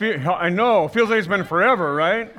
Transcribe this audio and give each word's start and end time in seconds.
I 0.00 0.48
know, 0.48 0.88
feels 0.88 1.08
like 1.08 1.20
it's 1.20 1.28
been 1.28 1.44
forever, 1.44 1.94
right? 1.94 2.34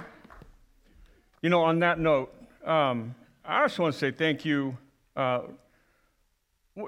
You 1.41 1.49
know, 1.49 1.63
on 1.63 1.79
that 1.79 1.99
note, 1.99 2.33
um, 2.65 3.15
I 3.45 3.65
just 3.65 3.79
want 3.79 3.93
to 3.93 3.99
say 3.99 4.11
thank 4.11 4.43
you 4.43 4.77
uh, 5.15 5.41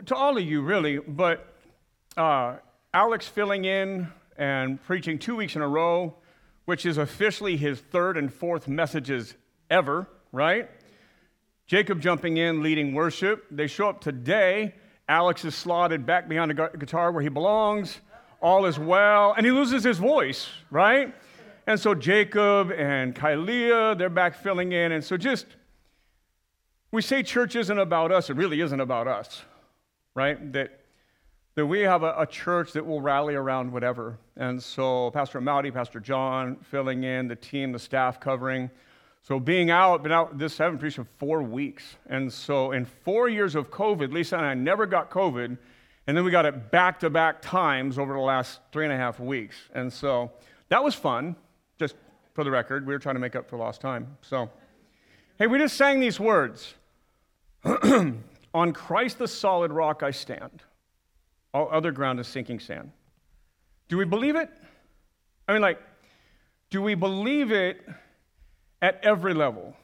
to 0.06 0.16
all 0.16 0.38
of 0.38 0.44
you, 0.44 0.62
really, 0.62 0.98
but 0.98 1.54
uh, 2.18 2.58
Alex 2.94 3.28
filling 3.28 3.64
in 3.64 4.10
and 4.38 4.84
preaching 4.84 5.18
two 5.18 5.38
weeks 5.38 5.56
in 5.56 5.62
a 5.62 5.68
row, 5.68 6.16
which 6.66 6.86
is 6.86 6.98
officially 6.98 7.56
his 7.56 7.80
third 7.80 8.18
and 8.18 8.34
fourth 8.34 8.68
messages 8.68 9.36
ever, 9.70 10.06
right? 10.34 10.70
Jacob 11.66 12.02
jumping 12.02 12.36
in, 12.36 12.62
leading 12.62 12.94
worship. 12.94 13.46
They 13.52 13.68
show 13.68 13.88
up 13.88 14.02
today. 14.02 14.76
Alex 15.08 15.46
is 15.46 15.56
slotted 15.56 16.06
back 16.06 16.28
behind 16.28 16.52
the 16.52 16.70
guitar 16.78 17.14
where 17.14 17.24
he 17.24 17.30
belongs 17.30 18.02
all 18.42 18.66
is 18.66 18.78
well, 18.78 19.34
and 19.36 19.46
he 19.46 19.52
loses 19.52 19.84
his 19.84 19.98
voice, 19.98 20.48
right? 20.70 21.14
And 21.66 21.80
so 21.80 21.94
Jacob 21.94 22.72
and 22.72 23.14
Kylea, 23.14 23.98
they're 23.98 24.10
back 24.10 24.36
filling 24.36 24.72
in. 24.72 24.94
And 24.94 25.04
so 25.04 25.18
just, 25.18 25.46
we 26.92 27.02
say 27.02 27.24
church 27.24 27.56
isn't 27.56 27.78
about 27.78 28.12
us. 28.12 28.30
It 28.30 28.38
really 28.38 28.62
isn't 28.62 28.80
about 28.80 29.08
us, 29.08 29.42
right? 30.16 30.54
That, 30.54 30.80
that 31.56 31.66
we 31.66 31.82
have 31.82 32.04
a, 32.04 32.14
a 32.18 32.26
church 32.26 32.72
that 32.74 32.86
will 32.86 33.02
rally 33.02 33.36
around 33.36 33.72
whatever. 33.72 34.18
And 34.38 34.64
so 34.64 35.12
Pastor 35.12 35.42
Mowdy, 35.42 35.72
Pastor 35.72 36.00
John 36.00 36.56
filling 36.72 37.04
in, 37.04 37.28
the 37.28 37.36
team, 37.36 37.74
the 37.74 37.80
staff 37.80 38.20
covering. 38.20 38.70
So 39.24 39.38
being 39.38 39.70
out, 39.70 40.04
been 40.04 40.14
out 40.14 40.38
this, 40.38 40.56
preached 40.56 41.00
in 41.00 41.08
four 41.18 41.44
weeks. 41.44 41.98
And 42.06 42.32
so 42.32 42.72
in 42.72 42.86
four 42.86 43.28
years 43.28 43.56
of 43.56 43.70
COVID, 43.72 44.14
Lisa 44.14 44.38
and 44.38 44.46
I 44.46 44.54
never 44.54 44.86
got 44.86 45.10
COVID. 45.10 45.58
And 46.08 46.16
then 46.16 46.24
we 46.24 46.32
got 46.32 46.46
it 46.46 46.72
back 46.72 47.02
to 47.02 47.10
back 47.10 47.42
times 47.42 48.00
over 48.00 48.14
the 48.14 48.20
last 48.20 48.62
three 48.72 48.86
and 48.86 48.94
a 48.94 48.98
half 48.98 49.20
weeks. 49.20 49.58
And 49.74 49.92
so 49.92 50.32
that 50.70 50.82
was 50.84 50.96
fun, 50.96 51.36
just 51.78 51.96
for 52.34 52.46
the 52.46 52.52
record. 52.52 52.88
We 52.88 52.94
were 52.94 53.00
trying 53.00 53.16
to 53.16 53.22
make 53.22 53.36
up 53.36 53.50
for 53.50 53.58
lost 53.58 53.82
time. 53.82 54.18
So, 54.22 54.50
hey, 55.38 55.48
we 55.48 55.58
just 55.58 55.76
sang 55.76 56.00
these 56.00 56.20
words 56.20 56.76
On 58.54 58.74
Christ 58.74 59.20
the 59.20 59.28
solid 59.28 59.72
rock 59.72 60.02
I 60.02 60.12
stand, 60.12 60.64
all 61.54 61.70
other 61.72 61.92
ground 61.92 62.20
is 62.20 62.28
sinking 62.28 62.60
sand. 62.60 62.92
Do 63.88 63.98
we 63.98 64.06
believe 64.06 64.36
it? 64.36 64.50
I 65.48 65.54
mean, 65.54 65.62
like, 65.62 65.80
do 66.70 66.82
we 66.82 66.96
believe 66.96 67.52
it 67.52 67.86
at 68.82 69.00
every 69.04 69.34
level? 69.34 69.76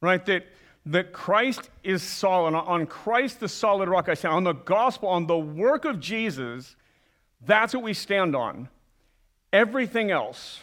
Right? 0.00 0.24
That 0.26 0.46
that 0.86 1.12
Christ 1.12 1.70
is 1.82 2.02
solid. 2.02 2.54
On 2.54 2.86
Christ, 2.86 3.40
the 3.40 3.48
solid 3.48 3.88
rock 3.88 4.08
I 4.08 4.14
stand. 4.14 4.34
On 4.34 4.44
the 4.44 4.52
gospel, 4.52 5.08
on 5.08 5.26
the 5.26 5.38
work 5.38 5.84
of 5.84 5.98
Jesus, 6.00 6.76
that's 7.46 7.74
what 7.74 7.82
we 7.82 7.94
stand 7.94 8.36
on. 8.36 8.68
Everything 9.52 10.10
else, 10.10 10.60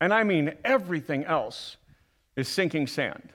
and 0.00 0.12
I 0.12 0.22
mean 0.22 0.54
everything 0.64 1.24
else, 1.24 1.76
is 2.36 2.48
sinking 2.48 2.86
sand. 2.86 3.30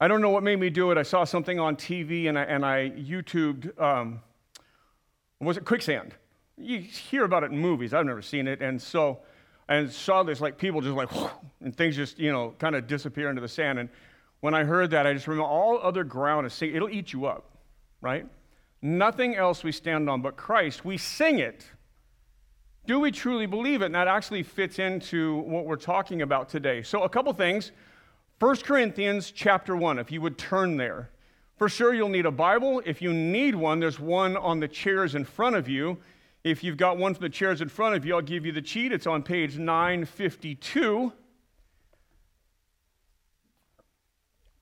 I 0.00 0.08
don't 0.08 0.20
know 0.20 0.30
what 0.30 0.42
made 0.42 0.58
me 0.58 0.68
do 0.68 0.90
it. 0.90 0.98
I 0.98 1.02
saw 1.02 1.24
something 1.24 1.58
on 1.58 1.76
TV 1.76 2.28
and 2.28 2.38
I, 2.38 2.42
and 2.42 2.66
I 2.66 2.90
YouTubed, 2.90 3.80
um, 3.80 4.20
was 5.40 5.56
it 5.56 5.64
quicksand? 5.64 6.14
You 6.58 6.80
hear 6.80 7.24
about 7.24 7.44
it 7.44 7.50
in 7.50 7.58
movies. 7.58 7.94
I've 7.94 8.04
never 8.04 8.22
seen 8.22 8.48
it. 8.48 8.60
And 8.62 8.80
so, 8.80 9.20
and 9.68 9.90
saw 9.90 10.22
this 10.22 10.40
like 10.40 10.58
people 10.58 10.80
just 10.80 10.94
like, 10.94 11.10
and 11.60 11.74
things 11.74 11.96
just, 11.96 12.18
you 12.18 12.32
know, 12.32 12.54
kind 12.58 12.74
of 12.74 12.86
disappear 12.86 13.30
into 13.30 13.40
the 13.40 13.48
sand. 13.48 13.78
And 13.78 13.88
when 14.40 14.54
I 14.54 14.64
heard 14.64 14.90
that, 14.90 15.06
I 15.06 15.12
just 15.12 15.26
remember 15.26 15.48
all 15.48 15.78
other 15.78 16.04
ground 16.04 16.46
is 16.46 16.52
sing, 16.52 16.74
it'll 16.74 16.90
eat 16.90 17.12
you 17.12 17.26
up, 17.26 17.50
right? 18.00 18.26
Nothing 18.82 19.34
else 19.34 19.64
we 19.64 19.72
stand 19.72 20.08
on 20.08 20.22
but 20.22 20.36
Christ. 20.36 20.84
We 20.84 20.98
sing 20.98 21.38
it. 21.38 21.66
Do 22.86 23.00
we 23.00 23.10
truly 23.10 23.46
believe 23.46 23.82
it? 23.82 23.86
And 23.86 23.94
that 23.94 24.06
actually 24.06 24.42
fits 24.44 24.78
into 24.78 25.38
what 25.38 25.64
we're 25.64 25.76
talking 25.76 26.22
about 26.22 26.48
today. 26.48 26.82
So, 26.82 27.02
a 27.02 27.08
couple 27.08 27.32
things. 27.32 27.72
1 28.38 28.56
Corinthians 28.58 29.30
chapter 29.30 29.74
1, 29.74 29.98
if 29.98 30.12
you 30.12 30.20
would 30.20 30.36
turn 30.36 30.76
there. 30.76 31.10
For 31.56 31.70
sure, 31.70 31.94
you'll 31.94 32.10
need 32.10 32.26
a 32.26 32.30
Bible. 32.30 32.82
If 32.84 33.00
you 33.00 33.14
need 33.14 33.54
one, 33.54 33.80
there's 33.80 33.98
one 33.98 34.36
on 34.36 34.60
the 34.60 34.68
chairs 34.68 35.14
in 35.14 35.24
front 35.24 35.56
of 35.56 35.68
you. 35.68 35.96
If 36.44 36.62
you've 36.62 36.76
got 36.76 36.98
one 36.98 37.14
from 37.14 37.22
the 37.22 37.30
chairs 37.30 37.62
in 37.62 37.68
front 37.68 37.96
of 37.96 38.04
you, 38.04 38.14
I'll 38.14 38.22
give 38.22 38.44
you 38.44 38.52
the 38.52 38.62
cheat. 38.62 38.92
It's 38.92 39.06
on 39.06 39.22
page 39.22 39.56
952. 39.56 41.12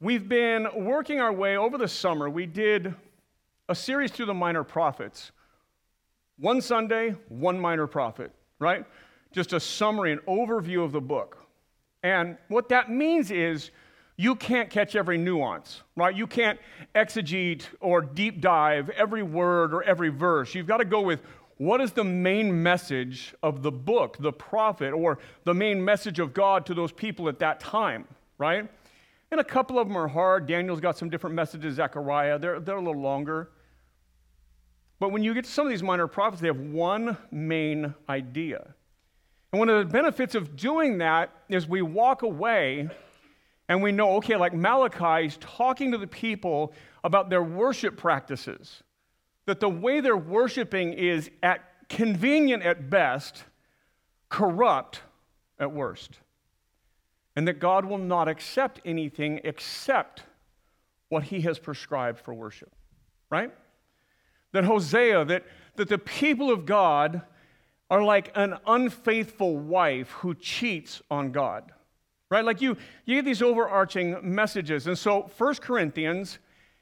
We've 0.01 0.29
been 0.29 0.67
working 0.75 1.21
our 1.21 1.33
way 1.33 1.57
over 1.57 1.79
the 1.79 1.87
summer. 1.87 2.29
We 2.29 2.47
did 2.47 2.95
a 3.69 3.75
series 3.75 4.11
through 4.11 4.27
the 4.27 4.35
minor 4.35 4.65
prophets. 4.65 5.31
One 6.37 6.61
Sunday, 6.61 7.15
one 7.29 7.59
minor 7.59 7.87
prophet, 7.87 8.33
right? 8.59 8.85
Just 9.33 9.53
a 9.53 9.61
summary, 9.61 10.13
an 10.13 10.19
overview 10.27 10.85
of 10.85 10.91
the 10.91 11.01
book. 11.01 11.39
And 12.03 12.37
what 12.49 12.69
that 12.71 12.91
means 12.91 13.31
is 13.31 13.71
you 14.17 14.35
can't 14.35 14.69
catch 14.69 14.97
every 14.97 15.17
nuance, 15.17 15.83
right? 15.97 16.15
You 16.15 16.27
can't 16.27 16.59
exegete 16.97 17.63
or 17.81 18.03
deep 18.03 18.41
dive 18.41 18.91
every 18.91 19.23
word 19.23 19.73
or 19.73 19.85
every 19.85 20.09
verse. 20.09 20.57
You've 20.57 20.67
got 20.67 20.79
to 20.79 20.85
go 20.85 21.03
with 21.03 21.23
what 21.57 21.81
is 21.81 21.93
the 21.93 22.05
main 22.05 22.63
message 22.63 23.33
of 23.45 23.63
the 23.63 23.71
book, 23.71 24.17
the 24.19 24.33
prophet, 24.33 24.93
or 24.93 25.21
the 25.45 25.55
main 25.55 25.85
message 25.85 26.19
of 26.19 26.35
God 26.35 26.67
to 26.67 26.75
those 26.75 26.91
people 26.91 27.29
at 27.29 27.39
that 27.39 27.61
time, 27.61 28.07
right? 28.39 28.69
And 29.35 29.41
a 29.41 29.45
couple 29.45 29.81
of 29.81 29.89
them 29.89 29.97
are 29.97 30.07
hard. 30.07 30.47
Daniel's 30.47 30.79
got 30.79 30.97
some 30.97 31.11
different 31.11 31.35
messages, 31.35 31.75
Zechariah, 31.75 32.39
they're, 32.39 32.61
they're 32.61 32.77
a 32.77 32.81
little 32.81 33.03
longer. 33.03 33.51
But 35.01 35.11
when 35.11 35.25
you 35.25 35.35
get 35.35 35.45
to 35.45 35.51
some 35.51 35.67
of 35.67 35.71
these 35.71 35.83
minor 35.83 36.07
prophets, 36.07 36.41
they 36.41 36.47
have 36.47 36.61
one 36.61 37.17
main 37.33 37.97
idea. 38.09 38.77
And 39.51 39.59
one 39.59 39.69
of 39.69 39.85
the 39.85 39.93
benefits 39.93 40.37
of 40.37 40.55
doing 40.55 40.99
that 40.99 41.33
is 41.49 41.67
we 41.67 41.83
walk 41.83 42.23
away 42.23 42.89
and 43.69 43.83
we 43.83 43.91
know, 43.91 44.19
okay, 44.19 44.37
like 44.37 44.55
Malachi 44.55 45.27
is 45.27 45.37
talking 45.39 45.91
to 45.91 45.99
the 45.99 46.07
people 46.07 46.73
about 47.03 47.29
their 47.29 47.43
worship 47.43 47.97
practices, 47.97 48.85
that 49.47 49.59
the 49.59 49.69
way 49.69 50.01
they're 50.01 50.17
worshiping 50.17 50.93
is 50.93 51.29
at 51.43 51.89
convenient 51.89 52.63
at 52.63 52.89
best, 52.89 53.43
corrupt 54.29 55.01
at 55.59 55.73
worst 55.73 56.21
and 57.37 57.49
that 57.49 57.59
God 57.59 57.85
will 57.85 57.99
not 57.99 58.29
accept 58.29 58.81
anything 58.85 59.41
except 59.45 60.23
what 61.09 61.25
he 61.25 61.41
has 61.43 61.59
prescribed 61.59 62.19
for 62.19 62.33
worship, 62.33 62.73
right? 63.31 63.53
That 64.53 64.65
Hosea, 64.65 65.25
that, 65.27 65.45
that 65.77 65.89
the 65.89 65.99
people 65.99 66.51
of 66.51 66.67
God 66.67 67.23
are 67.91 68.03
like 68.03 68.33
an 68.35 68.57
unfaithful 68.67 69.57
wife 69.57 70.11
who 70.11 70.35
cheats 70.35 71.03
on 71.11 71.33
God, 71.33 71.73
right? 72.31 72.45
Like 72.45 72.61
you, 72.61 72.77
you 73.05 73.17
get 73.17 73.25
these 73.25 73.43
overarching 73.43 74.17
messages. 74.23 74.87
And 74.87 74.97
so 74.97 75.31
First 75.37 75.61
Corinthians 75.61 76.39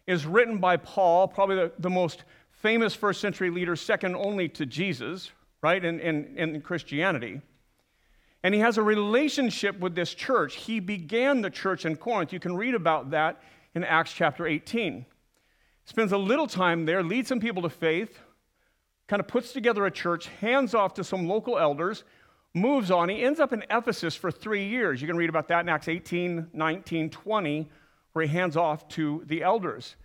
is 0.07 0.27
written 0.27 0.59
by 0.59 0.77
Paul, 0.77 1.29
probably 1.29 1.57
the, 1.57 1.73
the 1.79 1.91
most 1.91 2.25
famous 2.51 2.95
first 2.95 3.21
century 3.21 3.51
leader, 3.51 3.75
second 3.75 4.15
only 4.17 4.49
to 4.51 4.67
Jesus, 4.67 5.31
right, 5.63 5.85
in, 5.85 5.99
in, 6.01 6.39
in 6.39 6.61
Christianity. 6.61 7.41
And 8.43 8.55
he 8.55 8.61
has 8.61 8.77
a 8.77 8.83
relationship 8.83 9.79
with 9.79 9.95
this 9.95 10.15
church. 10.15 10.57
He 10.57 10.81
began 10.81 11.43
the 11.43 11.51
church 11.51 11.85
in 11.85 11.97
Corinth. 11.97 12.33
You 12.33 12.41
can 12.41 12.57
read 12.57 12.75
about 12.75 13.11
that 13.11 13.41
in 13.75 13.85
Acts 13.85 14.13
chapter 14.13 14.47
18. 14.47 15.07
Spends 15.85 16.13
a 16.13 16.19
little 16.19 16.47
time 16.47 16.85
there, 16.85 17.03
leads 17.03 17.29
some 17.29 17.41
people 17.41 17.63
to 17.63 17.71
faith, 17.71 18.19
kind 19.09 19.21
of 19.21 19.29
puts 19.29 19.53
together 19.53 19.87
a 19.87 19.91
church, 19.91 20.27
hands 20.41 20.75
off 20.75 20.95
to 20.95 21.05
some 21.05 21.29
local 21.29 21.59
elders, 21.59 22.05
moves 22.55 22.91
on. 22.91 23.09
He 23.09 23.23
ends 23.23 23.41
up 23.41 23.53
in 23.53 23.65
Ephesus 23.71 24.15
for 24.15 24.31
three 24.31 24.67
years. 24.69 25.01
You 25.01 25.09
can 25.09 25.17
read 25.17 25.29
about 25.29 25.49
that 25.49 25.61
in 25.61 25.69
Acts 25.69 25.89
18, 25.89 26.49
19, 26.53 27.11
20, 27.11 27.71
where 28.13 28.25
he 28.25 28.33
hands 28.33 28.57
off 28.57 28.89
to 28.89 29.23
the 29.27 29.43
elders. 29.43 29.97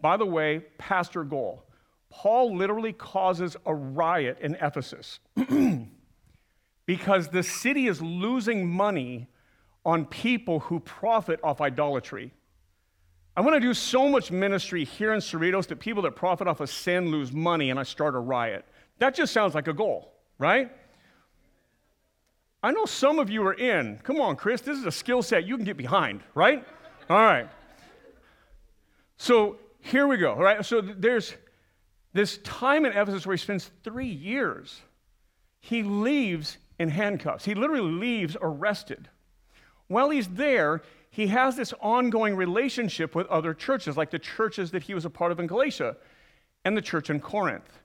By 0.00 0.16
the 0.16 0.26
way, 0.26 0.64
pastor 0.78 1.24
goal. 1.24 1.64
Paul 2.10 2.56
literally 2.56 2.92
causes 2.92 3.56
a 3.66 3.74
riot 3.74 4.38
in 4.40 4.54
Ephesus. 4.56 5.20
because 6.86 7.28
the 7.28 7.42
city 7.42 7.88
is 7.88 8.00
losing 8.00 8.68
money 8.68 9.26
on 9.84 10.06
people 10.06 10.60
who 10.60 10.80
profit 10.80 11.38
off 11.42 11.60
idolatry. 11.60 12.32
I 13.36 13.42
want 13.42 13.54
to 13.54 13.60
do 13.60 13.74
so 13.74 14.08
much 14.08 14.30
ministry 14.30 14.84
here 14.84 15.12
in 15.12 15.20
Cerritos 15.20 15.66
that 15.66 15.78
people 15.78 16.02
that 16.04 16.16
profit 16.16 16.48
off 16.48 16.60
of 16.60 16.70
sin 16.70 17.10
lose 17.10 17.32
money 17.32 17.70
and 17.70 17.78
I 17.78 17.82
start 17.82 18.14
a 18.14 18.18
riot. 18.18 18.64
That 18.98 19.14
just 19.14 19.32
sounds 19.32 19.54
like 19.54 19.68
a 19.68 19.74
goal, 19.74 20.14
right? 20.38 20.70
I 22.62 22.72
know 22.72 22.86
some 22.86 23.18
of 23.18 23.28
you 23.28 23.46
are 23.46 23.52
in. 23.52 23.98
Come 24.02 24.20
on, 24.20 24.36
Chris, 24.36 24.62
this 24.62 24.78
is 24.78 24.86
a 24.86 24.92
skill 24.92 25.22
set 25.22 25.44
you 25.44 25.56
can 25.56 25.64
get 25.64 25.76
behind, 25.76 26.22
right? 26.34 26.64
All 27.10 27.16
right. 27.16 27.48
So 29.18 29.58
here 29.80 30.06
we 30.06 30.16
go, 30.16 30.32
all 30.32 30.42
right? 30.42 30.64
So 30.64 30.80
there's 30.80 31.34
this 32.12 32.38
time 32.38 32.86
in 32.86 32.92
Ephesus 32.92 33.26
where 33.26 33.36
he 33.36 33.42
spends 33.42 33.70
three 33.84 34.08
years. 34.08 34.80
He 35.60 35.82
leaves 35.82 36.56
in 36.78 36.90
handcuffs. 36.90 37.44
He 37.44 37.54
literally 37.54 37.90
leaves 37.90 38.36
arrested. 38.40 39.08
While 39.88 40.10
he's 40.10 40.28
there, 40.28 40.82
he 41.10 41.28
has 41.28 41.56
this 41.56 41.72
ongoing 41.80 42.36
relationship 42.36 43.14
with 43.14 43.26
other 43.28 43.54
churches, 43.54 43.96
like 43.96 44.10
the 44.10 44.18
churches 44.18 44.70
that 44.72 44.82
he 44.82 44.94
was 44.94 45.04
a 45.04 45.10
part 45.10 45.32
of 45.32 45.40
in 45.40 45.46
Galatia 45.46 45.96
and 46.64 46.76
the 46.76 46.82
church 46.82 47.08
in 47.08 47.20
Corinth. 47.20 47.78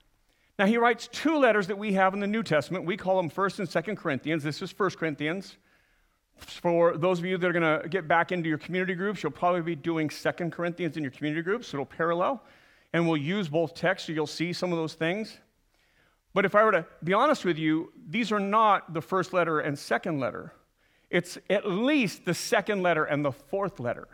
Now, 0.58 0.66
he 0.66 0.76
writes 0.76 1.08
two 1.10 1.38
letters 1.38 1.66
that 1.68 1.78
we 1.78 1.94
have 1.94 2.12
in 2.12 2.20
the 2.20 2.26
New 2.26 2.42
Testament. 2.42 2.84
We 2.84 2.96
call 2.96 3.16
them 3.16 3.30
1st 3.30 3.60
and 3.60 3.68
2nd 3.68 3.96
Corinthians. 3.96 4.42
This 4.42 4.60
is 4.60 4.72
1st 4.72 4.96
Corinthians. 4.98 5.56
For 6.36 6.96
those 6.96 7.18
of 7.18 7.24
you 7.24 7.38
that 7.38 7.46
are 7.46 7.52
going 7.52 7.82
to 7.82 7.88
get 7.88 8.06
back 8.06 8.32
into 8.32 8.48
your 8.48 8.58
community 8.58 8.94
groups, 8.94 9.22
you'll 9.22 9.32
probably 9.32 9.62
be 9.62 9.76
doing 9.76 10.08
2nd 10.08 10.52
Corinthians 10.52 10.96
in 10.96 11.02
your 11.02 11.12
community 11.12 11.42
groups, 11.42 11.68
so 11.68 11.76
it'll 11.76 11.86
parallel. 11.86 12.42
And 12.92 13.06
we'll 13.06 13.16
use 13.16 13.48
both 13.48 13.74
texts, 13.74 14.08
so 14.08 14.12
you'll 14.12 14.26
see 14.26 14.52
some 14.52 14.72
of 14.72 14.78
those 14.78 14.94
things. 14.94 15.38
But 16.34 16.44
if 16.44 16.54
I 16.54 16.64
were 16.64 16.72
to 16.72 16.86
be 17.04 17.12
honest 17.12 17.44
with 17.44 17.58
you, 17.58 17.92
these 18.08 18.32
are 18.32 18.40
not 18.40 18.94
the 18.94 19.02
first 19.02 19.32
letter 19.32 19.60
and 19.60 19.78
second 19.78 20.20
letter. 20.20 20.52
It's 21.10 21.36
at 21.50 21.68
least 21.68 22.24
the 22.24 22.34
second 22.34 22.82
letter 22.82 23.04
and 23.04 23.24
the 23.24 23.32
fourth 23.32 23.78
letter. 23.78 24.08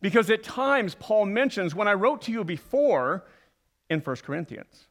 Because 0.00 0.30
at 0.30 0.42
times, 0.42 0.94
Paul 0.94 1.26
mentions, 1.26 1.74
when 1.74 1.88
I 1.88 1.94
wrote 1.94 2.22
to 2.22 2.32
you 2.32 2.44
before 2.44 3.24
in 3.90 4.00
1 4.00 4.16
Corinthians, 4.16 4.86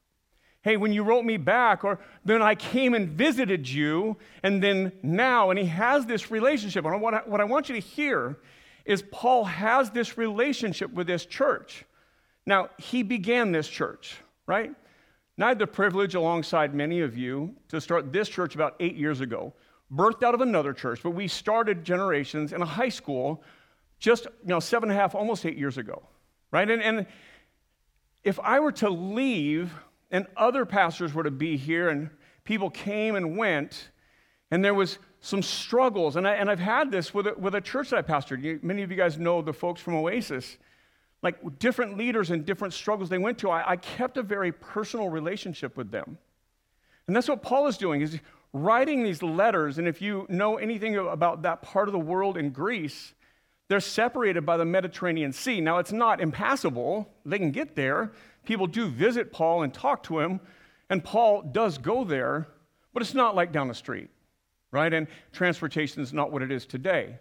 hey, 0.61 0.75
when 0.75 0.91
you 0.91 1.03
wrote 1.03 1.23
me 1.23 1.37
back, 1.37 1.83
or 1.83 1.99
then 2.25 2.41
I 2.41 2.55
came 2.55 2.93
and 2.93 3.09
visited 3.09 3.67
you, 3.67 4.17
and 4.43 4.61
then 4.61 4.91
now, 5.01 5.49
and 5.49 5.57
he 5.57 5.65
has 5.65 6.05
this 6.05 6.29
relationship. 6.29 6.85
And 6.85 7.01
what 7.01 7.13
I, 7.13 7.17
what 7.25 7.39
I 7.39 7.45
want 7.45 7.69
you 7.69 7.75
to 7.75 7.81
hear 7.81 8.37
is 8.85 9.03
Paul 9.11 9.45
has 9.45 9.91
this 9.91 10.17
relationship 10.17 10.91
with 10.91 11.07
this 11.07 11.25
church. 11.25 11.85
Now, 12.45 12.69
he 12.77 13.03
began 13.03 13.51
this 13.51 13.67
church, 13.67 14.17
right? 14.45 14.73
And 15.39 15.45
I 15.45 15.47
had 15.47 15.59
the 15.59 15.67
privilege, 15.67 16.15
alongside 16.15 16.75
many 16.75 16.99
of 16.99 17.17
you, 17.17 17.55
to 17.69 17.79
start 17.79 18.11
this 18.11 18.27
church 18.27 18.55
about 18.55 18.75
eight 18.81 18.97
years 18.97 19.21
ago, 19.21 19.53
birthed 19.89 20.21
out 20.21 20.33
of 20.33 20.41
another 20.41 20.73
church, 20.73 20.99
but 21.01 21.11
we 21.11 21.29
started 21.29 21.85
generations 21.85 22.51
in 22.51 22.61
a 22.61 22.65
high 22.65 22.89
school 22.89 23.41
just 23.99 24.25
you 24.25 24.49
know, 24.49 24.59
seven 24.59 24.89
and 24.89 24.99
a 24.99 25.01
half, 25.01 25.15
almost 25.15 25.45
eight 25.45 25.55
years 25.55 25.77
ago, 25.77 26.03
right? 26.51 26.69
And, 26.69 26.83
and 26.83 27.05
if 28.25 28.37
I 28.41 28.59
were 28.59 28.73
to 28.73 28.89
leave 28.89 29.71
and 30.11 30.27
other 30.35 30.65
pastors 30.65 31.13
were 31.13 31.23
to 31.23 31.31
be 31.31 31.55
here 31.55 31.87
and 31.87 32.09
people 32.43 32.69
came 32.69 33.15
and 33.15 33.37
went, 33.37 33.91
and 34.51 34.61
there 34.61 34.73
was 34.73 34.99
some 35.21 35.41
struggles, 35.41 36.17
and, 36.17 36.27
I, 36.27 36.33
and 36.33 36.51
I've 36.51 36.59
had 36.59 36.91
this 36.91 37.13
with 37.13 37.27
a, 37.27 37.33
with 37.37 37.55
a 37.55 37.61
church 37.61 37.91
that 37.91 37.99
I 37.99 38.01
pastored. 38.01 38.43
You, 38.43 38.59
many 38.61 38.81
of 38.81 38.91
you 38.91 38.97
guys 38.97 39.17
know 39.17 39.41
the 39.41 39.53
folks 39.53 39.79
from 39.79 39.95
Oasis. 39.95 40.57
Like 41.21 41.59
different 41.59 41.97
leaders 41.97 42.31
and 42.31 42.45
different 42.45 42.73
struggles 42.73 43.09
they 43.09 43.17
went 43.17 43.39
to, 43.39 43.49
I, 43.49 43.71
I 43.71 43.75
kept 43.75 44.17
a 44.17 44.23
very 44.23 44.51
personal 44.51 45.09
relationship 45.09 45.75
with 45.75 45.91
them. 45.91 46.17
And 47.07 47.15
that's 47.15 47.27
what 47.27 47.41
Paul 47.41 47.67
is 47.67 47.77
doing, 47.77 48.01
is 48.01 48.19
writing 48.53 49.03
these 49.03 49.21
letters. 49.21 49.77
And 49.77 49.87
if 49.87 50.01
you 50.01 50.25
know 50.29 50.57
anything 50.57 50.95
about 50.95 51.41
that 51.41 51.61
part 51.61 51.87
of 51.87 51.91
the 51.91 51.99
world 51.99 52.37
in 52.37 52.51
Greece, 52.51 53.13
they're 53.67 53.79
separated 53.79 54.45
by 54.45 54.57
the 54.57 54.65
Mediterranean 54.65 55.31
Sea. 55.31 55.61
Now, 55.61 55.77
it's 55.77 55.91
not 55.91 56.21
impassable, 56.21 57.07
they 57.25 57.37
can 57.37 57.51
get 57.51 57.75
there. 57.75 58.11
People 58.45 58.65
do 58.65 58.87
visit 58.87 59.31
Paul 59.31 59.63
and 59.63 59.73
talk 59.73 60.03
to 60.03 60.19
him, 60.19 60.39
and 60.89 61.03
Paul 61.03 61.43
does 61.43 61.77
go 61.77 62.03
there, 62.03 62.47
but 62.93 63.03
it's 63.03 63.13
not 63.13 63.35
like 63.35 63.51
down 63.51 63.67
the 63.67 63.75
street, 63.75 64.09
right? 64.71 64.91
And 64.91 65.07
transportation 65.31 66.01
is 66.01 66.13
not 66.13 66.31
what 66.31 66.41
it 66.41 66.51
is 66.51 66.65
today. 66.65 67.17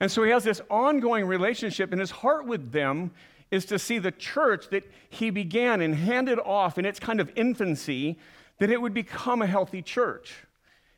And 0.00 0.10
so 0.10 0.22
he 0.22 0.30
has 0.30 0.44
this 0.44 0.60
ongoing 0.70 1.24
relationship, 1.26 1.92
and 1.92 2.00
his 2.00 2.10
heart 2.10 2.46
with 2.46 2.72
them 2.72 3.12
is 3.50 3.64
to 3.66 3.78
see 3.78 3.98
the 3.98 4.10
church 4.10 4.68
that 4.70 4.84
he 5.08 5.30
began 5.30 5.80
and 5.80 5.94
handed 5.94 6.38
off 6.40 6.78
in 6.78 6.84
its 6.84 6.98
kind 6.98 7.20
of 7.20 7.30
infancy, 7.36 8.18
that 8.58 8.70
it 8.70 8.80
would 8.80 8.94
become 8.94 9.42
a 9.42 9.46
healthy 9.46 9.82
church. 9.82 10.34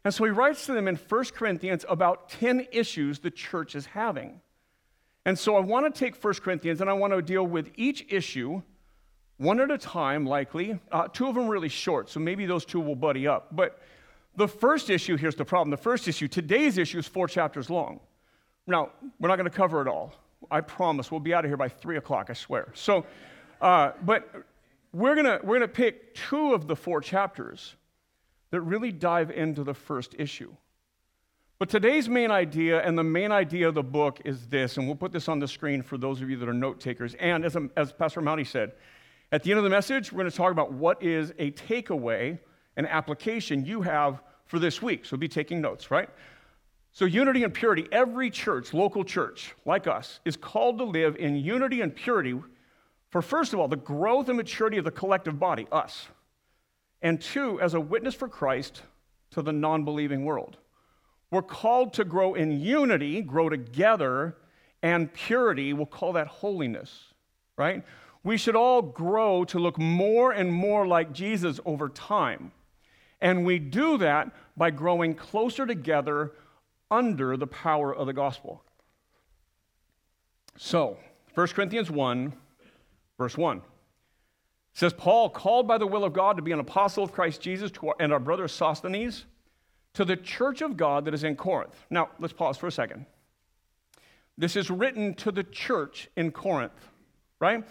And 0.04 0.14
so 0.14 0.24
he 0.24 0.30
writes 0.30 0.66
to 0.66 0.72
them 0.72 0.88
in 0.88 0.96
1 0.96 1.24
Corinthians 1.34 1.84
about 1.88 2.28
10 2.28 2.68
issues 2.72 3.18
the 3.18 3.30
church 3.30 3.74
is 3.74 3.86
having. 3.86 4.40
And 5.24 5.36
so 5.36 5.56
I 5.56 5.60
want 5.60 5.92
to 5.92 5.98
take 5.98 6.22
1 6.22 6.34
Corinthians 6.34 6.80
and 6.80 6.88
I 6.88 6.92
want 6.92 7.12
to 7.12 7.20
deal 7.20 7.44
with 7.44 7.72
each 7.74 8.06
issue 8.08 8.62
one 9.38 9.60
at 9.60 9.70
a 9.70 9.76
time, 9.76 10.24
likely. 10.24 10.78
Uh, 10.90 11.08
two 11.08 11.26
of 11.26 11.34
them 11.34 11.48
really 11.48 11.68
short, 11.68 12.08
so 12.08 12.20
maybe 12.20 12.46
those 12.46 12.64
two 12.64 12.80
will 12.80 12.94
buddy 12.94 13.26
up. 13.26 13.54
But 13.54 13.80
the 14.36 14.48
first 14.48 14.88
issue 14.88 15.16
here's 15.16 15.34
the 15.34 15.44
problem. 15.44 15.70
The 15.70 15.76
first 15.76 16.08
issue, 16.08 16.28
today's 16.28 16.78
issue, 16.78 16.98
is 16.98 17.06
four 17.06 17.28
chapters 17.28 17.68
long. 17.68 18.00
Now, 18.66 18.90
we're 19.20 19.28
not 19.28 19.36
going 19.36 19.50
to 19.50 19.56
cover 19.56 19.80
it 19.80 19.88
all. 19.88 20.12
I 20.50 20.60
promise. 20.60 21.10
We'll 21.10 21.20
be 21.20 21.34
out 21.34 21.44
of 21.44 21.50
here 21.50 21.56
by 21.56 21.68
3 21.68 21.96
o'clock, 21.96 22.30
I 22.30 22.32
swear. 22.32 22.68
So, 22.74 23.06
uh, 23.60 23.92
but 24.02 24.30
we're 24.92 25.14
going 25.14 25.26
we're 25.44 25.58
going 25.58 25.60
to 25.60 25.68
pick 25.68 26.14
two 26.14 26.52
of 26.52 26.66
the 26.66 26.76
four 26.76 27.00
chapters 27.00 27.76
that 28.50 28.60
really 28.60 28.92
dive 28.92 29.30
into 29.30 29.64
the 29.64 29.74
first 29.74 30.14
issue. 30.18 30.54
But 31.58 31.70
today's 31.70 32.08
main 32.08 32.30
idea 32.30 32.82
and 32.82 32.98
the 32.98 33.04
main 33.04 33.32
idea 33.32 33.68
of 33.68 33.74
the 33.74 33.82
book 33.82 34.20
is 34.24 34.46
this, 34.48 34.76
and 34.76 34.86
we'll 34.86 34.96
put 34.96 35.12
this 35.12 35.26
on 35.28 35.38
the 35.38 35.48
screen 35.48 35.80
for 35.82 35.96
those 35.96 36.20
of 36.20 36.28
you 36.28 36.36
that 36.36 36.48
are 36.48 36.54
note 36.54 36.80
takers. 36.80 37.14
And 37.14 37.44
as, 37.46 37.56
as 37.76 37.92
Pastor 37.92 38.20
Mounty 38.20 38.44
said, 38.44 38.72
at 39.32 39.42
the 39.42 39.50
end 39.50 39.58
of 39.58 39.64
the 39.64 39.70
message, 39.70 40.12
we're 40.12 40.18
going 40.18 40.30
to 40.30 40.36
talk 40.36 40.52
about 40.52 40.72
what 40.72 41.02
is 41.02 41.32
a 41.38 41.50
takeaway, 41.52 42.38
an 42.76 42.86
application 42.86 43.64
you 43.64 43.80
have 43.82 44.22
for 44.44 44.58
this 44.58 44.82
week. 44.82 45.06
So 45.06 45.16
be 45.16 45.28
taking 45.28 45.62
notes, 45.62 45.90
right? 45.90 46.10
So, 46.96 47.04
unity 47.04 47.44
and 47.44 47.52
purity, 47.52 47.86
every 47.92 48.30
church, 48.30 48.72
local 48.72 49.04
church 49.04 49.54
like 49.66 49.86
us, 49.86 50.20
is 50.24 50.34
called 50.34 50.78
to 50.78 50.84
live 50.84 51.16
in 51.16 51.36
unity 51.36 51.82
and 51.82 51.94
purity 51.94 52.40
for, 53.10 53.20
first 53.20 53.52
of 53.52 53.60
all, 53.60 53.68
the 53.68 53.76
growth 53.76 54.28
and 54.30 54.36
maturity 54.38 54.78
of 54.78 54.86
the 54.86 54.90
collective 54.90 55.38
body, 55.38 55.66
us, 55.70 56.08
and 57.02 57.20
two, 57.20 57.60
as 57.60 57.74
a 57.74 57.80
witness 57.80 58.14
for 58.14 58.28
Christ 58.28 58.80
to 59.32 59.42
the 59.42 59.52
non 59.52 59.84
believing 59.84 60.24
world. 60.24 60.56
We're 61.30 61.42
called 61.42 61.92
to 61.92 62.04
grow 62.06 62.32
in 62.32 62.62
unity, 62.62 63.20
grow 63.20 63.50
together, 63.50 64.38
and 64.82 65.12
purity. 65.12 65.74
We'll 65.74 65.84
call 65.84 66.14
that 66.14 66.28
holiness, 66.28 67.12
right? 67.58 67.84
We 68.24 68.38
should 68.38 68.56
all 68.56 68.80
grow 68.80 69.44
to 69.44 69.58
look 69.58 69.76
more 69.76 70.32
and 70.32 70.50
more 70.50 70.86
like 70.86 71.12
Jesus 71.12 71.60
over 71.66 71.90
time. 71.90 72.52
And 73.20 73.44
we 73.44 73.58
do 73.58 73.98
that 73.98 74.30
by 74.56 74.70
growing 74.70 75.14
closer 75.14 75.66
together 75.66 76.32
under 76.90 77.36
the 77.36 77.46
power 77.46 77.94
of 77.94 78.06
the 78.06 78.12
gospel. 78.12 78.62
So, 80.56 80.96
1 81.34 81.48
Corinthians 81.48 81.90
1, 81.90 82.32
verse 83.18 83.36
1 83.36 83.62
says, 84.72 84.92
Paul, 84.92 85.30
called 85.30 85.66
by 85.66 85.78
the 85.78 85.86
will 85.86 86.04
of 86.04 86.12
God 86.12 86.36
to 86.36 86.42
be 86.42 86.52
an 86.52 86.60
apostle 86.60 87.02
of 87.02 87.10
Christ 87.10 87.40
Jesus, 87.40 87.70
our, 87.82 87.94
and 87.98 88.12
our 88.12 88.20
brother 88.20 88.46
Sosthenes 88.46 89.24
to 89.94 90.04
the 90.04 90.16
church 90.16 90.60
of 90.60 90.76
God 90.76 91.06
that 91.06 91.14
is 91.14 91.24
in 91.24 91.34
Corinth. 91.34 91.86
Now, 91.88 92.10
let's 92.18 92.34
pause 92.34 92.58
for 92.58 92.66
a 92.66 92.72
second. 92.72 93.06
This 94.36 94.54
is 94.54 94.70
written 94.70 95.14
to 95.14 95.32
the 95.32 95.44
church 95.44 96.10
in 96.16 96.30
Corinth, 96.30 96.88
right? 97.40 97.64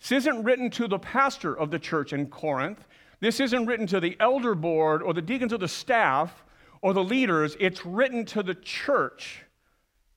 This 0.00 0.12
isn't 0.12 0.42
written 0.42 0.68
to 0.70 0.88
the 0.88 0.98
pastor 0.98 1.54
of 1.56 1.70
the 1.70 1.78
church 1.78 2.12
in 2.12 2.26
Corinth. 2.26 2.84
This 3.20 3.38
isn't 3.38 3.66
written 3.66 3.86
to 3.88 4.00
the 4.00 4.16
elder 4.18 4.56
board 4.56 5.02
or 5.02 5.14
the 5.14 5.22
deacons 5.22 5.52
or 5.52 5.58
the 5.58 5.68
staff 5.68 6.44
or 6.82 6.92
the 6.92 7.02
leaders. 7.02 7.56
It's 7.60 7.84
written 7.84 8.24
to 8.26 8.42
the 8.42 8.54
church 8.54 9.42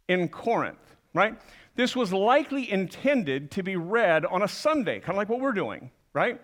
in 0.07 0.29
Corinth, 0.29 0.95
right? 1.13 1.39
This 1.75 1.95
was 1.95 2.11
likely 2.11 2.71
intended 2.71 3.51
to 3.51 3.63
be 3.63 3.75
read 3.75 4.25
on 4.25 4.43
a 4.43 4.47
Sunday, 4.47 4.99
kind 4.99 5.11
of 5.11 5.17
like 5.17 5.29
what 5.29 5.39
we're 5.39 5.53
doing, 5.53 5.91
right? 6.13 6.41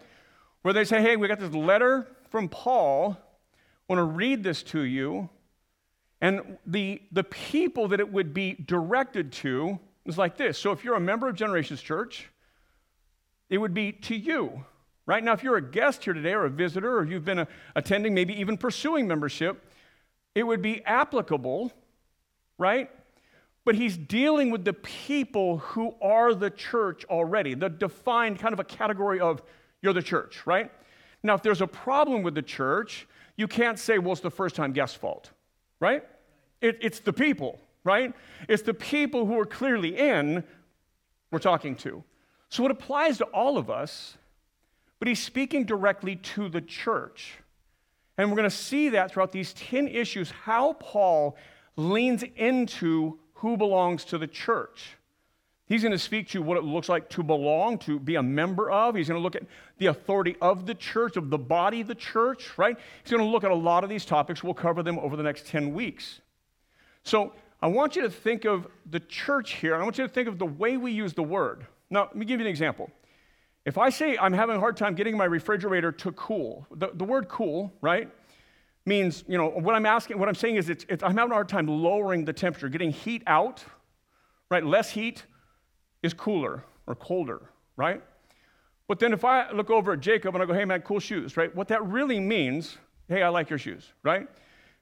Where 0.61 0.73
they 0.73 0.85
say, 0.85 1.01
hey, 1.01 1.15
we 1.15 1.27
got 1.27 1.39
this 1.39 1.53
letter 1.53 2.07
from 2.29 2.49
Paul 2.49 3.17
I 3.87 3.93
want 3.93 3.99
to 3.99 4.15
read 4.15 4.43
this 4.43 4.63
to 4.63 4.81
you. 4.81 5.29
And 6.19 6.57
the, 6.65 7.01
the 7.11 7.23
people 7.23 7.87
that 7.89 7.99
it 7.99 8.11
would 8.11 8.33
be 8.33 8.53
directed 8.53 9.31
to 9.33 9.79
is 10.05 10.17
like 10.17 10.35
this. 10.35 10.57
So 10.57 10.71
if 10.71 10.83
you're 10.83 10.95
a 10.95 10.99
member 10.99 11.29
of 11.29 11.35
Generations 11.35 11.81
Church, 11.81 12.29
it 13.49 13.59
would 13.59 13.73
be 13.73 13.93
to 13.93 14.15
you. 14.15 14.65
Right 15.05 15.23
now, 15.23 15.31
if 15.31 15.41
you're 15.41 15.55
a 15.55 15.61
guest 15.61 16.03
here 16.03 16.13
today 16.13 16.33
or 16.33 16.45
a 16.45 16.49
visitor 16.49 16.97
or 16.97 17.05
you've 17.05 17.23
been 17.23 17.39
a, 17.39 17.47
attending, 17.75 18.13
maybe 18.13 18.37
even 18.37 18.57
pursuing 18.57 19.07
membership, 19.07 19.66
it 20.37 20.45
would 20.45 20.61
be 20.61 20.85
applicable, 20.85 21.73
right? 22.59 22.91
But 23.65 23.73
he's 23.73 23.97
dealing 23.97 24.51
with 24.51 24.65
the 24.65 24.73
people 24.73 25.57
who 25.57 25.95
are 25.99 26.35
the 26.35 26.51
church 26.51 27.05
already, 27.05 27.55
the 27.55 27.69
defined 27.69 28.37
kind 28.37 28.53
of 28.53 28.59
a 28.59 28.63
category 28.63 29.19
of 29.19 29.41
you're 29.81 29.93
the 29.93 30.03
church, 30.03 30.45
right? 30.45 30.71
Now, 31.23 31.33
if 31.33 31.41
there's 31.41 31.61
a 31.61 31.67
problem 31.67 32.21
with 32.21 32.35
the 32.35 32.43
church, 32.43 33.07
you 33.35 33.47
can't 33.47 33.79
say, 33.79 33.97
well, 33.97 34.11
it's 34.11 34.21
the 34.21 34.29
first 34.29 34.55
time 34.55 34.73
guest's 34.73 34.95
fault, 34.95 35.31
right? 35.79 36.03
It, 36.61 36.77
it's 36.81 36.99
the 36.99 37.13
people, 37.13 37.59
right? 37.83 38.13
It's 38.47 38.61
the 38.61 38.75
people 38.75 39.25
who 39.25 39.39
are 39.39 39.45
clearly 39.45 39.97
in 39.97 40.43
we're 41.31 41.39
talking 41.39 41.75
to. 41.77 42.03
So 42.49 42.63
it 42.65 42.69
applies 42.69 43.17
to 43.17 43.25
all 43.25 43.57
of 43.57 43.71
us, 43.71 44.17
but 44.99 45.07
he's 45.07 45.21
speaking 45.21 45.65
directly 45.65 46.15
to 46.15 46.47
the 46.47 46.61
church. 46.61 47.39
And 48.17 48.29
we're 48.29 48.37
going 48.37 48.49
to 48.49 48.55
see 48.55 48.89
that 48.89 49.11
throughout 49.11 49.31
these 49.31 49.53
10 49.53 49.87
issues, 49.87 50.31
how 50.31 50.73
Paul 50.73 51.37
leans 51.75 52.23
into 52.35 53.19
who 53.33 53.57
belongs 53.57 54.03
to 54.05 54.17
the 54.17 54.27
church. 54.27 54.95
He's 55.67 55.81
going 55.81 55.91
to 55.91 55.99
speak 55.99 56.29
to 56.29 56.41
what 56.41 56.57
it 56.57 56.63
looks 56.63 56.87
like 56.87 57.09
to 57.09 57.23
belong, 57.23 57.77
to 57.79 57.99
be 57.99 58.15
a 58.15 58.23
member 58.23 58.71
of. 58.71 58.95
He's 58.95 59.09
going 59.09 59.19
to 59.19 59.23
look 59.23 59.35
at 59.35 59.43
the 59.77 59.87
authority 59.87 60.37
of 60.41 60.65
the 60.65 60.73
church, 60.73 61.17
of 61.17 61.29
the 61.29 61.37
body 61.37 61.81
of 61.81 61.87
the 61.87 61.95
church, 61.95 62.57
right? 62.57 62.77
He's 63.03 63.11
going 63.11 63.23
to 63.23 63.29
look 63.29 63.43
at 63.43 63.51
a 63.51 63.55
lot 63.55 63.83
of 63.83 63.89
these 63.89 64.05
topics. 64.05 64.43
We'll 64.43 64.53
cover 64.53 64.81
them 64.81 64.97
over 64.97 65.17
the 65.17 65.23
next 65.23 65.45
10 65.47 65.73
weeks. 65.73 66.21
So 67.03 67.33
I 67.61 67.67
want 67.67 67.97
you 67.97 68.01
to 68.03 68.09
think 68.09 68.45
of 68.45 68.67
the 68.89 69.01
church 69.01 69.55
here. 69.55 69.75
I 69.75 69.83
want 69.83 69.97
you 69.97 70.07
to 70.07 70.13
think 70.13 70.29
of 70.29 70.39
the 70.39 70.45
way 70.45 70.77
we 70.77 70.91
use 70.91 71.13
the 71.13 71.23
word. 71.23 71.65
Now, 71.89 72.03
let 72.05 72.15
me 72.15 72.25
give 72.25 72.39
you 72.39 72.45
an 72.45 72.49
example. 72.49 72.89
If 73.67 73.77
I 73.77 73.89
say 73.89 74.17
I'm 74.17 74.31
having 74.31 74.55
a 74.55 74.59
hard 74.61 74.77
time 74.77 74.95
getting 74.95 75.17
my 75.17 75.25
refrigerator 75.25 75.91
to 75.91 76.13
cool, 76.13 76.65
the, 76.71 76.91
the 76.93 77.03
word 77.03 77.27
cool, 77.27 77.73
right, 77.81 78.09
means, 78.85 79.25
you 79.27 79.37
know, 79.37 79.49
what 79.49 79.75
I'm 79.75 79.85
asking, 79.85 80.17
what 80.19 80.29
I'm 80.29 80.35
saying 80.35 80.55
is 80.55 80.69
it's, 80.69 80.85
it's, 80.87 81.03
I'm 81.03 81.17
having 81.17 81.31
a 81.31 81.33
hard 81.33 81.49
time 81.49 81.67
lowering 81.67 82.23
the 82.23 82.31
temperature, 82.31 82.69
getting 82.69 82.91
heat 82.91 83.23
out, 83.27 83.65
right? 84.49 84.65
Less 84.65 84.91
heat 84.91 85.25
is 86.01 86.13
cooler 86.13 86.63
or 86.87 86.95
colder, 86.95 87.41
right? 87.75 88.01
But 88.87 88.99
then 88.99 89.11
if 89.11 89.25
I 89.25 89.51
look 89.51 89.69
over 89.69 89.91
at 89.91 89.99
Jacob 89.99 90.33
and 90.33 90.41
I 90.41 90.45
go, 90.45 90.53
hey 90.53 90.63
man, 90.63 90.81
cool 90.83 91.01
shoes, 91.01 91.35
right? 91.35 91.53
What 91.53 91.67
that 91.67 91.85
really 91.85 92.21
means, 92.21 92.77
hey, 93.09 93.21
I 93.21 93.27
like 93.27 93.49
your 93.49 93.59
shoes, 93.59 93.91
right? 94.01 94.29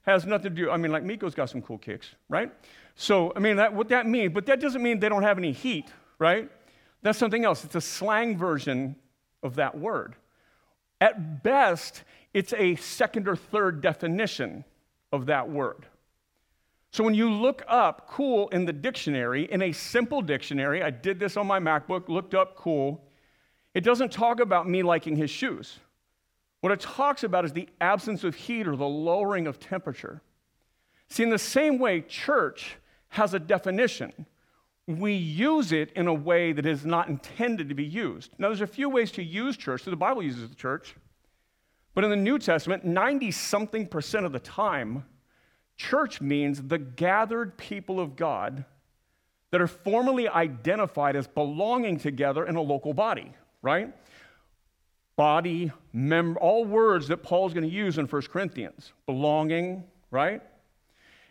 Has 0.03 0.27
nothing 0.27 0.53
to 0.53 0.61
do, 0.61 0.69
I 0.69 0.77
mean, 0.77 0.91
like 0.91 1.03
Miko's 1.03 1.33
got 1.33 1.49
some 1.49 1.63
cool 1.63 1.79
kicks, 1.79 2.13
right? 2.29 2.51
So, 2.93 3.33
I 3.35 3.39
mean, 3.39 3.55
that, 3.55 3.73
what 3.73 3.89
that 3.89 4.05
means, 4.05 4.31
but 4.31 4.45
that 4.45 4.59
doesn't 4.59 4.83
mean 4.83 4.99
they 4.99 5.09
don't 5.09 5.23
have 5.23 5.39
any 5.39 5.53
heat, 5.53 5.91
right? 6.19 6.51
That's 7.05 7.19
something 7.19 7.45
else. 7.45 7.63
It's 7.63 7.75
a 7.75 7.81
slang 7.81 8.35
version 8.35 8.95
of 9.43 9.57
that 9.57 9.77
word. 9.77 10.15
At 10.99 11.43
best, 11.43 12.03
it's 12.33 12.51
a 12.53 12.77
second 12.77 13.27
or 13.27 13.35
third 13.35 13.79
definition 13.79 14.65
of 15.11 15.27
that 15.27 15.47
word. 15.47 15.85
So 16.89 17.03
when 17.03 17.13
you 17.13 17.31
look 17.31 17.61
up 17.67 18.07
cool 18.09 18.47
in 18.49 18.65
the 18.65 18.73
dictionary, 18.73 19.43
in 19.51 19.61
a 19.61 19.71
simple 19.71 20.23
dictionary, 20.23 20.81
I 20.81 20.89
did 20.89 21.19
this 21.19 21.37
on 21.37 21.45
my 21.45 21.59
MacBook, 21.59 22.09
looked 22.09 22.33
up 22.33 22.55
cool, 22.55 23.03
it 23.75 23.81
doesn't 23.81 24.11
talk 24.11 24.39
about 24.39 24.67
me 24.67 24.81
liking 24.81 25.15
his 25.15 25.29
shoes. 25.29 25.77
What 26.61 26.71
it 26.71 26.79
talks 26.79 27.23
about 27.23 27.45
is 27.45 27.53
the 27.53 27.69
absence 27.81 28.23
of 28.23 28.33
heat 28.33 28.67
or 28.67 28.75
the 28.75 28.87
lowering 28.87 29.45
of 29.45 29.59
temperature. 29.59 30.23
See, 31.09 31.21
in 31.21 31.29
the 31.29 31.37
same 31.37 31.77
way, 31.77 32.01
church 32.01 32.77
has 33.09 33.35
a 33.35 33.39
definition. 33.39 34.25
We 34.87 35.13
use 35.13 35.71
it 35.71 35.91
in 35.93 36.07
a 36.07 36.13
way 36.13 36.51
that 36.51 36.65
is 36.65 36.85
not 36.85 37.09
intended 37.09 37.69
to 37.69 37.75
be 37.75 37.85
used. 37.85 38.31
Now, 38.37 38.49
there's 38.49 38.61
a 38.61 38.67
few 38.67 38.89
ways 38.89 39.11
to 39.13 39.23
use 39.23 39.57
church. 39.57 39.83
So 39.83 39.89
the 39.89 39.97
Bible 39.97 40.21
uses 40.21 40.47
the 40.47 40.55
church. 40.55 40.95
But 41.95 42.03
in 42.03 42.09
the 42.09 42.15
New 42.15 42.37
Testament, 42.37 42.85
90 42.85 43.31
something 43.31 43.87
percent 43.87 44.25
of 44.25 44.31
the 44.31 44.39
time, 44.39 45.05
church 45.77 46.21
means 46.21 46.61
the 46.61 46.77
gathered 46.77 47.57
people 47.57 47.99
of 47.99 48.15
God 48.15 48.65
that 49.51 49.61
are 49.61 49.67
formally 49.67 50.27
identified 50.27 51.15
as 51.15 51.27
belonging 51.27 51.97
together 51.97 52.45
in 52.45 52.57
a 52.57 52.61
local 52.61 52.93
body, 52.93 53.31
right? 53.61 53.93
Body, 55.15 55.71
member, 55.93 56.37
all 56.39 56.65
words 56.65 57.07
that 57.07 57.23
Paul's 57.23 57.53
going 57.53 57.67
to 57.67 57.73
use 57.73 57.97
in 57.97 58.05
1 58.05 58.21
Corinthians. 58.23 58.91
Belonging, 59.05 59.85
right? 60.11 60.41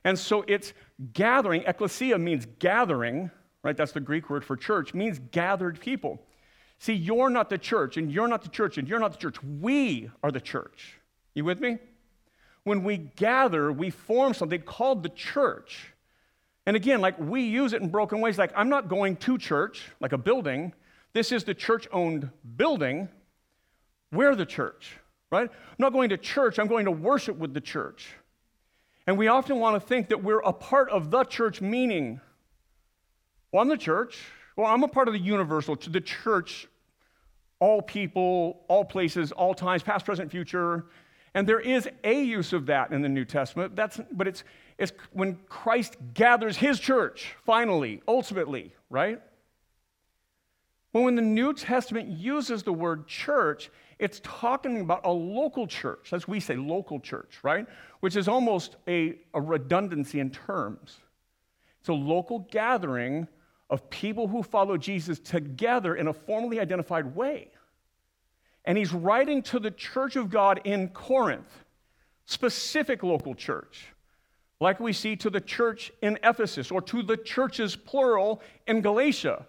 And 0.05 0.19
so 0.19 0.45
it's 0.49 0.73
gathering. 1.13 1.65
Ecclesia 1.67 2.19
means 2.19 2.47
gathering, 2.59 3.31
right? 3.65 3.77
That's 3.77 3.93
the 3.93 4.01
Greek 4.01 4.31
word 4.31 4.45
for 4.45 4.57
church, 4.57 4.95
means 4.95 5.19
gathered 5.33 5.81
people. 5.81 6.23
See, 6.79 6.93
you're 6.93 7.31
not 7.31 7.49
the 7.49 7.59
church, 7.59 7.97
and 7.97 8.13
you're 8.13 8.29
not 8.29 8.43
the 8.43 8.49
church, 8.51 8.79
and 8.79 8.87
you're 8.87 9.01
not 9.01 9.13
the 9.13 9.19
church. 9.19 9.43
We 9.43 10.11
are 10.23 10.31
the 10.31 10.41
church. 10.41 11.01
You 11.35 11.45
with 11.45 11.61
me? 11.61 11.79
When 12.63 12.85
we 12.85 12.99
gather, 12.99 13.73
we 13.73 13.91
form 13.91 14.35
something 14.35 14.63
called 14.63 15.03
the 15.03 15.09
church. 15.09 15.93
And 16.67 16.77
again, 16.77 17.01
like 17.01 17.19
we 17.19 17.43
use 17.43 17.73
it 17.73 17.83
in 17.83 17.89
broken 17.89 18.21
ways, 18.21 18.39
like 18.39 18.53
I'm 18.57 18.69
not 18.69 18.89
going 18.89 19.17
to 19.17 19.37
church, 19.37 19.91
like 20.01 20.13
a 20.13 20.19
building. 20.19 20.73
This 21.13 21.33
is 21.33 21.45
the 21.45 21.55
church 21.55 21.87
owned 21.93 22.31
building. 22.57 23.09
We're 24.13 24.35
the 24.35 24.47
church, 24.47 24.97
right? 25.31 25.51
I'm 25.51 25.77
not 25.79 25.93
going 25.93 26.11
to 26.11 26.17
church, 26.17 26.59
I'm 26.59 26.69
going 26.69 26.87
to 26.87 26.91
worship 26.91 27.37
with 27.37 27.53
the 27.53 27.61
church. 27.61 28.09
And 29.07 29.19
we 29.19 29.29
often 29.29 29.59
want 29.59 29.81
to 29.81 29.87
think 29.87 30.09
that 30.09 30.23
we're 30.23 30.41
a 30.41 30.53
part 30.53 30.89
of 30.89 31.11
the 31.11 31.25
church, 31.25 31.61
meaning, 31.61 32.21
well, 33.55 33.63
I'm 33.63 33.69
the 33.69 33.77
church. 33.77 34.19
Well, 34.57 34.67
I'm 34.67 34.83
a 34.83 34.89
part 34.89 35.07
of 35.07 35.15
the 35.15 35.21
universal, 35.21 35.77
the 35.77 36.01
church, 36.01 36.67
all 37.61 37.81
people, 37.81 38.65
all 38.67 38.85
places, 38.85 39.31
all 39.31 39.55
times, 39.55 39.85
past, 39.85 40.05
present, 40.05 40.29
future. 40.29 40.87
And 41.35 41.49
there 41.49 41.61
is 41.61 41.89
a 42.03 42.21
use 42.21 42.53
of 42.53 42.67
that 42.67 42.91
in 42.91 43.01
the 43.01 43.09
New 43.09 43.25
Testament. 43.25 43.77
That's, 43.77 44.01
but 44.11 44.27
it's, 44.27 44.43
it's 44.77 44.93
when 45.13 45.37
Christ 45.49 45.95
gathers 46.15 46.57
his 46.57 46.81
church, 46.81 47.37
finally, 47.47 48.03
ultimately, 48.09 48.75
right? 48.91 49.23
Well, 50.93 51.05
when 51.05 51.15
the 51.15 51.23
New 51.23 51.55
Testament 51.55 52.09
uses 52.09 52.65
the 52.65 52.73
word 52.73 53.07
church, 53.07 53.71
it's 54.01 54.21
talking 54.25 54.81
about 54.81 55.03
a 55.05 55.13
local 55.13 55.69
church, 55.69 56.13
as 56.13 56.27
we 56.27 56.41
say, 56.41 56.57
local 56.57 56.99
church, 56.99 57.39
right? 57.45 57.69
Which 58.01 58.17
is 58.17 58.27
almost 58.27 58.75
a, 58.89 59.15
a 59.33 59.41
redundancy 59.41 60.19
in 60.19 60.31
terms. 60.31 60.99
It's 61.79 61.89
a 61.89 61.93
local 61.93 62.49
gathering 62.51 63.29
of 63.71 63.89
people 63.91 64.29
who 64.29 64.43
follow 64.43 64.77
Jesus 64.77 65.19
together 65.19 65.95
in 65.95 66.09
a 66.09 66.13
formally 66.13 66.61
identified 66.61 67.17
way. 67.17 67.49
And 68.65 68.79
he's 68.79 68.93
writing 68.93 69.43
to 69.45 69.59
the 69.59 69.71
church 69.71 70.17
of 70.17 70.31
God 70.31 70.61
in 70.65 70.89
Corinth, 70.89 71.65
specific 72.25 73.03
local 73.03 73.35
church, 73.35 73.87
like 74.61 74.81
we 74.81 74.93
see 74.93 75.17
to 75.17 75.31
the 75.31 75.41
church 75.41 75.93
in 76.01 76.19
Ephesus, 76.23 76.71
or 76.71 76.81
to 76.83 77.03
the 77.03 77.17
churches, 77.17 77.77
plural, 77.77 78.41
in 78.67 78.81
Galatia, 78.81 79.47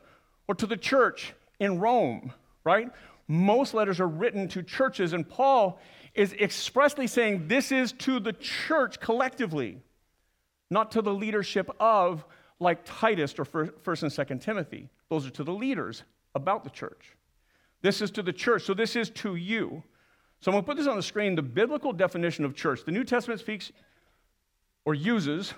or 0.48 0.56
to 0.56 0.66
the 0.66 0.78
church 0.78 1.34
in 1.60 1.80
Rome, 1.80 2.34
right? 2.64 2.90
Most 3.28 3.74
letters 3.74 4.00
are 4.00 4.08
written 4.08 4.48
to 4.50 4.64
churches, 4.64 5.14
and 5.14 5.28
Paul 5.28 5.80
is 6.14 6.34
expressly 6.34 7.08
saying 7.08 7.48
this 7.48 7.72
is 7.72 7.92
to 7.94 8.20
the 8.20 8.34
church 8.34 9.00
collectively, 9.00 9.78
not 10.70 10.92
to 10.92 11.02
the 11.02 11.14
leadership 11.14 11.70
of, 11.80 12.26
like 12.60 12.86
Titus 12.86 13.34
or 13.38 13.46
1st 13.46 14.04
and 14.04 14.12
2nd 14.12 14.42
Timothy. 14.42 14.90
Those 15.10 15.28
are 15.28 15.32
to 15.32 15.44
the 15.44 15.52
leaders 15.52 16.04
about 16.34 16.64
the 16.64 16.70
church. 16.70 17.16
This 17.82 18.02
is 18.02 18.12
to 18.12 18.24
the 18.24 18.34
church, 18.34 18.64
so 18.64 18.74
this 18.74 18.96
is 18.96 19.10
to 19.12 19.36
you. 19.36 19.84
So 20.40 20.52
I'm 20.52 20.54
going 20.54 20.64
to 20.64 20.68
put 20.68 20.78
this 20.78 20.88
on 20.88 20.96
the 20.96 21.04
screen 21.04 21.36
the 21.36 21.42
biblical 21.42 21.94
definition 21.94 22.46
of 22.46 22.56
church. 22.56 22.84
The 22.86 22.92
New 22.92 23.04
Testament 23.04 23.40
speaks 23.40 23.72
or 24.86 24.94
uses, 24.94 25.54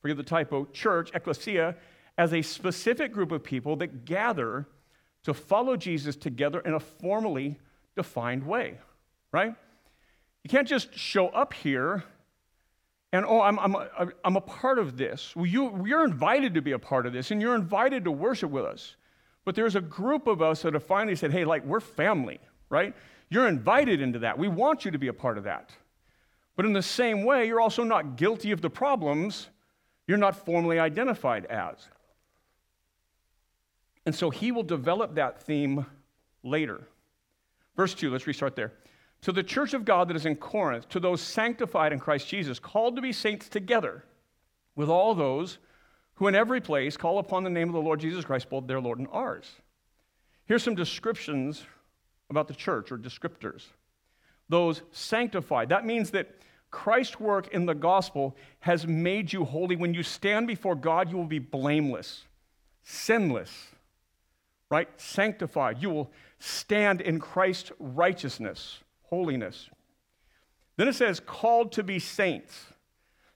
forgive 0.00 0.16
the 0.16 0.22
typo, 0.22 0.66
church, 0.66 1.10
ecclesia, 1.14 1.76
as 2.16 2.32
a 2.32 2.42
specific 2.42 3.12
group 3.12 3.32
of 3.32 3.42
people 3.42 3.76
that 3.76 4.04
gather 4.04 4.68
to 5.24 5.34
follow 5.34 5.76
Jesus 5.76 6.16
together 6.16 6.60
in 6.60 6.74
a 6.74 6.80
formally 6.80 7.58
defined 7.96 8.46
way, 8.46 8.78
right? 9.32 9.54
You 10.42 10.50
can't 10.50 10.68
just 10.68 10.94
show 10.96 11.28
up 11.28 11.54
here 11.54 12.04
and, 13.14 13.24
oh, 13.24 13.40
I'm, 13.40 13.60
I'm, 13.60 13.76
a, 13.76 14.08
I'm 14.24 14.34
a 14.34 14.40
part 14.40 14.76
of 14.80 14.96
this. 14.96 15.36
Well, 15.36 15.46
you, 15.46 15.86
you're 15.86 16.04
invited 16.04 16.54
to 16.54 16.60
be 16.60 16.72
a 16.72 16.80
part 16.80 17.06
of 17.06 17.12
this, 17.12 17.30
and 17.30 17.40
you're 17.40 17.54
invited 17.54 18.02
to 18.06 18.10
worship 18.10 18.50
with 18.50 18.64
us. 18.64 18.96
But 19.44 19.54
there's 19.54 19.76
a 19.76 19.80
group 19.80 20.26
of 20.26 20.42
us 20.42 20.62
that 20.62 20.74
have 20.74 20.82
finally 20.82 21.14
said, 21.14 21.30
hey, 21.30 21.44
like, 21.44 21.64
we're 21.64 21.78
family, 21.78 22.40
right? 22.70 22.92
You're 23.28 23.46
invited 23.46 24.00
into 24.00 24.18
that. 24.18 24.36
We 24.36 24.48
want 24.48 24.84
you 24.84 24.90
to 24.90 24.98
be 24.98 25.06
a 25.06 25.12
part 25.12 25.38
of 25.38 25.44
that. 25.44 25.70
But 26.56 26.66
in 26.66 26.72
the 26.72 26.82
same 26.82 27.22
way, 27.22 27.46
you're 27.46 27.60
also 27.60 27.84
not 27.84 28.16
guilty 28.16 28.50
of 28.50 28.60
the 28.60 28.70
problems 28.70 29.48
you're 30.08 30.18
not 30.18 30.44
formally 30.44 30.80
identified 30.80 31.46
as. 31.46 31.88
And 34.04 34.12
so 34.12 34.30
he 34.30 34.50
will 34.50 34.64
develop 34.64 35.14
that 35.14 35.40
theme 35.40 35.86
later. 36.42 36.88
Verse 37.76 37.94
2, 37.94 38.10
let's 38.10 38.26
restart 38.26 38.56
there. 38.56 38.72
To 39.24 39.32
the 39.32 39.42
church 39.42 39.74
of 39.74 39.84
God 39.84 40.08
that 40.08 40.16
is 40.16 40.26
in 40.26 40.36
Corinth, 40.36 40.88
to 40.90 41.00
those 41.00 41.20
sanctified 41.20 41.92
in 41.92 41.98
Christ 41.98 42.28
Jesus, 42.28 42.58
called 42.58 42.96
to 42.96 43.02
be 43.02 43.12
saints 43.12 43.48
together 43.48 44.04
with 44.76 44.88
all 44.88 45.14
those 45.14 45.58
who 46.14 46.28
in 46.28 46.34
every 46.34 46.60
place 46.60 46.96
call 46.96 47.18
upon 47.18 47.42
the 47.42 47.50
name 47.50 47.68
of 47.68 47.74
the 47.74 47.80
Lord 47.80 48.00
Jesus 48.00 48.24
Christ, 48.24 48.48
both 48.48 48.66
their 48.66 48.80
Lord 48.80 48.98
and 48.98 49.08
ours. 49.10 49.50
Here's 50.46 50.62
some 50.62 50.74
descriptions 50.74 51.64
about 52.30 52.48
the 52.48 52.54
church, 52.54 52.90
or 52.92 52.98
descriptors. 52.98 53.64
Those 54.48 54.82
sanctified, 54.92 55.70
that 55.70 55.86
means 55.86 56.10
that 56.10 56.34
Christ's 56.70 57.20
work 57.20 57.48
in 57.48 57.66
the 57.66 57.74
gospel 57.74 58.36
has 58.60 58.86
made 58.86 59.32
you 59.32 59.44
holy. 59.44 59.76
When 59.76 59.94
you 59.94 60.02
stand 60.02 60.46
before 60.46 60.74
God, 60.74 61.10
you 61.10 61.16
will 61.16 61.24
be 61.24 61.38
blameless, 61.38 62.24
sinless 62.82 63.68
right? 64.70 64.88
Sanctified. 65.00 65.80
You 65.80 65.90
will 65.90 66.10
stand 66.38 67.00
in 67.00 67.20
Christ's 67.20 67.70
righteousness, 67.78 68.78
holiness. 69.08 69.68
Then 70.76 70.88
it 70.88 70.94
says, 70.94 71.20
called 71.20 71.72
to 71.72 71.82
be 71.82 71.98
saints. 71.98 72.66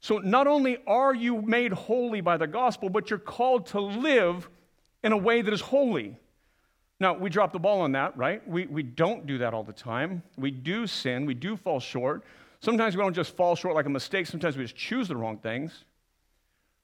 So 0.01 0.19
not 0.19 0.47
only 0.47 0.79
are 0.87 1.15
you 1.15 1.43
made 1.43 1.73
holy 1.73 2.21
by 2.21 2.37
the 2.37 2.47
gospel, 2.47 2.89
but 2.89 3.11
you're 3.11 3.19
called 3.19 3.67
to 3.67 3.81
live 3.81 4.49
in 5.03 5.13
a 5.13 5.17
way 5.17 5.43
that 5.43 5.53
is 5.53 5.61
holy. 5.61 6.17
Now, 7.01 7.15
we 7.15 7.31
drop 7.31 7.53
the 7.53 7.59
ball 7.59 7.81
on 7.81 7.93
that, 7.93 8.17
right? 8.17 8.47
We, 8.49 8.67
we 8.67 8.83
don't 8.83 9.27
do 9.27 9.39
that 9.39 9.55
all 9.55 9.63
the 9.63 9.73
time. 9.73 10.23
We 10.37 10.51
do 10.51 10.87
sin, 10.87 11.27
we 11.27 11.35
do 11.35 11.57
fall 11.57 11.79
short. 11.79 12.25
Sometimes 12.61 12.97
we 12.97 13.03
don't 13.03 13.15
just 13.15 13.37
fall 13.37 13.55
short 13.55 13.77
like 13.77 13.87
a 13.87 13.91
mistake, 13.91 14.27
sometimes 14.27 14.57
we 14.57 14.65
just 14.65 14.77
choose 14.77 15.07
the 15.07 15.17
wrong 15.17 15.39
things. 15.39 15.85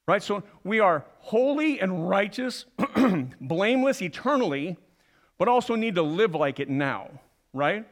Right? 0.07 0.23
So 0.23 0.43
we 0.65 0.81
are 0.81 1.05
holy 1.19 1.81
and 1.81 2.09
righteous, 2.09 2.67
blameless 3.41 4.03
eternally, 4.03 4.77
but 5.39 5.49
also 5.49 5.75
need 5.75 5.95
to 5.95 6.03
live 6.03 6.35
like 6.35 6.61
it 6.61 6.69
now, 6.69 7.11
right? 7.53 7.87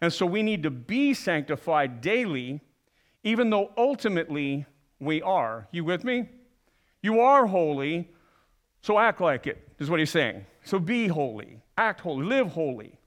And 0.00 0.12
so 0.12 0.26
we 0.26 0.42
need 0.42 0.62
to 0.62 0.70
be 0.70 1.12
sanctified 1.14 2.00
daily, 2.00 2.60
even 3.24 3.50
though 3.50 3.72
ultimately 3.76 4.66
we 5.00 5.22
are. 5.22 5.68
You 5.72 5.84
with 5.84 6.04
me? 6.04 6.28
You 7.02 7.20
are 7.20 7.46
holy, 7.46 8.08
so 8.82 8.98
act 8.98 9.20
like 9.20 9.46
it, 9.46 9.68
is 9.78 9.90
what 9.90 9.98
he's 9.98 10.10
saying. 10.10 10.44
So 10.64 10.78
be 10.78 11.08
holy, 11.08 11.60
act 11.76 12.00
holy, 12.00 12.26
live 12.26 12.52
holy. 12.52 12.98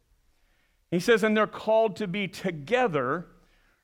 He 0.90 1.00
says, 1.00 1.24
and 1.24 1.36
they're 1.36 1.48
called 1.48 1.96
to 1.98 2.08
be 2.08 2.28
together, 2.28 3.28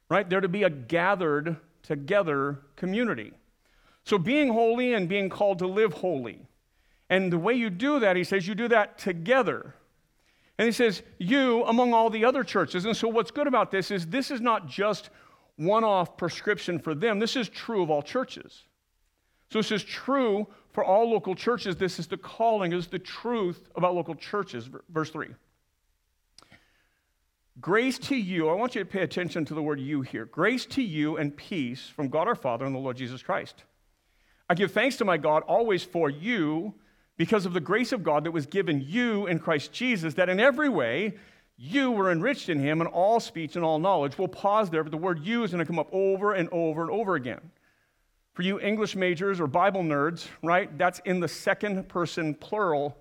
right? 0.09 0.29
They're 0.29 0.41
to 0.41 0.49
be 0.49 0.63
a 0.63 0.69
gathered 0.69 1.57
together 1.83 2.59
community. 2.75 3.33
So 4.03 4.17
being 4.17 4.49
holy 4.49 4.93
and 4.93 5.07
being 5.07 5.29
called 5.29 5.59
to 5.59 5.67
live 5.67 5.93
holy. 5.93 6.47
And 7.09 7.31
the 7.31 7.37
way 7.37 7.53
you 7.53 7.69
do 7.69 7.99
that, 7.99 8.17
he 8.17 8.23
says, 8.25 8.47
you 8.47 8.55
do 8.55 8.67
that 8.67 8.97
together. 8.97 9.75
And 10.57 10.65
he 10.65 10.71
says, 10.71 11.03
you 11.19 11.63
among 11.65 11.93
all 11.93 12.09
the 12.09 12.25
other 12.25 12.43
churches. 12.43 12.85
And 12.85 12.97
so 12.97 13.07
what's 13.07 13.31
good 13.31 13.47
about 13.47 13.69
this 13.69 13.91
is 13.91 14.07
this 14.07 14.31
is 14.31 14.41
not 14.41 14.67
just 14.67 15.09
one 15.55 15.83
off 15.83 16.17
prescription 16.17 16.79
for 16.79 16.95
them, 16.95 17.19
this 17.19 17.35
is 17.35 17.49
true 17.49 17.83
of 17.83 17.89
all 17.89 18.01
churches. 18.01 18.63
So 19.49 19.59
this 19.59 19.71
is 19.71 19.83
true 19.83 20.47
for 20.73 20.83
all 20.83 21.09
local 21.09 21.35
churches. 21.35 21.77
This 21.77 21.99
is 21.99 22.07
the 22.07 22.17
calling, 22.17 22.73
is 22.73 22.87
the 22.87 22.99
truth 22.99 23.69
about 23.75 23.95
local 23.95 24.15
churches. 24.15 24.69
Verse 24.89 25.09
3. 25.09 25.27
Grace 27.59 27.97
to 27.97 28.15
you, 28.15 28.49
I 28.49 28.53
want 28.53 28.75
you 28.75 28.83
to 28.83 28.89
pay 28.89 29.01
attention 29.01 29.43
to 29.45 29.55
the 29.55 29.63
word 29.63 29.79
you 29.79 30.01
here. 30.01 30.25
Grace 30.25 30.65
to 30.67 30.83
you 30.83 31.17
and 31.17 31.35
peace 31.35 31.87
from 31.87 32.09
God 32.09 32.27
our 32.27 32.35
Father 32.35 32.65
and 32.65 32.75
the 32.75 32.79
Lord 32.79 32.97
Jesus 32.97 33.23
Christ. 33.23 33.63
I 34.49 34.53
give 34.53 34.71
thanks 34.71 34.97
to 34.97 35.05
my 35.05 35.17
God 35.17 35.41
always 35.43 35.83
for 35.83 36.09
you 36.09 36.75
because 37.17 37.45
of 37.45 37.53
the 37.53 37.59
grace 37.59 37.91
of 37.91 38.03
God 38.03 38.23
that 38.23 38.31
was 38.31 38.45
given 38.45 38.83
you 38.87 39.27
in 39.27 39.39
Christ 39.39 39.73
Jesus, 39.73 40.13
that 40.13 40.29
in 40.29 40.39
every 40.39 40.69
way 40.69 41.15
you 41.57 41.89
were 41.91 42.11
enriched 42.11 42.49
in 42.49 42.59
him 42.59 42.81
in 42.81 42.87
all 42.87 43.19
speech 43.19 43.55
and 43.55 43.65
all 43.65 43.79
knowledge. 43.79 44.17
We'll 44.17 44.27
pause 44.27 44.69
there, 44.69 44.83
but 44.83 44.91
the 44.91 44.97
word 44.97 45.19
you 45.19 45.43
is 45.43 45.51
going 45.51 45.59
to 45.59 45.65
come 45.65 45.79
up 45.79 45.89
over 45.91 46.33
and 46.33 46.47
over 46.49 46.83
and 46.83 46.91
over 46.91 47.15
again. 47.15 47.41
For 48.33 48.43
you 48.43 48.59
English 48.59 48.95
majors 48.95 49.39
or 49.39 49.47
Bible 49.47 49.81
nerds, 49.81 50.27
right, 50.43 50.75
that's 50.77 50.99
in 51.05 51.19
the 51.19 51.27
second 51.27 51.89
person 51.89 52.35
plural 52.35 52.95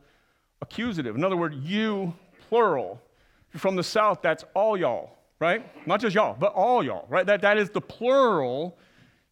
accusative. 0.63 1.15
In 1.15 1.23
other 1.23 1.37
words, 1.37 1.57
you 1.57 2.15
plural 2.49 3.03
from 3.51 3.77
the 3.77 3.83
South, 3.83 4.23
that's 4.23 4.45
all 4.55 4.79
y'all, 4.79 5.11
right? 5.39 5.67
Not 5.87 6.01
just 6.01 6.15
y'all, 6.15 6.37
but 6.39 6.55
all 6.55 6.83
y'all, 6.83 7.05
right? 7.11 7.27
That, 7.27 7.43
that 7.43 7.59
is 7.59 7.69
the 7.69 7.83
plural 7.83 8.79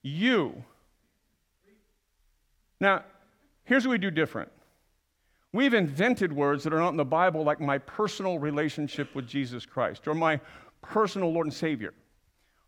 you. 0.02 0.62
Now, 2.80 3.04
here's 3.64 3.86
what 3.86 3.92
we 3.92 3.98
do 3.98 4.10
different. 4.10 4.50
We've 5.54 5.72
invented 5.72 6.32
words 6.32 6.64
that 6.64 6.72
are 6.72 6.80
not 6.80 6.88
in 6.88 6.96
the 6.96 7.04
Bible, 7.04 7.44
like 7.44 7.60
my 7.60 7.78
personal 7.78 8.40
relationship 8.40 9.14
with 9.14 9.28
Jesus 9.28 9.64
Christ 9.64 10.08
or 10.08 10.12
my 10.12 10.40
personal 10.82 11.32
Lord 11.32 11.46
and 11.46 11.54
Savior. 11.54 11.94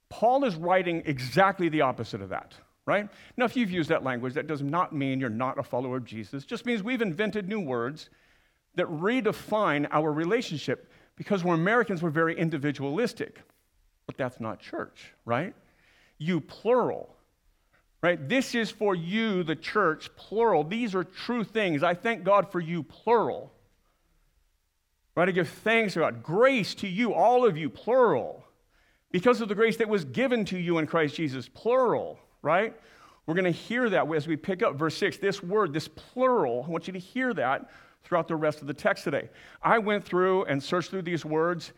Paul 0.08 0.44
is 0.44 0.54
writing 0.54 1.02
exactly 1.04 1.68
the 1.68 1.80
opposite 1.80 2.22
of 2.22 2.28
that, 2.28 2.54
right? 2.86 3.08
Now, 3.36 3.44
if 3.44 3.56
you've 3.56 3.72
used 3.72 3.88
that 3.88 4.04
language, 4.04 4.34
that 4.34 4.46
does 4.46 4.62
not 4.62 4.94
mean 4.94 5.18
you're 5.18 5.28
not 5.28 5.58
a 5.58 5.64
follower 5.64 5.96
of 5.96 6.04
Jesus. 6.04 6.44
It 6.44 6.46
just 6.46 6.64
means 6.64 6.80
we've 6.80 7.02
invented 7.02 7.48
new 7.48 7.58
words 7.58 8.08
that 8.76 8.86
redefine 8.86 9.88
our 9.90 10.12
relationship 10.12 10.88
because 11.16 11.42
we're 11.42 11.54
Americans, 11.54 12.04
we're 12.04 12.10
very 12.10 12.38
individualistic. 12.38 13.40
But 14.06 14.16
that's 14.16 14.38
not 14.38 14.60
church, 14.60 15.12
right? 15.24 15.56
You 16.18 16.40
plural, 16.40 17.15
right? 18.06 18.28
This 18.28 18.54
is 18.54 18.70
for 18.70 18.94
you, 18.94 19.42
the 19.42 19.56
church, 19.56 20.14
plural. 20.14 20.62
These 20.62 20.94
are 20.94 21.02
true 21.02 21.42
things. 21.42 21.82
I 21.82 21.94
thank 21.94 22.22
God 22.22 22.52
for 22.52 22.60
you, 22.60 22.84
plural. 22.84 23.52
Right? 25.16 25.28
I 25.28 25.32
give 25.32 25.48
thanks 25.48 25.94
to 25.94 26.00
God. 26.00 26.22
grace 26.22 26.76
to 26.76 26.86
you, 26.86 27.12
all 27.12 27.44
of 27.44 27.56
you, 27.56 27.68
plural. 27.68 28.44
Because 29.10 29.40
of 29.40 29.48
the 29.48 29.56
grace 29.56 29.78
that 29.78 29.88
was 29.88 30.04
given 30.04 30.44
to 30.44 30.58
you 30.58 30.78
in 30.78 30.86
Christ 30.86 31.16
Jesus, 31.16 31.48
plural, 31.48 32.20
right? 32.42 32.76
We're 33.26 33.34
going 33.34 33.44
to 33.44 33.50
hear 33.50 33.90
that 33.90 34.08
as 34.14 34.28
we 34.28 34.36
pick 34.36 34.62
up 34.62 34.76
verse 34.76 34.96
6. 34.98 35.16
This 35.16 35.42
word, 35.42 35.72
this 35.72 35.88
plural, 35.88 36.64
I 36.64 36.70
want 36.70 36.86
you 36.86 36.92
to 36.92 37.00
hear 37.00 37.34
that 37.34 37.68
throughout 38.04 38.28
the 38.28 38.36
rest 38.36 38.60
of 38.60 38.68
the 38.68 38.74
text 38.74 39.02
today. 39.02 39.30
I 39.60 39.78
went 39.78 40.04
through 40.04 40.44
and 40.44 40.62
searched 40.62 40.90
through 40.90 41.02
these 41.02 41.24
words. 41.24 41.72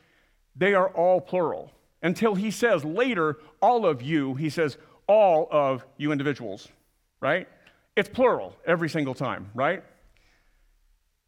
They 0.56 0.74
are 0.74 0.90
all 0.90 1.22
plural. 1.22 1.72
Until 2.02 2.34
he 2.34 2.50
says 2.50 2.84
later, 2.84 3.38
all 3.62 3.86
of 3.86 4.02
you, 4.02 4.34
he 4.34 4.50
says, 4.50 4.76
all 5.08 5.48
of 5.50 5.84
you 5.96 6.12
individuals, 6.12 6.68
right? 7.20 7.48
It's 7.96 8.08
plural 8.08 8.54
every 8.64 8.88
single 8.88 9.14
time, 9.14 9.50
right? 9.54 9.82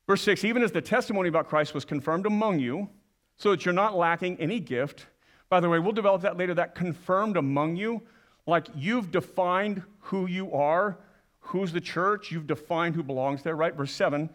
Verse 0.06 0.22
6 0.22 0.44
Even 0.44 0.62
as 0.62 0.70
the 0.70 0.80
testimony 0.80 1.28
about 1.28 1.48
Christ 1.48 1.74
was 1.74 1.84
confirmed 1.84 2.26
among 2.26 2.60
you, 2.60 2.88
so 3.36 3.50
that 3.50 3.64
you're 3.64 3.74
not 3.74 3.96
lacking 3.96 4.38
any 4.38 4.60
gift. 4.60 5.06
By 5.48 5.58
the 5.58 5.68
way, 5.68 5.80
we'll 5.80 5.92
develop 5.92 6.22
that 6.22 6.36
later, 6.36 6.54
that 6.54 6.76
confirmed 6.76 7.36
among 7.36 7.76
you, 7.76 8.02
like 8.46 8.68
you've 8.76 9.10
defined 9.10 9.82
who 9.98 10.26
you 10.28 10.52
are, 10.52 10.98
who's 11.40 11.72
the 11.72 11.80
church, 11.80 12.30
you've 12.30 12.46
defined 12.46 12.94
who 12.94 13.02
belongs 13.02 13.42
there, 13.42 13.56
right? 13.56 13.74
Verse 13.74 13.92
7 13.92 14.30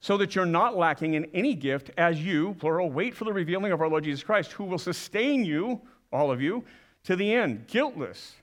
so 0.00 0.16
that 0.16 0.34
you're 0.34 0.46
not 0.46 0.76
lacking 0.76 1.14
in 1.14 1.26
any 1.34 1.54
gift 1.54 1.90
as 1.98 2.20
you, 2.20 2.54
plural, 2.58 2.90
wait 2.90 3.14
for 3.14 3.24
the 3.24 3.32
revealing 3.32 3.70
of 3.70 3.80
our 3.80 3.88
Lord 3.88 4.04
Jesus 4.04 4.22
Christ, 4.22 4.52
who 4.52 4.64
will 4.64 4.78
sustain 4.78 5.44
you, 5.44 5.80
all 6.10 6.32
of 6.32 6.40
you, 6.40 6.64
to 7.04 7.16
the 7.16 7.32
end, 7.32 7.66
guiltless, 7.66 8.34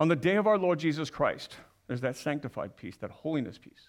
on 0.00 0.08
the 0.08 0.16
day 0.16 0.36
of 0.36 0.46
our 0.46 0.58
Lord 0.58 0.78
Jesus 0.78 1.10
Christ. 1.10 1.56
There's 1.86 2.00
that 2.02 2.16
sanctified 2.16 2.76
peace, 2.76 2.96
that 2.98 3.10
holiness 3.10 3.58
peace. 3.58 3.88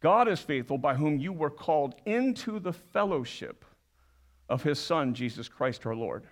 God 0.00 0.28
is 0.28 0.40
faithful, 0.40 0.78
by 0.78 0.94
whom 0.94 1.18
you 1.18 1.32
were 1.32 1.50
called 1.50 1.94
into 2.04 2.58
the 2.58 2.72
fellowship 2.72 3.64
of 4.48 4.62
his 4.62 4.78
Son, 4.78 5.14
Jesus 5.14 5.48
Christ 5.48 5.86
our 5.86 5.94
Lord. 5.94 6.24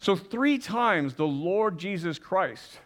So, 0.00 0.16
three 0.16 0.58
times 0.58 1.14
the 1.14 1.26
Lord 1.26 1.78
Jesus 1.78 2.18
Christ 2.18 2.78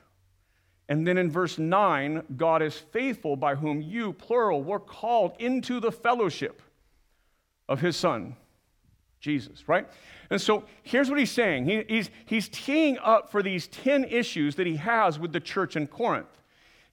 and 0.89 1.07
then 1.07 1.19
in 1.19 1.31
verse 1.31 1.59
9, 1.59 2.23
God 2.37 2.62
is 2.62 2.77
faithful 2.77 3.37
by 3.37 3.57
whom 3.57 3.83
you, 3.83 4.12
plural, 4.12 4.62
were 4.62 4.81
called 4.81 5.35
into 5.39 5.81
the 5.81 5.91
fellowship 5.91 6.62
of 7.69 7.81
his 7.81 7.97
Son, 7.97 8.37
Jesus, 9.27 9.69
right? 9.69 9.89
And 10.31 10.41
so 10.41 10.65
here's 10.85 11.11
what 11.11 11.19
he's 11.19 11.33
saying 11.33 11.67
he, 11.67 11.85
he's, 11.89 12.11
he's 12.25 12.49
teeing 12.49 12.97
up 12.99 13.31
for 13.31 13.43
these 13.43 13.67
10 13.67 14.05
issues 14.05 14.55
that 14.55 14.67
he 14.67 14.77
has 14.77 15.19
with 15.19 15.33
the 15.33 15.41
church 15.41 15.75
in 15.75 15.89
Corinth. 15.89 16.29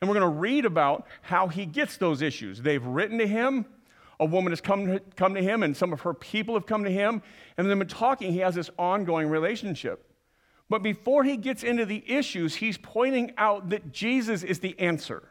And 0.02 0.10
we're 0.10 0.20
going 0.20 0.34
to 0.34 0.40
read 0.40 0.66
about 0.66 1.06
how 1.22 1.48
he 1.48 1.68
gets 1.68 1.98
those 1.98 2.24
issues. 2.24 2.62
They've 2.62 2.84
written 2.84 3.20
to 3.20 3.28
him, 3.28 3.66
a 4.20 4.26
woman 4.26 4.52
has 4.52 4.62
come 4.62 4.88
to, 4.88 5.00
come 5.16 5.36
to 5.36 5.42
him, 5.42 5.62
and 5.62 5.78
some 5.78 5.94
of 5.94 6.02
her 6.02 6.14
people 6.14 6.56
have 6.56 6.66
come 6.66 6.84
to 6.84 6.90
him. 6.90 7.22
And 7.56 7.70
they've 7.70 7.78
been 7.78 7.88
talking. 7.88 8.34
He 8.34 8.40
has 8.40 8.56
this 8.56 8.72
ongoing 8.78 9.30
relationship. 9.30 10.10
But 10.70 10.82
before 10.82 11.24
he 11.24 11.38
gets 11.38 11.64
into 11.64 11.86
the 11.86 12.04
issues, 12.08 12.56
he's 12.56 12.78
pointing 12.80 13.32
out 13.38 13.70
that 13.70 13.92
Jesus 13.92 14.42
is 14.42 14.60
the 14.60 14.78
answer, 14.80 15.24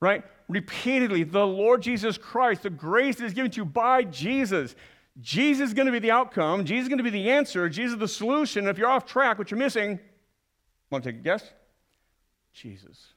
right? 0.00 0.22
Repeatedly, 0.48 1.24
the 1.24 1.46
Lord 1.46 1.82
Jesus 1.82 2.16
Christ, 2.16 2.62
the 2.62 2.70
grace 2.70 3.16
that 3.16 3.24
is 3.24 3.34
given 3.34 3.50
to 3.50 3.62
you 3.62 3.64
by 3.64 4.04
Jesus. 4.04 4.76
Jesus 5.20 5.68
is 5.68 5.74
going 5.74 5.86
to 5.86 5.92
be 5.92 5.98
the 5.98 6.10
outcome. 6.10 6.64
Jesus 6.64 6.84
is 6.84 6.88
going 6.88 6.98
to 6.98 7.04
be 7.04 7.10
the 7.10 7.30
answer. 7.30 7.68
Jesus 7.68 7.94
is 7.94 7.98
the 7.98 8.08
solution. 8.08 8.66
If 8.66 8.78
you're 8.78 8.88
off 8.88 9.06
track, 9.06 9.38
what 9.38 9.50
you're 9.50 9.58
missing, 9.58 10.00
want 10.90 11.04
to 11.04 11.12
take 11.12 11.20
a 11.20 11.22
guess? 11.22 11.44
Jesus. 12.52 13.14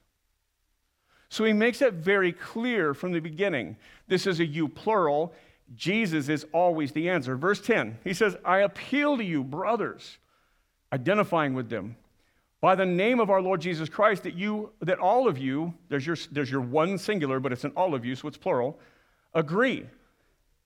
So 1.28 1.44
he 1.44 1.52
makes 1.52 1.82
it 1.82 1.94
very 1.94 2.32
clear 2.32 2.94
from 2.94 3.12
the 3.12 3.20
beginning. 3.20 3.76
This 4.06 4.26
is 4.26 4.40
a 4.40 4.46
you 4.46 4.68
plural. 4.68 5.32
Jesus 5.74 6.28
is 6.28 6.46
always 6.52 6.92
the 6.92 7.10
answer. 7.10 7.36
Verse 7.36 7.60
10, 7.60 7.98
he 8.04 8.14
says, 8.14 8.36
I 8.44 8.60
appeal 8.60 9.16
to 9.18 9.24
you, 9.24 9.44
brothers 9.44 10.18
identifying 10.92 11.54
with 11.54 11.68
them 11.68 11.96
by 12.60 12.74
the 12.74 12.86
name 12.86 13.20
of 13.20 13.30
our 13.30 13.40
Lord 13.40 13.60
Jesus 13.60 13.88
Christ 13.88 14.22
that 14.22 14.34
you 14.34 14.72
that 14.80 14.98
all 14.98 15.28
of 15.28 15.38
you 15.38 15.74
there's 15.88 16.06
your 16.06 16.16
there's 16.32 16.50
your 16.50 16.60
one 16.60 16.98
singular 16.98 17.40
but 17.40 17.52
it's 17.52 17.64
in 17.64 17.70
all 17.72 17.94
of 17.94 18.04
you 18.04 18.16
so 18.16 18.28
it's 18.28 18.36
plural 18.36 18.78
agree 19.34 19.86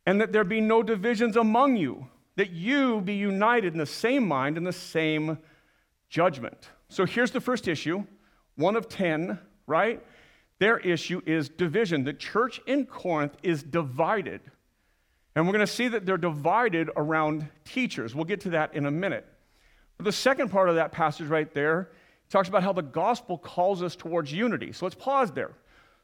and 0.07 0.21
that 0.21 0.33
there 0.33 0.45
be 0.45 0.61
no 0.61 0.83
divisions 0.83 1.37
among 1.37 1.77
you 1.77 2.07
that 2.37 2.51
you 2.51 3.01
be 3.01 3.15
united 3.15 3.73
in 3.73 3.79
the 3.79 3.87
same 3.87 4.27
mind 4.27 4.57
and 4.57 4.67
the 4.67 4.73
same 4.73 5.39
judgment 6.09 6.71
so 6.89 7.05
here's 7.05 7.31
the 7.31 7.41
first 7.41 7.69
issue 7.69 8.05
one 8.57 8.77
of 8.77 8.89
10 8.89 9.39
right 9.67 10.05
their 10.59 10.79
issue 10.79 11.21
is 11.27 11.49
division 11.49 12.05
the 12.05 12.13
church 12.13 12.61
in 12.67 12.87
Corinth 12.87 13.37
is 13.43 13.63
divided 13.63 14.41
and 15.35 15.47
we're 15.47 15.53
going 15.53 15.67
to 15.67 15.73
see 15.73 15.89
that 15.89 16.05
they're 16.05 16.19
divided 16.19 16.91
around 16.97 17.49
teachers 17.65 18.15
we'll 18.15 18.25
get 18.25 18.41
to 18.41 18.51
that 18.51 18.75
in 18.75 18.87
a 18.87 18.91
minute 18.91 19.27
but 19.97 20.05
the 20.05 20.13
second 20.13 20.51
part 20.51 20.69
of 20.69 20.75
that 20.77 20.93
passage 20.93 21.29
right 21.29 21.53
there 21.55 21.91
talks 22.33 22.49
about 22.49 22.63
how 22.63 22.73
the 22.73 22.83
gospel 22.83 23.37
calls 23.39 23.83
us 23.83 23.95
towards 23.95 24.33
unity. 24.33 24.73
So 24.73 24.87
let's 24.87 24.97
pause 24.97 25.31
there. 25.31 25.53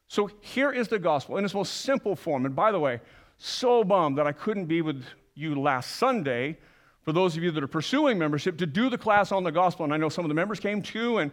So 0.09 0.31
here 0.41 0.71
is 0.71 0.89
the 0.89 0.99
gospel 0.99 1.39
in 1.39 1.45
its 1.45 1.55
most 1.55 1.81
simple 1.81 2.15
form. 2.15 2.47
And 2.47 2.55
by 2.55 2.71
the 2.71 2.79
way, 2.79 3.01
so 3.39 3.85
bummed 3.85 4.19
that 4.19 4.27
I 4.27 4.33
couldn't 4.33 4.67
be 4.67 4.83
with 4.83 5.05
you 5.35 5.61
last 5.61 5.97
Sunday 5.97 6.59
for 7.03 7.13
those 7.13 7.37
of 7.37 7.43
you 7.43 7.51
that 7.53 7.63
are 7.63 7.69
pursuing 7.69 8.19
membership 8.19 8.59
to 8.59 8.67
do 8.67 8.91
the 8.91 8.99
class 8.99 9.33
on 9.33 9.45
the 9.45 9.53
gospel. 9.53 9.85
And 9.85 9.95
I 9.95 9.97
know 9.97 10.09
some 10.09 10.25
of 10.25 10.29
the 10.29 10.35
members 10.35 10.61
came 10.61 10.83
too 10.83 11.19
and 11.19 11.31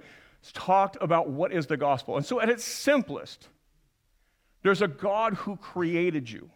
talked 0.54 0.98
about 1.02 1.30
what 1.30 1.52
is 1.52 1.68
the 1.68 1.78
gospel. 1.78 2.16
And 2.16 2.26
so 2.26 2.40
at 2.40 2.50
its 2.50 2.64
simplest, 2.64 3.50
there's 4.64 4.82
a 4.82 4.88
God 4.88 5.34
who 5.34 5.58
created 5.58 6.30
you, 6.30 6.50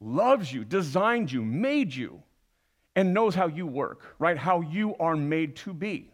loves 0.00 0.52
you, 0.52 0.64
designed 0.64 1.32
you, 1.32 1.42
made 1.42 1.94
you 1.94 2.22
and 2.96 3.14
knows 3.14 3.34
how 3.34 3.46
you 3.46 3.66
work, 3.66 4.14
right? 4.18 4.36
How 4.36 4.60
you 4.60 4.96
are 4.98 5.16
made 5.16 5.56
to 5.56 5.72
be. 5.72 6.13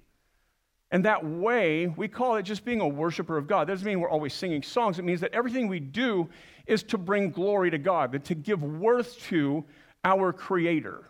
And 0.90 1.04
that 1.04 1.24
way, 1.24 1.86
we 1.86 2.08
call 2.08 2.36
it 2.36 2.42
just 2.42 2.64
being 2.64 2.80
a 2.80 2.88
worshiper 2.88 3.36
of 3.36 3.46
God. 3.46 3.68
That 3.68 3.74
doesn't 3.74 3.86
mean 3.86 4.00
we're 4.00 4.10
always 4.10 4.34
singing 4.34 4.62
songs. 4.62 4.98
It 4.98 5.04
means 5.04 5.20
that 5.20 5.32
everything 5.32 5.68
we 5.68 5.78
do 5.78 6.28
is 6.66 6.82
to 6.84 6.98
bring 6.98 7.30
glory 7.30 7.70
to 7.70 7.78
God, 7.78 8.24
to 8.24 8.34
give 8.34 8.62
worth 8.62 9.18
to 9.24 9.64
our 10.04 10.32
Creator, 10.32 11.04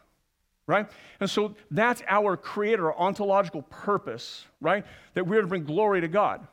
right? 0.66 0.86
And 1.20 1.30
so 1.30 1.54
that's 1.70 2.02
our 2.08 2.36
creator, 2.36 2.92
our 2.92 2.98
ontological 2.98 3.62
purpose, 3.62 4.46
right? 4.60 4.84
That 5.14 5.26
we're 5.26 5.40
to 5.40 5.46
bring 5.46 5.64
glory 5.64 6.00
to 6.00 6.08
God. 6.08 6.46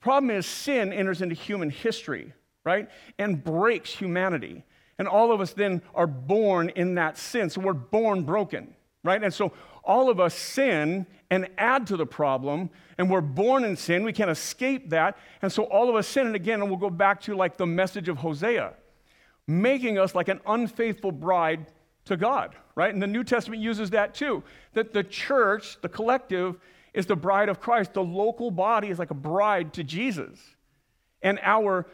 Problem 0.00 0.30
is, 0.30 0.46
sin 0.46 0.92
enters 0.92 1.22
into 1.22 1.34
human 1.34 1.70
history, 1.70 2.32
right? 2.64 2.88
And 3.18 3.42
breaks 3.42 3.90
humanity. 3.90 4.64
And 4.98 5.08
all 5.08 5.32
of 5.32 5.40
us 5.40 5.52
then 5.52 5.82
are 5.94 6.06
born 6.06 6.70
in 6.70 6.94
that 6.94 7.18
sin. 7.18 7.50
So 7.50 7.60
we're 7.60 7.72
born 7.72 8.22
broken, 8.22 8.74
right? 9.02 9.22
And 9.22 9.32
so 9.32 9.52
all 9.84 10.10
of 10.10 10.20
us 10.20 10.34
sin 10.34 11.06
and 11.30 11.48
add 11.58 11.86
to 11.86 11.96
the 11.96 12.06
problem, 12.06 12.70
and 12.98 13.08
we're 13.08 13.20
born 13.20 13.64
in 13.64 13.76
sin. 13.76 14.02
We 14.02 14.12
can't 14.12 14.30
escape 14.30 14.90
that. 14.90 15.16
And 15.42 15.52
so 15.52 15.64
all 15.64 15.88
of 15.88 15.94
us 15.94 16.06
sin. 16.06 16.26
And 16.26 16.36
again, 16.36 16.60
and 16.60 16.68
we'll 16.68 16.78
go 16.78 16.90
back 16.90 17.20
to 17.22 17.34
like 17.34 17.56
the 17.56 17.66
message 17.66 18.08
of 18.08 18.18
Hosea, 18.18 18.74
making 19.46 19.98
us 19.98 20.14
like 20.14 20.28
an 20.28 20.40
unfaithful 20.46 21.12
bride 21.12 21.66
to 22.06 22.16
God, 22.16 22.54
right? 22.74 22.92
And 22.92 23.02
the 23.02 23.06
New 23.06 23.24
Testament 23.24 23.62
uses 23.62 23.90
that 23.90 24.14
too. 24.14 24.42
That 24.74 24.92
the 24.92 25.04
church, 25.04 25.78
the 25.82 25.88
collective, 25.88 26.56
is 26.92 27.06
the 27.06 27.16
bride 27.16 27.48
of 27.48 27.60
Christ. 27.60 27.94
The 27.94 28.02
local 28.02 28.50
body 28.50 28.88
is 28.88 28.98
like 28.98 29.10
a 29.10 29.14
bride 29.14 29.72
to 29.74 29.84
Jesus. 29.84 30.40
And 31.22 31.38
our 31.42 31.86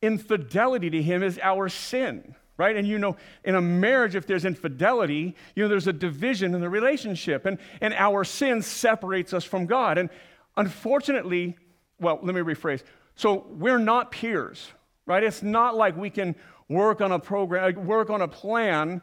infidelity 0.00 0.90
to 0.90 1.02
him 1.02 1.22
is 1.22 1.40
our 1.42 1.68
sin, 1.68 2.36
right? 2.58 2.76
And 2.76 2.86
you 2.86 2.98
know, 2.98 3.16
in 3.44 3.54
a 3.54 3.60
marriage, 3.60 4.14
if 4.14 4.26
there's 4.26 4.44
infidelity, 4.44 5.34
you 5.54 5.62
know, 5.62 5.68
there's 5.68 5.86
a 5.86 5.92
division 5.92 6.54
in 6.54 6.60
the 6.60 6.68
relationship, 6.68 7.46
and, 7.46 7.58
and 7.80 7.94
our 7.94 8.24
sin 8.24 8.60
separates 8.60 9.32
us 9.32 9.44
from 9.44 9.64
God. 9.64 9.96
And 9.96 10.10
unfortunately, 10.56 11.56
well, 12.00 12.18
let 12.22 12.34
me 12.34 12.42
rephrase. 12.42 12.82
So 13.14 13.46
we're 13.48 13.78
not 13.78 14.10
peers, 14.10 14.68
right? 15.06 15.22
It's 15.22 15.42
not 15.42 15.76
like 15.76 15.96
we 15.96 16.10
can 16.10 16.34
work 16.68 17.00
on 17.00 17.12
a 17.12 17.18
program, 17.18 17.86
work 17.86 18.10
on 18.10 18.20
a 18.20 18.28
plan 18.28 19.00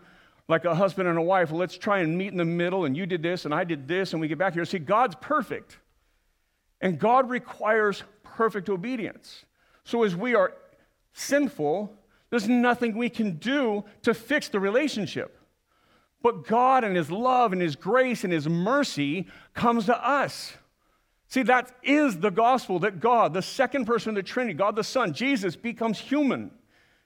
like 0.47 0.65
a 0.65 0.75
husband 0.75 1.09
and 1.09 1.17
a 1.17 1.21
wife. 1.21 1.51
Let's 1.51 1.77
try 1.77 1.99
and 1.99 2.17
meet 2.17 2.31
in 2.31 2.37
the 2.37 2.45
middle, 2.45 2.85
and 2.85 2.95
you 2.95 3.05
did 3.05 3.23
this, 3.23 3.45
and 3.45 3.53
I 3.53 3.63
did 3.63 3.87
this, 3.87 4.13
and 4.13 4.21
we 4.21 4.27
get 4.27 4.37
back 4.37 4.53
here. 4.53 4.65
See, 4.65 4.79
God's 4.79 5.15
perfect, 5.19 5.79
and 6.81 6.99
God 6.99 7.29
requires 7.29 8.03
perfect 8.23 8.69
obedience. 8.69 9.45
So 9.85 10.03
as 10.03 10.15
we 10.15 10.35
are 10.35 10.53
sinful, 11.13 11.97
there's 12.29 12.49
nothing 12.49 12.97
we 12.97 13.09
can 13.09 13.37
do 13.37 13.85
to 14.01 14.13
fix 14.13 14.47
the 14.47 14.59
relationship. 14.59 15.39
But 16.21 16.47
God 16.47 16.83
and 16.83 16.95
His 16.95 17.11
love 17.11 17.53
and 17.53 17.61
His 17.61 17.75
grace 17.75 18.23
and 18.23 18.33
His 18.33 18.49
mercy 18.49 19.27
comes 19.53 19.85
to 19.85 20.07
us. 20.07 20.53
See, 21.27 21.43
that 21.43 21.71
is 21.83 22.19
the 22.19 22.31
gospel 22.31 22.79
that 22.79 22.99
God, 22.99 23.33
the 23.33 23.41
second 23.41 23.85
person 23.85 24.09
of 24.09 24.15
the 24.15 24.23
Trinity, 24.23 24.53
God 24.53 24.75
the 24.75 24.83
Son, 24.83 25.13
Jesus, 25.13 25.55
becomes 25.55 25.99
human, 25.99 26.51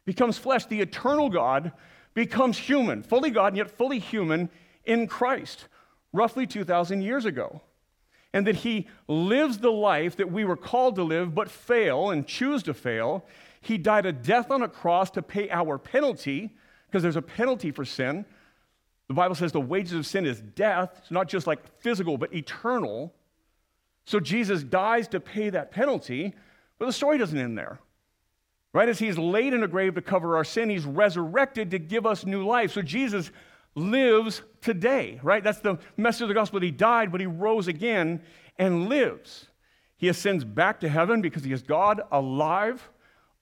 becomes 0.06 0.38
flesh. 0.38 0.66
The 0.66 0.82
eternal 0.82 1.30
God 1.30 1.72
becomes 2.14 2.58
human, 2.58 3.04
fully 3.04 3.30
God 3.30 3.48
and 3.48 3.58
yet 3.58 3.72
fully 3.72 4.00
human 4.00 4.50
in 4.86 5.08
Christ, 5.08 5.68
roughly 6.12 6.46
2,000 6.46 7.02
years 7.02 7.26
ago. 7.26 7.62
And 8.34 8.46
that 8.46 8.58
he 8.58 8.88
lives 9.08 9.58
the 9.58 9.72
life 9.72 10.18
that 10.18 10.32
we 10.32 10.46
were 10.46 10.58
called 10.58 10.96
to 10.96 11.04
live 11.04 11.34
but 11.34 11.50
fail 11.50 12.12
and 12.12 12.28
choose 12.28 12.62
to 12.64 12.74
fail. 12.74 13.26
He 13.62 13.78
died 13.78 14.06
a 14.06 14.12
death 14.12 14.52
on 14.52 14.62
a 14.62 14.70
cross 14.70 15.12
to 15.12 15.22
pay 15.22 15.50
our 15.50 15.78
penalty, 15.78 16.56
because 16.88 17.04
there's 17.04 17.16
a 17.16 17.22
penalty 17.22 17.72
for 17.72 17.86
sin. 17.86 18.26
The 19.08 19.14
Bible 19.14 19.36
says 19.36 19.52
the 19.52 19.60
wages 19.60 19.94
of 19.94 20.06
sin 20.06 20.26
is 20.26 20.40
death. 20.40 20.96
It's 21.00 21.12
not 21.12 21.28
just 21.28 21.48
like 21.48 21.60
physical, 21.82 22.18
but 22.18 22.34
eternal. 22.34 23.14
So 24.06 24.20
Jesus 24.20 24.64
dies 24.64 25.08
to 25.10 25.20
pay 25.20 25.50
that 25.50 25.72
penalty, 25.72 26.34
but 26.78 26.86
the 26.86 26.94
story 26.94 27.18
doesn't 27.18 27.38
end 27.38 27.58
there. 27.58 27.80
Right? 28.72 28.88
As 28.88 29.00
he's 29.00 29.18
laid 29.18 29.54
in 29.54 29.64
a 29.64 29.68
grave 29.68 29.96
to 29.96 30.02
cover 30.02 30.38
our 30.38 30.44
sin, 30.44 30.70
he's 30.70 30.86
resurrected 30.86 31.72
to 31.72 31.80
give 31.80 32.06
us 32.06 32.26
new 32.26 32.46
life. 32.46 32.72
So 32.72 32.84
Jesus 32.84 33.32
lives 33.76 34.44
today, 34.62 35.20
right? 35.24 35.44
That's 35.44 35.60
the 35.60 35.80
message 35.98 36.24
of 36.24 36.28
the 36.28 36.34
gospel. 36.34 36.60
He 36.60 36.72
died, 36.72 37.12
but 37.12 37.20
he 37.20 37.28
rose 37.28 37.68
again 37.68 38.22
and 38.58 38.90
lives. 38.90 39.48
He 39.98 40.08
ascends 40.08 40.46
back 40.46 40.80
to 40.82 40.90
heaven 40.90 41.22
because 41.22 41.44
he 41.44 41.52
is 41.52 41.62
God 41.62 42.02
alive 42.12 42.90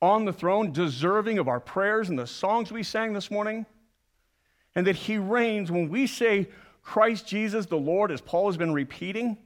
on 0.02 0.26
the 0.26 0.34
throne, 0.34 0.72
deserving 0.72 1.40
of 1.40 1.48
our 1.48 1.60
prayers 1.60 2.10
and 2.10 2.18
the 2.18 2.28
songs 2.28 2.72
we 2.72 2.84
sang 2.84 3.14
this 3.14 3.32
morning. 3.32 3.66
And 4.76 4.86
that 4.86 4.96
he 4.96 5.18
reigns 5.18 5.72
when 5.72 5.90
we 5.90 6.06
say 6.06 6.50
Christ 6.84 7.28
Jesus 7.28 7.66
the 7.66 7.78
Lord, 7.78 8.12
as 8.12 8.22
Paul 8.22 8.48
has 8.48 8.58
been 8.58 8.74
repeating. 8.74 9.38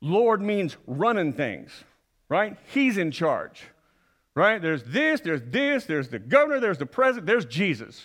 Lord 0.00 0.40
means 0.40 0.76
running 0.86 1.32
things, 1.32 1.84
right? 2.28 2.56
He's 2.72 2.96
in 2.96 3.10
charge 3.10 3.62
right? 4.34 4.60
There's 4.62 4.82
this, 4.84 5.20
there's 5.20 5.42
this, 5.42 5.84
there's 5.84 6.08
the 6.08 6.18
governor, 6.18 6.60
there's 6.60 6.78
the 6.78 6.86
president, 6.86 7.26
there's 7.26 7.44
Jesus. 7.44 8.02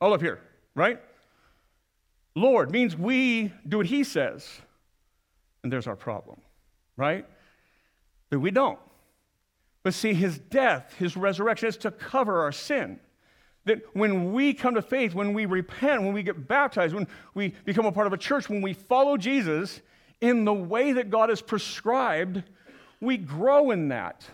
All 0.00 0.12
up 0.12 0.20
here, 0.20 0.40
right? 0.74 1.00
Lord 2.34 2.70
means 2.70 2.96
we 2.96 3.52
do 3.66 3.78
what 3.78 3.86
he 3.86 4.04
says. 4.04 4.48
And 5.62 5.72
there's 5.72 5.86
our 5.86 5.96
problem, 5.96 6.40
right? 6.96 7.26
That 8.30 8.38
we 8.38 8.50
don't. 8.50 8.78
But 9.84 9.94
see, 9.94 10.14
his 10.14 10.38
death, 10.38 10.94
his 10.98 11.16
resurrection 11.16 11.68
is 11.68 11.76
to 11.78 11.92
cover 11.92 12.42
our 12.42 12.52
sin. 12.52 12.98
That 13.66 13.82
when 13.92 14.32
we 14.32 14.54
come 14.54 14.74
to 14.74 14.82
faith, 14.82 15.14
when 15.14 15.34
we 15.34 15.46
repent, 15.46 16.02
when 16.02 16.14
we 16.14 16.22
get 16.22 16.48
baptized, 16.48 16.94
when 16.94 17.06
we 17.34 17.54
become 17.64 17.86
a 17.86 17.92
part 17.92 18.06
of 18.06 18.12
a 18.12 18.18
church, 18.18 18.48
when 18.48 18.62
we 18.62 18.72
follow 18.72 19.16
Jesus 19.16 19.80
in 20.20 20.44
the 20.44 20.54
way 20.54 20.92
that 20.92 21.10
God 21.10 21.28
has 21.28 21.42
prescribed, 21.42 22.42
we 23.00 23.18
grow 23.18 23.70
in 23.70 23.88
that. 23.88 24.24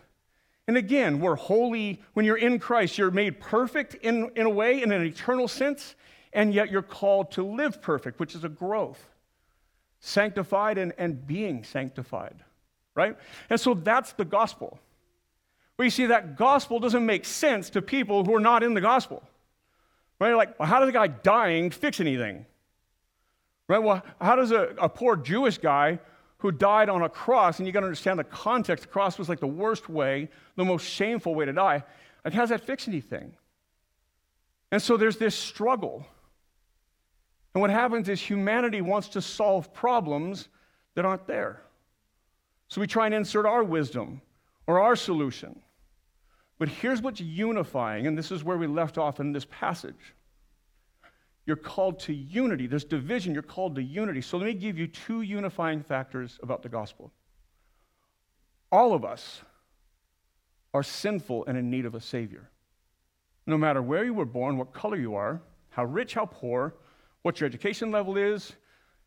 And 0.68 0.76
again, 0.76 1.18
we're 1.18 1.36
holy. 1.36 2.00
When 2.14 2.24
you're 2.24 2.38
in 2.38 2.60
Christ, 2.60 2.96
you're 2.96 3.10
made 3.10 3.40
perfect 3.40 3.94
in, 3.94 4.30
in 4.36 4.46
a 4.46 4.50
way, 4.50 4.82
in 4.82 4.92
an 4.92 5.02
eternal 5.02 5.48
sense, 5.48 5.96
and 6.32 6.54
yet 6.54 6.70
you're 6.70 6.80
called 6.80 7.32
to 7.32 7.42
live 7.42 7.82
perfect, 7.82 8.20
which 8.20 8.36
is 8.36 8.44
a 8.44 8.48
growth. 8.48 9.04
Sanctified 9.98 10.78
and, 10.78 10.92
and 10.96 11.26
being 11.26 11.64
sanctified, 11.64 12.36
right? 12.94 13.16
And 13.48 13.60
so 13.60 13.74
that's 13.74 14.12
the 14.12 14.24
gospel. 14.24 14.78
But 15.80 15.84
you 15.84 15.90
see, 15.90 16.04
that 16.04 16.36
gospel 16.36 16.78
doesn't 16.78 17.06
make 17.06 17.24
sense 17.24 17.70
to 17.70 17.80
people 17.80 18.22
who 18.22 18.34
are 18.34 18.40
not 18.40 18.62
in 18.62 18.74
the 18.74 18.82
gospel. 18.82 19.22
Right? 20.18 20.34
Like, 20.34 20.58
well, 20.58 20.68
how 20.68 20.78
does 20.78 20.90
a 20.90 20.92
guy 20.92 21.06
dying 21.06 21.70
fix 21.70 22.00
anything? 22.00 22.44
Right? 23.66 23.78
Well, 23.78 24.02
how 24.20 24.36
does 24.36 24.50
a, 24.50 24.74
a 24.76 24.90
poor 24.90 25.16
Jewish 25.16 25.56
guy 25.56 25.98
who 26.36 26.52
died 26.52 26.90
on 26.90 27.00
a 27.00 27.08
cross, 27.08 27.60
and 27.60 27.66
you 27.66 27.72
got 27.72 27.80
to 27.80 27.86
understand 27.86 28.18
the 28.18 28.24
context. 28.24 28.84
The 28.84 28.90
cross 28.90 29.18
was 29.18 29.30
like 29.30 29.40
the 29.40 29.46
worst 29.46 29.88
way, 29.88 30.28
the 30.56 30.66
most 30.66 30.84
shameful 30.84 31.34
way 31.34 31.46
to 31.46 31.52
die. 31.54 31.82
Like, 32.26 32.34
how 32.34 32.42
does 32.42 32.50
that 32.50 32.66
fix 32.66 32.86
anything? 32.86 33.32
And 34.70 34.82
so 34.82 34.98
there's 34.98 35.16
this 35.16 35.34
struggle. 35.34 36.04
And 37.54 37.62
what 37.62 37.70
happens 37.70 38.10
is 38.10 38.20
humanity 38.20 38.82
wants 38.82 39.08
to 39.08 39.22
solve 39.22 39.72
problems 39.72 40.48
that 40.94 41.06
aren't 41.06 41.26
there. 41.26 41.62
So 42.68 42.82
we 42.82 42.86
try 42.86 43.06
and 43.06 43.14
insert 43.14 43.46
our 43.46 43.64
wisdom 43.64 44.20
or 44.66 44.78
our 44.78 44.94
solution. 44.94 45.58
But 46.60 46.68
here's 46.68 47.00
what's 47.00 47.22
unifying, 47.22 48.06
and 48.06 48.18
this 48.18 48.30
is 48.30 48.44
where 48.44 48.58
we 48.58 48.66
left 48.66 48.98
off 48.98 49.18
in 49.18 49.32
this 49.32 49.46
passage. 49.46 50.14
You're 51.46 51.56
called 51.56 52.00
to 52.00 52.12
unity. 52.12 52.66
There's 52.66 52.84
division, 52.84 53.32
you're 53.32 53.42
called 53.42 53.76
to 53.76 53.82
unity. 53.82 54.20
So 54.20 54.36
let 54.36 54.44
me 54.44 54.52
give 54.52 54.78
you 54.78 54.86
two 54.86 55.22
unifying 55.22 55.82
factors 55.82 56.38
about 56.42 56.62
the 56.62 56.68
gospel. 56.68 57.12
All 58.70 58.92
of 58.92 59.06
us 59.06 59.40
are 60.74 60.82
sinful 60.82 61.46
and 61.46 61.56
in 61.56 61.70
need 61.70 61.86
of 61.86 61.94
a 61.94 62.00
Savior. 62.00 62.50
No 63.46 63.56
matter 63.56 63.80
where 63.80 64.04
you 64.04 64.12
were 64.12 64.26
born, 64.26 64.58
what 64.58 64.74
color 64.74 64.98
you 64.98 65.14
are, 65.14 65.40
how 65.70 65.86
rich, 65.86 66.12
how 66.12 66.26
poor, 66.26 66.74
what 67.22 67.40
your 67.40 67.46
education 67.46 67.90
level 67.90 68.18
is, 68.18 68.52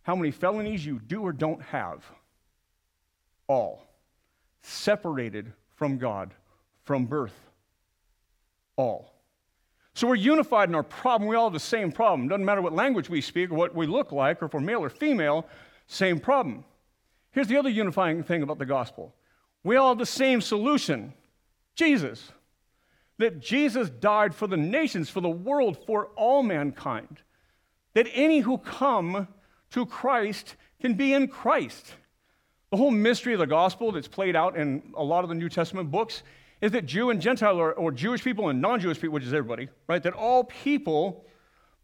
how 0.02 0.16
many 0.16 0.32
felonies 0.32 0.84
you 0.84 1.00
do 1.06 1.22
or 1.22 1.32
don't 1.32 1.62
have. 1.62 2.04
All 3.48 3.86
separated 4.64 5.54
from 5.76 6.00
God 6.00 6.34
from 6.84 7.06
birth. 7.06 7.34
All. 8.76 9.14
So 9.94 10.08
we're 10.08 10.16
unified 10.16 10.70
in 10.70 10.76
our 10.76 10.84
problem. 10.84 11.30
We 11.30 11.36
all 11.36 11.46
have 11.46 11.54
the 11.54 11.60
same 11.60 11.92
problem. 11.92 12.28
Doesn't 12.28 12.46
matter 12.46 12.62
what 12.62 12.74
language 12.74 13.10
we 13.10 13.22
speak 13.22 13.52
or 13.52 13.56
what 13.56 13.76
we 13.76 13.86
look 13.86 14.12
like 14.12 14.42
or 14.42 14.46
if 14.46 14.54
we're 14.54 14.60
male 14.60 14.84
or 14.84 14.90
female, 14.90 15.48
same 15.88 16.20
problem. 16.20 16.66
Here's 17.32 17.48
the 17.48 17.58
other 17.58 17.70
unifying 17.70 18.24
thing 18.24 18.44
about 18.44 18.60
the 18.60 18.66
gospel 18.66 19.14
we 19.64 19.76
all 19.76 19.90
have 19.90 19.98
the 19.98 20.06
same 20.06 20.42
solution 20.42 21.14
Jesus. 21.76 22.32
That 23.20 23.40
Jesus 23.40 23.92
died 23.92 24.34
for 24.34 24.48
the 24.48 24.58
nations, 24.58 25.10
for 25.10 25.22
the 25.22 25.30
world, 25.30 25.78
for 25.86 26.08
all 26.16 26.42
mankind. 26.42 27.20
That 27.94 28.08
any 28.12 28.40
who 28.40 28.58
come 28.58 29.28
to 29.72 29.86
Christ 29.86 30.56
can 30.82 30.96
be 30.96 31.14
in 31.14 31.28
Christ. 31.28 31.94
The 32.72 32.78
whole 32.78 32.92
mystery 32.92 33.34
of 33.34 33.40
the 33.40 33.46
gospel 33.46 33.92
that's 33.92 34.08
played 34.08 34.36
out 34.36 34.58
in 34.58 34.94
a 34.98 35.04
lot 35.04 35.24
of 35.24 35.30
the 35.30 35.36
New 35.36 35.48
Testament 35.48 35.92
books 35.92 36.24
is 36.64 36.72
that 36.72 36.86
Jew 36.86 37.10
and 37.10 37.22
Gentile, 37.22 37.60
or, 37.60 37.74
or 37.74 37.92
Jewish 37.92 38.24
people 38.24 38.48
and 38.48 38.62
non 38.62 38.80
Jewish 38.80 38.98
people, 38.98 39.16
which 39.16 39.26
is 39.26 39.34
everybody, 39.34 39.68
right, 39.88 40.02
that 40.02 40.14
all 40.14 40.46
people 40.46 41.26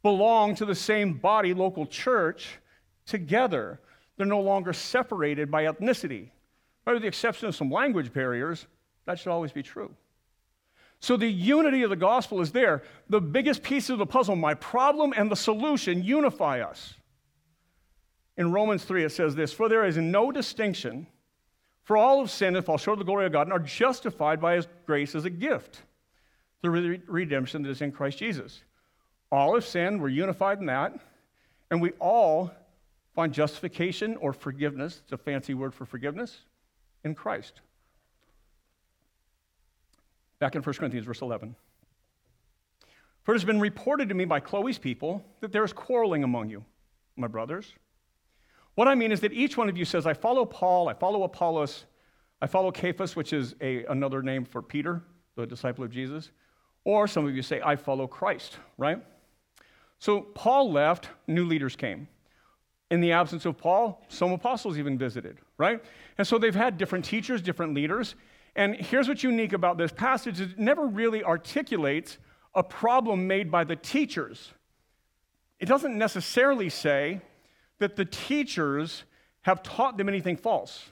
belong 0.03 0.55
to 0.55 0.65
the 0.65 0.73
same 0.73 1.15
body, 1.15 1.53
local 1.53 1.85
church, 1.85 2.59
together. 3.05 3.81
They're 4.15 4.25
no 4.25 4.39
longer 4.39 4.71
separated 4.71 5.51
by 5.51 5.65
ethnicity. 5.65 6.29
Right, 6.87 6.93
with 6.93 7.01
the 7.01 7.09
exception 7.09 7.49
of 7.49 7.57
some 7.57 7.69
language 7.69 8.13
barriers, 8.13 8.67
that 9.05 9.19
should 9.19 9.31
always 9.31 9.51
be 9.51 9.61
true. 9.61 9.93
So 11.01 11.17
the 11.17 11.27
unity 11.27 11.83
of 11.83 11.89
the 11.89 11.97
gospel 11.97 12.39
is 12.39 12.53
there. 12.53 12.83
The 13.09 13.19
biggest 13.19 13.63
piece 13.63 13.89
of 13.89 13.97
the 13.97 14.05
puzzle, 14.05 14.37
my 14.37 14.53
problem 14.53 15.13
and 15.17 15.29
the 15.29 15.35
solution, 15.35 16.03
unify 16.03 16.61
us. 16.61 16.93
In 18.37 18.53
Romans 18.53 18.85
3, 18.85 19.03
it 19.03 19.11
says 19.11 19.35
this 19.35 19.51
For 19.51 19.67
there 19.67 19.83
is 19.83 19.97
no 19.97 20.31
distinction, 20.31 21.07
for 21.89 21.97
all 21.97 22.19
have 22.19 22.29
sinned 22.29 22.55
and 22.55 22.63
fall 22.63 22.77
short 22.77 22.93
of 22.93 22.99
the 22.99 23.03
glory 23.03 23.25
of 23.25 23.31
God 23.31 23.47
and 23.47 23.51
are 23.51 23.57
justified 23.57 24.39
by 24.39 24.53
his 24.53 24.67
grace 24.85 25.15
as 25.15 25.25
a 25.25 25.29
gift 25.31 25.81
through 26.61 26.81
the 26.83 27.01
redemption 27.07 27.63
that 27.63 27.69
is 27.71 27.81
in 27.81 27.91
Christ 27.91 28.19
Jesus. 28.19 28.61
All 29.31 29.55
have 29.55 29.65
sinned, 29.65 29.99
we're 29.99 30.09
unified 30.09 30.59
in 30.59 30.67
that, 30.67 30.93
and 31.71 31.81
we 31.81 31.93
all 31.93 32.51
find 33.15 33.33
justification 33.33 34.17
or 34.17 34.33
forgiveness, 34.33 35.01
it's 35.03 35.13
a 35.13 35.17
fancy 35.17 35.55
word 35.55 35.73
for 35.73 35.83
forgiveness, 35.83 36.41
in 37.03 37.15
Christ. 37.15 37.61
Back 40.37 40.53
in 40.53 40.61
1 40.61 40.75
Corinthians, 40.75 41.07
verse 41.07 41.21
11. 41.21 41.55
For 43.23 43.33
it 43.33 43.35
has 43.35 43.45
been 43.45 43.59
reported 43.59 44.09
to 44.09 44.13
me 44.13 44.25
by 44.25 44.41
Chloe's 44.41 44.77
people 44.77 45.25
that 45.39 45.51
there 45.51 45.63
is 45.63 45.73
quarreling 45.73 46.23
among 46.23 46.51
you, 46.51 46.63
my 47.15 47.25
brothers. 47.25 47.73
What 48.79 48.87
I 48.87 48.95
mean 48.95 49.11
is 49.11 49.19
that 49.19 49.33
each 49.33 49.57
one 49.57 49.67
of 49.67 49.77
you 49.77 49.83
says, 49.83 50.07
I 50.07 50.13
follow 50.13 50.45
Paul, 50.45 50.87
I 50.87 50.93
follow 50.93 51.23
Apollos, 51.23 51.83
I 52.41 52.47
follow 52.47 52.71
Cephas, 52.71 53.13
which 53.13 53.33
is 53.33 53.53
a, 53.59 53.83
another 53.87 54.23
name 54.23 54.45
for 54.45 54.61
Peter, 54.61 55.03
the 55.35 55.45
disciple 55.45 55.83
of 55.83 55.91
Jesus. 55.91 56.31
Or 56.85 57.05
some 57.05 57.27
of 57.27 57.35
you 57.35 57.41
say, 57.41 57.59
I 57.59 57.75
follow 57.75 58.07
Christ, 58.07 58.55
right? 58.77 59.03
So 59.99 60.21
Paul 60.21 60.71
left, 60.71 61.09
new 61.27 61.43
leaders 61.43 61.75
came. 61.75 62.07
In 62.89 63.01
the 63.01 63.11
absence 63.11 63.45
of 63.45 63.57
Paul, 63.57 64.01
some 64.07 64.31
apostles 64.31 64.77
even 64.77 64.97
visited, 64.97 65.39
right? 65.57 65.83
And 66.17 66.25
so 66.25 66.37
they've 66.37 66.55
had 66.55 66.77
different 66.77 67.03
teachers, 67.03 67.41
different 67.41 67.73
leaders. 67.73 68.15
And 68.55 68.77
here's 68.77 69.09
what's 69.09 69.23
unique 69.23 69.51
about 69.51 69.77
this 69.77 69.91
passage 69.91 70.39
it 70.39 70.57
never 70.57 70.87
really 70.87 71.21
articulates 71.21 72.17
a 72.55 72.63
problem 72.63 73.27
made 73.27 73.51
by 73.51 73.65
the 73.65 73.75
teachers. 73.75 74.53
It 75.59 75.65
doesn't 75.65 75.97
necessarily 75.97 76.69
say 76.69 77.19
that 77.79 77.95
the 77.95 78.05
teachers 78.05 79.03
have 79.41 79.63
taught 79.63 79.97
them 79.97 80.07
anything 80.07 80.37
false, 80.37 80.85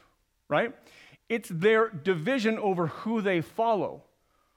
right? 0.49 0.73
It's 1.29 1.49
their 1.49 1.89
division 1.89 2.57
over 2.57 2.87
who 2.87 3.21
they 3.21 3.41
follow. 3.41 4.03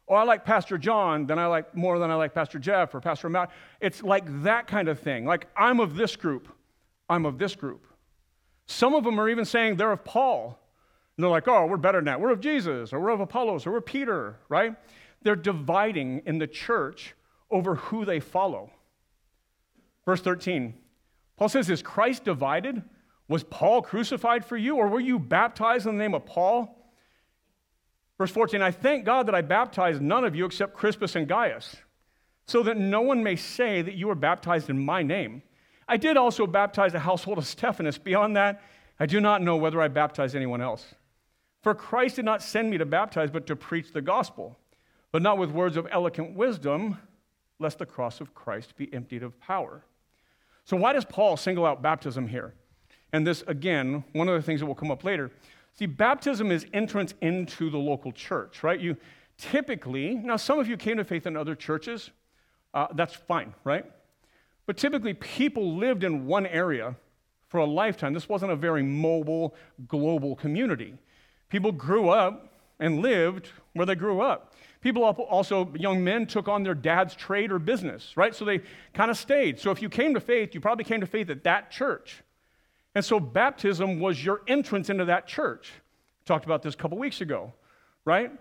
Or 0.07 0.17
I 0.17 0.25
like 0.25 0.45
Pastor 0.45 0.79
John, 0.79 1.27
then 1.27 1.39
I 1.39 1.47
like 1.47 1.77
more 1.77 1.99
than 1.99 2.11
I 2.11 2.15
like 2.15 2.35
Pastor 2.35 2.59
Jeff 2.59 2.95
or 2.95 3.01
Pastor 3.01 3.29
Matt. 3.29 3.51
It's 3.81 4.03
like 4.03 4.43
that 4.43 4.67
kind 4.67 4.89
of 4.89 4.99
thing. 4.99 5.25
Like, 5.25 5.47
I'm 5.57 5.79
of 5.79 5.97
this 5.97 6.17
group, 6.17 6.49
I'm 7.09 7.27
of 7.27 7.39
this 7.39 7.55
group. 7.55 7.87
Some 8.67 8.95
of 8.95 9.05
them 9.05 9.21
are 9.21 9.29
even 9.29 9.45
saying 9.45 9.77
they're 9.77 9.93
of 9.93 10.05
Paul. 10.05 10.59
And 11.17 11.25
they're 11.25 11.31
like, 11.31 11.49
oh, 11.49 11.67
we're 11.67 11.77
better 11.77 11.99
than 11.99 12.07
that. 12.07 12.21
We're 12.21 12.31
of 12.31 12.41
Jesus, 12.41 12.93
or 12.93 13.01
we're 13.01 13.11
of 13.11 13.21
Apollos, 13.21 13.67
or 13.67 13.73
we're 13.73 13.81
Peter, 13.81 14.37
right? 14.49 14.75
They're 15.23 15.37
dividing 15.37 16.23
in 16.25 16.39
the 16.39 16.47
church 16.47 17.15
over 17.51 17.75
who 17.75 18.05
they 18.05 18.21
follow. 18.21 18.71
Verse 20.07 20.23
13, 20.23 20.75
Paul 21.41 21.49
says, 21.49 21.71
Is 21.71 21.81
Christ 21.81 22.25
divided? 22.25 22.83
Was 23.27 23.45
Paul 23.45 23.81
crucified 23.81 24.45
for 24.45 24.59
you, 24.59 24.77
or 24.77 24.89
were 24.89 25.01
you 25.01 25.19
baptized 25.19 25.87
in 25.87 25.97
the 25.97 26.03
name 26.03 26.15
of 26.15 26.27
Paul? 26.27 26.77
Verse 28.19 28.31
14, 28.31 28.61
I 28.61 28.71
thank 28.71 29.07
God 29.07 29.27
that 29.27 29.35
I 29.35 29.41
baptized 29.41 30.03
none 30.03 30.27
of 30.27 30.37
you 30.37 30.45
except 30.45 30.75
Crispus 30.75 31.17
and 31.17 31.27
Gaius, 31.27 31.77
so 32.47 32.63
that 32.65 32.77
no 32.77 33.01
one 33.01 33.25
may 33.25 33.37
say 33.37 33.81
that 33.81 33.95
you 33.95 34.09
were 34.09 34.15
baptized 34.15 34.69
in 34.69 34.85
my 34.85 35.03
name. 35.03 35.41
I 35.89 35.97
did 35.97 36.19
also 36.19 36.47
baptize 36.47 36.93
the 36.93 36.99
household 36.99 37.39
of 37.39 37.47
Stephanas. 37.47 37.97
Beyond 37.97 38.37
that, 38.37 38.61
I 38.99 39.07
do 39.07 39.19
not 39.19 39.41
know 39.41 39.57
whether 39.57 39.81
I 39.81 39.89
baptized 39.89 40.37
anyone 40.37 40.61
else. 40.61 40.95
For 41.63 41.75
Christ 41.75 42.17
did 42.17 42.27
not 42.27 42.43
send 42.43 42.69
me 42.69 42.77
to 42.77 42.85
baptize, 42.85 43.31
but 43.31 43.47
to 43.47 43.57
preach 43.57 43.93
the 43.93 44.03
gospel, 44.03 44.59
but 45.11 45.23
not 45.23 45.39
with 45.39 45.51
words 45.51 45.79
of 45.79 45.89
eloquent 45.91 46.35
wisdom, 46.35 46.99
lest 47.59 47.79
the 47.79 47.87
cross 47.87 48.21
of 48.21 48.35
Christ 48.35 48.77
be 48.77 48.93
emptied 48.93 49.23
of 49.23 49.41
power. 49.41 49.87
So, 50.65 50.77
why 50.77 50.93
does 50.93 51.05
Paul 51.05 51.37
single 51.37 51.67
out 51.67 51.83
baptism 51.83 52.29
here? 52.29 52.55
And 53.13 53.27
this, 53.27 53.43
again, 53.47 54.05
one 54.13 54.29
of 54.29 54.35
the 54.35 54.43
things 54.43 54.61
that 54.61 54.67
will 54.67 54.75
come 54.75 54.91
up 54.91 55.05
later. 55.05 55.31
See, 55.75 55.87
baptism 55.87 56.51
is 56.51 56.67
entrance 56.73 57.15
into 57.21 57.71
the 57.71 57.79
local 57.79 58.13
church, 58.13 58.63
right? 58.63 58.79
You 58.79 58.97
typically, 59.39 60.15
now 60.15 60.37
some 60.37 60.59
of 60.59 60.69
you 60.69 60.77
came 60.77 60.99
to 60.99 61.05
faith 61.05 61.27
in 61.27 61.37
other 61.37 61.55
churches, 61.55 62.11
uh, 62.75 62.89
that's 62.95 63.15
fine, 63.15 63.55
right? 63.65 63.85
But 64.67 64.77
typically, 64.77 65.15
people 65.15 65.77
lived 65.77 66.05
in 66.05 66.27
one 66.27 66.47
area 66.47 66.95
for 67.49 67.59
a 67.59 67.65
lifetime. 67.65 68.13
This 68.13 68.29
wasn't 68.29 68.53
a 68.53 68.57
very 68.57 68.83
mobile, 68.83 69.55
global 69.89 70.37
community. 70.37 70.95
People 71.49 71.73
grew 71.73 72.09
up 72.09 72.53
and 72.79 73.01
lived 73.03 73.49
where 73.73 73.85
they 73.85 73.97
grew 73.97 74.21
up. 74.21 74.50
People 74.81 75.05
also, 75.05 75.71
young 75.75 76.03
men, 76.03 76.27
took 76.27 76.49
on 76.49 76.63
their 76.63 76.75
dad's 76.75 77.15
trade 77.15 77.53
or 77.53 77.59
business, 77.59 78.17
right? 78.17 78.35
So 78.35 78.45
they 78.45 78.61
kind 78.95 79.11
of 79.11 79.19
stayed. 79.19 79.61
So 79.61 79.71
if 79.71 79.83
you 79.83 79.91
came 79.91 80.15
to 80.15 80.21
faith, 80.21 80.55
you 80.55 80.61
probably 80.61 80.85
came 80.85 81.01
to 81.01 81.07
faith 81.07 81.29
at 81.29 81.45
that 81.45 81.71
church. 81.71 82.23
And 82.95 83.05
so 83.05 83.21
baptism 83.21 84.01
was 84.01 84.25
your 84.25 84.41
entrance 84.47 84.89
into 84.89 85.05
that 85.05 85.27
church. 85.27 85.71
We 86.21 86.25
talked 86.25 86.47
about 86.47 86.63
this 86.63 86.75
a 86.75 86.77
couple 86.79 86.97
weeks 86.97 87.21
ago, 87.21 87.53
right? 88.05 88.33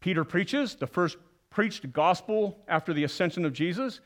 Peter 0.00 0.24
preaches, 0.24 0.74
the 0.74 0.86
first 0.86 1.16
preached 1.50 1.92
gospel 1.92 2.58
after 2.66 2.92
the 2.92 3.04
ascension 3.04 3.44
of 3.44 3.52
Jesus. 3.52 4.00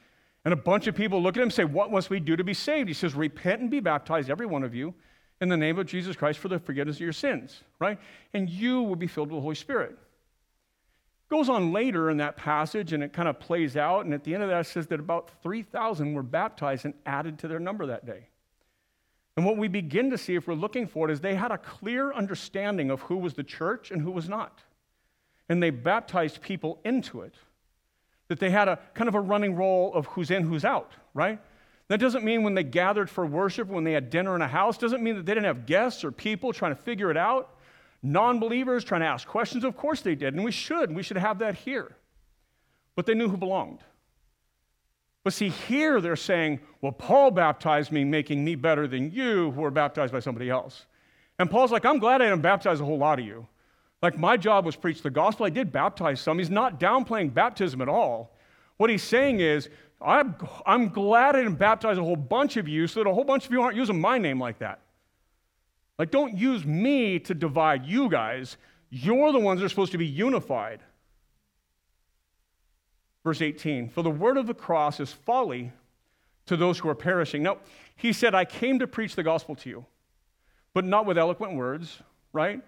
And 0.45 0.53
a 0.53 0.57
bunch 0.57 0.87
of 0.87 0.95
people 0.95 1.23
look 1.23 1.37
at 1.37 1.41
him 1.41 1.45
and 1.45 1.53
say, 1.53 1.65
What 1.65 1.91
must 1.91 2.11
we 2.11 2.21
do 2.21 2.37
to 2.37 2.45
be 2.45 2.55
saved? 2.55 2.89
He 2.89 2.95
says, 2.95 3.15
Repent 3.15 3.63
and 3.63 3.71
be 3.71 3.81
baptized, 3.81 4.29
every 4.29 4.47
one 4.47 4.63
of 4.63 4.75
you, 4.75 4.95
in 5.41 5.49
the 5.49 5.57
name 5.57 5.79
of 5.79 5.87
Jesus 5.87 6.15
Christ 6.15 6.39
for 6.39 6.49
the 6.49 6.59
forgiveness 6.59 6.97
of 6.97 7.01
your 7.01 7.13
sins, 7.13 7.63
right? 7.79 7.99
And 8.35 8.51
you 8.51 8.83
will 8.83 8.97
be 8.97 9.07
filled 9.07 9.31
with 9.31 9.39
the 9.39 9.43
Holy 9.43 9.55
Spirit. 9.55 9.97
Goes 11.31 11.49
on 11.49 11.73
later 11.73 12.11
in 12.11 12.19
that 12.19 12.37
passage 12.37 12.93
and 12.93 13.03
it 13.03 13.13
kind 13.13 13.29
of 13.29 13.41
plays 13.41 13.77
out. 13.77 14.05
And 14.05 14.15
at 14.15 14.25
the 14.25 14.35
end 14.35 14.43
of 14.43 14.51
that, 14.51 14.61
it 14.61 14.67
says 14.67 14.87
that 14.89 15.01
about 15.01 15.31
3,000 15.43 16.15
were 16.15 16.23
baptized 16.23 16.85
and 16.85 16.95
added 17.07 17.39
to 17.41 17.49
their 17.49 17.59
number 17.59 17.87
that 17.87 18.07
day. 18.07 18.29
And 19.37 19.45
what 19.45 19.57
we 19.57 19.67
begin 19.67 20.11
to 20.11 20.19
see, 20.19 20.37
if 20.37 20.47
we're 20.47 20.55
looking 20.55 20.87
for 20.87 21.09
it, 21.09 21.13
is 21.13 21.21
they 21.21 21.35
had 21.35 21.51
a 21.51 21.59
clear 21.59 22.13
understanding 22.13 22.91
of 22.91 23.01
who 23.03 23.17
was 23.17 23.35
the 23.35 23.43
church 23.43 23.91
and 23.91 24.01
who 24.01 24.11
was 24.11 24.29
not. 24.29 24.63
And 25.49 25.63
they 25.63 25.71
baptized 25.71 26.41
people 26.41 26.79
into 26.85 27.23
it. 27.23 27.35
That 28.29 28.39
they 28.39 28.51
had 28.51 28.69
a 28.69 28.79
kind 28.95 29.09
of 29.09 29.15
a 29.15 29.21
running 29.21 29.55
roll 29.55 29.93
of 29.93 30.07
who's 30.07 30.31
in, 30.31 30.45
who's 30.45 30.65
out, 30.65 30.93
right? 31.15 31.41
That 31.89 31.99
doesn't 31.99 32.25
mean 32.25 32.43
when 32.43 32.55
they 32.55 32.63
gathered 32.63 33.11
for 33.11 33.27
worship, 33.27 33.69
when 33.69 33.85
they 33.85 33.93
had 33.93 34.09
dinner 34.09 34.35
in 34.35 34.41
a 34.41 34.49
house, 34.49 34.79
doesn't 34.79 35.03
mean 35.03 35.17
that 35.17 35.27
they 35.27 35.35
didn't 35.35 35.47
have 35.47 35.67
guests 35.67 36.05
or 36.05 36.13
people 36.13 36.53
trying 36.53 36.75
to 36.75 36.81
figure 36.81 37.11
it 37.11 37.17
out. 37.17 37.54
Non 38.07 38.39
believers 38.39 38.85
trying 38.85 39.01
to 39.01 39.07
ask 39.07 39.27
questions. 39.27 39.65
Of 39.65 39.79
course 39.79 40.03
they 40.03 40.15
did, 40.15 40.35
and 40.35 40.45
we 40.45 40.53
should. 40.53 40.95
We 40.95 41.03
should 41.03 41.17
have 41.17 41.39
that 41.39 41.55
here. 41.55 41.97
But 42.97 43.07
they 43.07 43.15
knew 43.15 43.31
who 43.31 43.39
belonged. 43.39 43.79
But 45.25 45.33
see, 45.33 45.49
here 45.49 46.03
they're 46.03 46.15
saying, 46.15 46.61
well, 46.83 46.93
Paul 46.93 47.31
baptized 47.31 47.91
me, 47.91 48.05
making 48.05 48.45
me 48.45 48.57
better 48.57 48.87
than 48.87 49.11
you 49.11 49.53
who 49.53 49.63
were 49.63 49.71
baptized 49.71 50.13
by 50.13 50.21
somebody 50.21 50.51
else. 50.51 50.85
And 51.39 51.51
Paul's 51.51 51.73
like, 51.73 51.87
I'm 51.87 51.99
glad 51.99 52.21
I 52.21 52.27
didn't 52.27 52.43
baptize 52.43 52.79
a 52.79 52.85
whole 52.85 52.99
lot 52.99 53.19
of 53.19 53.25
you. 53.25 53.47
Like, 54.03 54.19
my 54.19 54.37
job 54.37 54.67
was 54.67 54.77
preach 54.77 55.01
the 55.01 55.09
gospel. 55.09 55.47
I 55.47 55.51
did 55.51 55.73
baptize 55.73 56.21
some. 56.21 56.39
He's 56.39 56.51
not 56.51 56.79
downplaying 56.79 57.33
baptism 57.33 57.81
at 57.81 57.89
all. 57.89 58.37
What 58.77 58.91
he's 58.91 59.03
saying 59.03 59.41
is, 59.41 59.71
I'm, 60.03 60.37
I'm 60.67 60.91
glad 60.91 61.37
I 61.37 61.39
didn't 61.39 61.57
baptize 61.57 61.97
a 61.97 62.03
whole 62.03 62.17
bunch 62.17 62.59
of 62.59 62.69
you 62.69 62.87
so 62.87 63.03
that 63.03 63.09
a 63.09 63.15
whole 63.15 63.25
bunch 63.25 63.47
of 63.47 63.53
you 63.53 63.63
aren't 63.63 63.77
using 63.77 63.99
my 63.99 64.19
name 64.19 64.39
like 64.39 64.59
that. 64.59 64.81
Like, 65.99 66.11
don't 66.11 66.37
use 66.37 66.65
me 66.65 67.19
to 67.21 67.35
divide 67.35 67.87
you 67.87 68.09
guys. 68.09 68.57
You're 68.91 69.33
the 69.33 69.39
ones 69.39 69.61
that 69.61 69.67
are 69.67 69.69
supposed 69.69 69.93
to 69.93 69.99
be 69.99 70.07
unified. 70.07 70.81
Verse 73.23 73.41
18 73.41 73.89
For 73.89 74.03
the 74.03 74.11
word 74.11 74.37
of 74.37 74.47
the 74.47 74.55
cross 74.55 75.01
is 75.01 75.13
folly 75.13 75.73
to 76.47 76.57
those 76.57 76.79
who 76.79 76.89
are 76.89 76.95
perishing. 76.95 77.43
Now, 77.43 77.59
he 77.97 78.13
said, 78.13 78.35
I 78.35 78.45
came 78.45 78.81
to 78.81 78.87
preach 78.87 79.15
the 79.15 79.23
gospel 79.23 79.55
to 79.57 79.71
you, 79.71 79.87
but 80.75 80.85
not 80.85 81.07
with 81.07 81.17
eloquent 81.17 81.55
words, 81.55 82.03
right? 82.33 82.61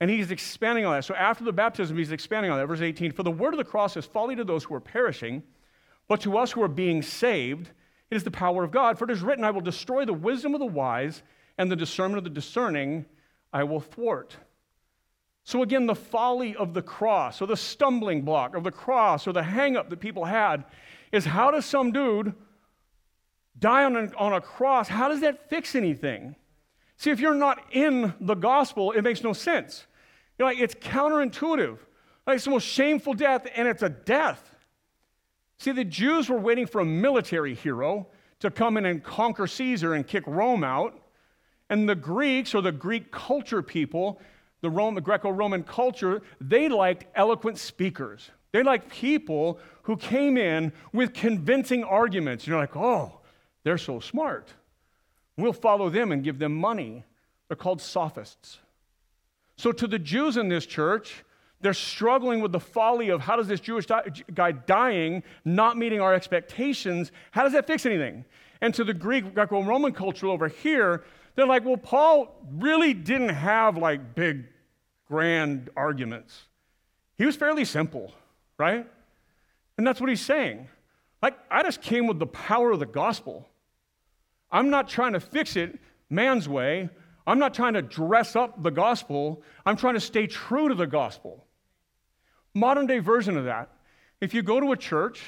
And 0.00 0.10
he's 0.10 0.30
expanding 0.30 0.84
on 0.84 0.94
that. 0.94 1.04
So 1.04 1.14
after 1.14 1.42
the 1.42 1.52
baptism, 1.52 1.96
he's 1.96 2.12
expanding 2.12 2.50
on 2.50 2.58
that. 2.58 2.66
Verse 2.66 2.80
18 2.80 3.12
For 3.12 3.22
the 3.22 3.30
word 3.30 3.54
of 3.54 3.58
the 3.58 3.64
cross 3.64 3.96
is 3.96 4.04
folly 4.04 4.36
to 4.36 4.44
those 4.44 4.64
who 4.64 4.74
are 4.74 4.80
perishing 4.80 5.42
but 6.08 6.20
to 6.22 6.38
us 6.38 6.52
who 6.52 6.62
are 6.62 6.68
being 6.68 7.02
saved, 7.02 7.70
it 8.10 8.14
is 8.14 8.24
the 8.24 8.30
power 8.30 8.62
of 8.62 8.70
God. 8.70 8.98
For 8.98 9.04
it 9.04 9.10
is 9.10 9.22
written, 9.22 9.44
I 9.44 9.50
will 9.50 9.60
destroy 9.60 10.04
the 10.04 10.12
wisdom 10.12 10.54
of 10.54 10.60
the 10.60 10.66
wise, 10.66 11.22
and 11.58 11.70
the 11.70 11.76
discernment 11.76 12.18
of 12.18 12.24
the 12.24 12.30
discerning 12.30 13.06
I 13.52 13.64
will 13.64 13.80
thwart. 13.80 14.36
So, 15.44 15.62
again, 15.62 15.86
the 15.86 15.94
folly 15.94 16.56
of 16.56 16.74
the 16.74 16.82
cross, 16.82 17.40
or 17.40 17.46
the 17.46 17.56
stumbling 17.56 18.22
block 18.22 18.56
of 18.56 18.64
the 18.64 18.72
cross, 18.72 19.28
or 19.28 19.32
the 19.32 19.42
hangup 19.42 19.90
that 19.90 20.00
people 20.00 20.24
had, 20.24 20.64
is 21.12 21.24
how 21.24 21.52
does 21.52 21.64
some 21.64 21.92
dude 21.92 22.34
die 23.58 23.84
on 23.84 23.96
a, 23.96 24.10
on 24.16 24.32
a 24.32 24.40
cross? 24.40 24.88
How 24.88 25.08
does 25.08 25.20
that 25.20 25.48
fix 25.48 25.74
anything? 25.76 26.34
See, 26.96 27.10
if 27.10 27.20
you're 27.20 27.34
not 27.34 27.62
in 27.70 28.12
the 28.20 28.34
gospel, 28.34 28.90
it 28.92 29.02
makes 29.02 29.22
no 29.22 29.32
sense. 29.32 29.86
You're 30.36 30.48
like, 30.48 30.58
it's 30.58 30.74
counterintuitive. 30.74 31.78
Like, 32.26 32.36
it's 32.36 32.44
the 32.44 32.50
most 32.50 32.66
shameful 32.66 33.14
death, 33.14 33.46
and 33.54 33.68
it's 33.68 33.82
a 33.82 33.88
death. 33.88 34.56
See, 35.58 35.72
the 35.72 35.84
Jews 35.84 36.28
were 36.28 36.38
waiting 36.38 36.66
for 36.66 36.80
a 36.80 36.84
military 36.84 37.54
hero 37.54 38.08
to 38.40 38.50
come 38.50 38.76
in 38.76 38.84
and 38.84 39.02
conquer 39.02 39.46
Caesar 39.46 39.94
and 39.94 40.06
kick 40.06 40.24
Rome 40.26 40.64
out. 40.64 41.00
And 41.68 41.88
the 41.88 41.94
Greeks, 41.94 42.54
or 42.54 42.62
the 42.62 42.72
Greek 42.72 43.10
culture 43.10 43.62
people, 43.62 44.20
the, 44.60 44.70
Rome, 44.70 44.94
the 44.94 45.00
Greco 45.00 45.30
Roman 45.30 45.62
culture, 45.62 46.22
they 46.40 46.68
liked 46.68 47.04
eloquent 47.14 47.58
speakers. 47.58 48.30
They 48.52 48.62
liked 48.62 48.88
people 48.88 49.58
who 49.82 49.96
came 49.96 50.36
in 50.36 50.72
with 50.92 51.12
convincing 51.12 51.84
arguments. 51.84 52.46
You're 52.46 52.58
like, 52.58 52.76
oh, 52.76 53.20
they're 53.64 53.78
so 53.78 54.00
smart. 54.00 54.48
We'll 55.36 55.52
follow 55.52 55.90
them 55.90 56.12
and 56.12 56.24
give 56.24 56.38
them 56.38 56.54
money. 56.54 57.04
They're 57.48 57.56
called 57.56 57.80
sophists. 57.80 58.58
So, 59.56 59.72
to 59.72 59.86
the 59.86 59.98
Jews 59.98 60.36
in 60.36 60.48
this 60.48 60.66
church, 60.66 61.24
they're 61.60 61.74
struggling 61.74 62.40
with 62.40 62.52
the 62.52 62.60
folly 62.60 63.08
of 63.08 63.20
how 63.22 63.36
does 63.36 63.48
this 63.48 63.60
Jewish 63.60 63.86
guy 64.34 64.52
dying, 64.52 65.22
not 65.44 65.76
meeting 65.76 66.00
our 66.00 66.14
expectations, 66.14 67.12
how 67.30 67.42
does 67.42 67.52
that 67.52 67.66
fix 67.66 67.86
anything? 67.86 68.24
And 68.60 68.74
to 68.74 68.84
the 68.84 68.94
Greek, 68.94 69.34
Greco 69.34 69.62
Roman 69.62 69.92
culture 69.92 70.28
over 70.28 70.48
here, 70.48 71.04
they're 71.36 71.46
like, 71.46 71.64
well, 71.64 71.76
Paul 71.76 72.34
really 72.58 72.94
didn't 72.94 73.28
have 73.28 73.76
like 73.76 74.14
big, 74.14 74.46
grand 75.06 75.70
arguments. 75.76 76.44
He 77.16 77.24
was 77.24 77.36
fairly 77.36 77.64
simple, 77.64 78.12
right? 78.58 78.86
And 79.78 79.86
that's 79.86 80.00
what 80.00 80.10
he's 80.10 80.24
saying. 80.24 80.68
Like, 81.22 81.38
I 81.50 81.62
just 81.62 81.80
came 81.80 82.06
with 82.06 82.18
the 82.18 82.26
power 82.26 82.72
of 82.72 82.80
the 82.80 82.86
gospel. 82.86 83.48
I'm 84.50 84.70
not 84.70 84.88
trying 84.88 85.12
to 85.12 85.20
fix 85.20 85.56
it 85.56 85.78
man's 86.08 86.48
way. 86.48 86.88
I'm 87.26 87.38
not 87.38 87.54
trying 87.54 87.74
to 87.74 87.82
dress 87.82 88.36
up 88.36 88.62
the 88.62 88.70
gospel. 88.70 89.42
I'm 89.64 89.76
trying 89.76 89.94
to 89.94 90.00
stay 90.00 90.26
true 90.26 90.68
to 90.68 90.74
the 90.74 90.86
gospel. 90.86 91.44
Modern 92.54 92.86
day 92.86 93.00
version 93.00 93.36
of 93.36 93.44
that. 93.44 93.70
If 94.20 94.32
you 94.32 94.42
go 94.42 94.60
to 94.60 94.72
a 94.72 94.76
church 94.76 95.22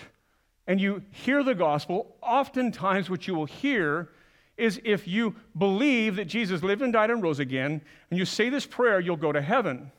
and 0.66 0.80
you 0.80 1.02
hear 1.10 1.42
the 1.42 1.54
gospel, 1.54 2.16
oftentimes 2.22 3.10
what 3.10 3.26
you 3.26 3.34
will 3.34 3.46
hear 3.46 4.10
is 4.58 4.80
if 4.84 5.06
you 5.06 5.36
believe 5.56 6.16
that 6.16 6.26
Jesus 6.26 6.62
lived 6.62 6.82
and 6.82 6.92
died 6.92 7.10
and 7.10 7.22
rose 7.22 7.38
again, 7.38 7.80
and 8.10 8.18
you 8.18 8.24
say 8.24 8.48
this 8.48 8.66
prayer, 8.66 9.00
you'll 9.00 9.16
go 9.16 9.32
to 9.32 9.40
heaven. 9.40 9.90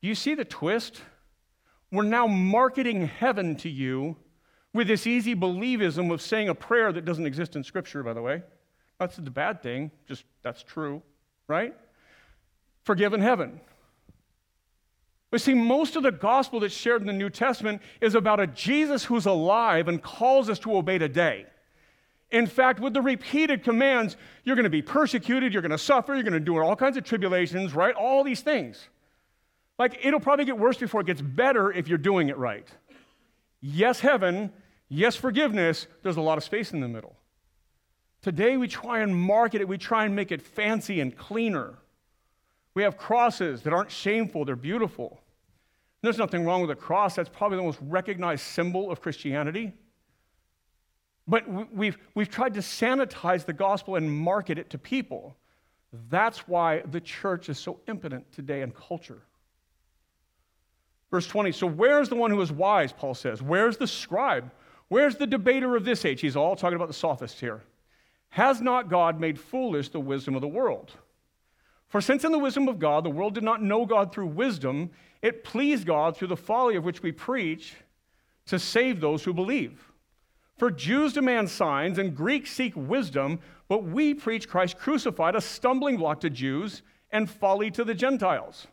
Do 0.00 0.08
you 0.08 0.14
see 0.14 0.34
the 0.34 0.44
twist? 0.44 1.02
We're 1.92 2.04
now 2.04 2.26
marketing 2.26 3.06
heaven 3.06 3.56
to 3.56 3.68
you 3.68 4.16
with 4.72 4.86
this 4.86 5.06
easy 5.06 5.34
believism 5.34 6.12
of 6.12 6.22
saying 6.22 6.48
a 6.48 6.54
prayer 6.54 6.92
that 6.92 7.04
doesn't 7.04 7.26
exist 7.26 7.56
in 7.56 7.64
Scripture, 7.64 8.02
by 8.02 8.12
the 8.12 8.22
way. 8.22 8.42
That's 8.98 9.16
the 9.16 9.30
bad 9.30 9.62
thing, 9.62 9.90
just 10.06 10.24
that's 10.42 10.62
true, 10.62 11.02
right? 11.48 11.74
Forgiven 12.84 13.20
heaven. 13.20 13.60
But 15.30 15.40
see, 15.40 15.54
most 15.54 15.96
of 15.96 16.02
the 16.02 16.12
gospel 16.12 16.60
that's 16.60 16.74
shared 16.74 17.00
in 17.00 17.06
the 17.06 17.12
New 17.12 17.30
Testament 17.30 17.82
is 18.00 18.14
about 18.14 18.40
a 18.40 18.46
Jesus 18.46 19.04
who's 19.04 19.26
alive 19.26 19.88
and 19.88 20.02
calls 20.02 20.48
us 20.48 20.58
to 20.60 20.76
obey 20.76 20.98
today. 20.98 21.46
In 22.30 22.46
fact, 22.46 22.78
with 22.78 22.94
the 22.94 23.02
repeated 23.02 23.64
commands, 23.64 24.16
you're 24.44 24.54
going 24.54 24.64
to 24.64 24.70
be 24.70 24.82
persecuted, 24.82 25.52
you're 25.52 25.62
going 25.62 25.70
to 25.70 25.78
suffer, 25.78 26.14
you're 26.14 26.22
going 26.22 26.32
to 26.32 26.40
do 26.40 26.56
all 26.58 26.76
kinds 26.76 26.96
of 26.96 27.04
tribulations, 27.04 27.74
right? 27.74 27.94
All 27.94 28.22
these 28.22 28.40
things. 28.40 28.88
Like, 29.78 29.98
it'll 30.04 30.20
probably 30.20 30.44
get 30.44 30.58
worse 30.58 30.76
before 30.76 31.00
it 31.00 31.06
gets 31.06 31.22
better 31.22 31.72
if 31.72 31.88
you're 31.88 31.98
doing 31.98 32.28
it 32.28 32.36
right. 32.36 32.68
Yes, 33.60 34.00
heaven, 34.00 34.52
yes, 34.88 35.16
forgiveness, 35.16 35.86
there's 36.02 36.18
a 36.18 36.20
lot 36.20 36.38
of 36.38 36.44
space 36.44 36.72
in 36.72 36.80
the 36.80 36.88
middle. 36.88 37.16
Today, 38.22 38.56
we 38.56 38.68
try 38.68 39.00
and 39.00 39.16
market 39.16 39.60
it, 39.60 39.66
we 39.68 39.78
try 39.78 40.04
and 40.04 40.14
make 40.14 40.30
it 40.30 40.42
fancy 40.42 41.00
and 41.00 41.16
cleaner. 41.16 41.78
We 42.74 42.82
have 42.82 42.96
crosses 42.96 43.62
that 43.62 43.72
aren't 43.72 43.90
shameful, 43.90 44.44
they're 44.44 44.54
beautiful. 44.54 45.08
And 45.10 46.08
There's 46.08 46.18
nothing 46.18 46.44
wrong 46.44 46.60
with 46.60 46.70
a 46.70 46.76
cross, 46.76 47.16
that's 47.16 47.28
probably 47.28 47.56
the 47.56 47.64
most 47.64 47.78
recognized 47.82 48.42
symbol 48.42 48.90
of 48.90 49.00
Christianity. 49.00 49.72
But 51.26 51.72
we've, 51.72 51.96
we've 52.14 52.28
tried 52.28 52.54
to 52.54 52.60
sanitize 52.60 53.44
the 53.44 53.52
gospel 53.52 53.96
and 53.96 54.10
market 54.10 54.58
it 54.58 54.70
to 54.70 54.78
people. 54.78 55.36
That's 56.08 56.48
why 56.48 56.82
the 56.90 57.00
church 57.00 57.48
is 57.48 57.58
so 57.58 57.80
impotent 57.86 58.32
today 58.32 58.62
in 58.62 58.72
culture. 58.72 59.22
Verse 61.10 61.26
20 61.26 61.52
So, 61.52 61.66
where's 61.66 62.08
the 62.08 62.16
one 62.16 62.30
who 62.30 62.40
is 62.40 62.52
wise, 62.52 62.92
Paul 62.92 63.14
says? 63.14 63.42
Where's 63.42 63.76
the 63.76 63.86
scribe? 63.86 64.50
Where's 64.88 65.16
the 65.16 65.26
debater 65.26 65.76
of 65.76 65.84
this 65.84 66.04
age? 66.04 66.20
He's 66.20 66.36
all 66.36 66.56
talking 66.56 66.76
about 66.76 66.88
the 66.88 66.94
sophists 66.94 67.38
here. 67.38 67.62
Has 68.30 68.60
not 68.60 68.88
God 68.88 69.20
made 69.20 69.38
foolish 69.38 69.88
the 69.88 70.00
wisdom 70.00 70.34
of 70.34 70.40
the 70.40 70.48
world? 70.48 70.92
For 71.88 72.00
since 72.00 72.24
in 72.24 72.30
the 72.30 72.38
wisdom 72.38 72.68
of 72.68 72.78
God 72.78 73.04
the 73.04 73.10
world 73.10 73.34
did 73.34 73.42
not 73.42 73.62
know 73.62 73.84
God 73.84 74.12
through 74.12 74.28
wisdom, 74.28 74.90
it 75.22 75.42
pleased 75.42 75.86
God 75.86 76.16
through 76.16 76.28
the 76.28 76.36
folly 76.36 76.76
of 76.76 76.84
which 76.84 77.02
we 77.02 77.12
preach 77.12 77.74
to 78.46 78.58
save 78.58 79.00
those 79.00 79.24
who 79.24 79.34
believe. 79.34 79.89
For 80.60 80.70
Jews 80.70 81.14
demand 81.14 81.48
signs 81.48 81.96
and 81.96 82.14
Greeks 82.14 82.50
seek 82.50 82.74
wisdom, 82.76 83.40
but 83.66 83.82
we 83.82 84.12
preach 84.12 84.46
Christ 84.46 84.76
crucified, 84.76 85.34
a 85.34 85.40
stumbling 85.40 85.96
block 85.96 86.20
to 86.20 86.28
Jews 86.28 86.82
and 87.10 87.30
folly 87.30 87.70
to 87.70 87.82
the 87.82 87.94
Gentiles. 87.94 88.66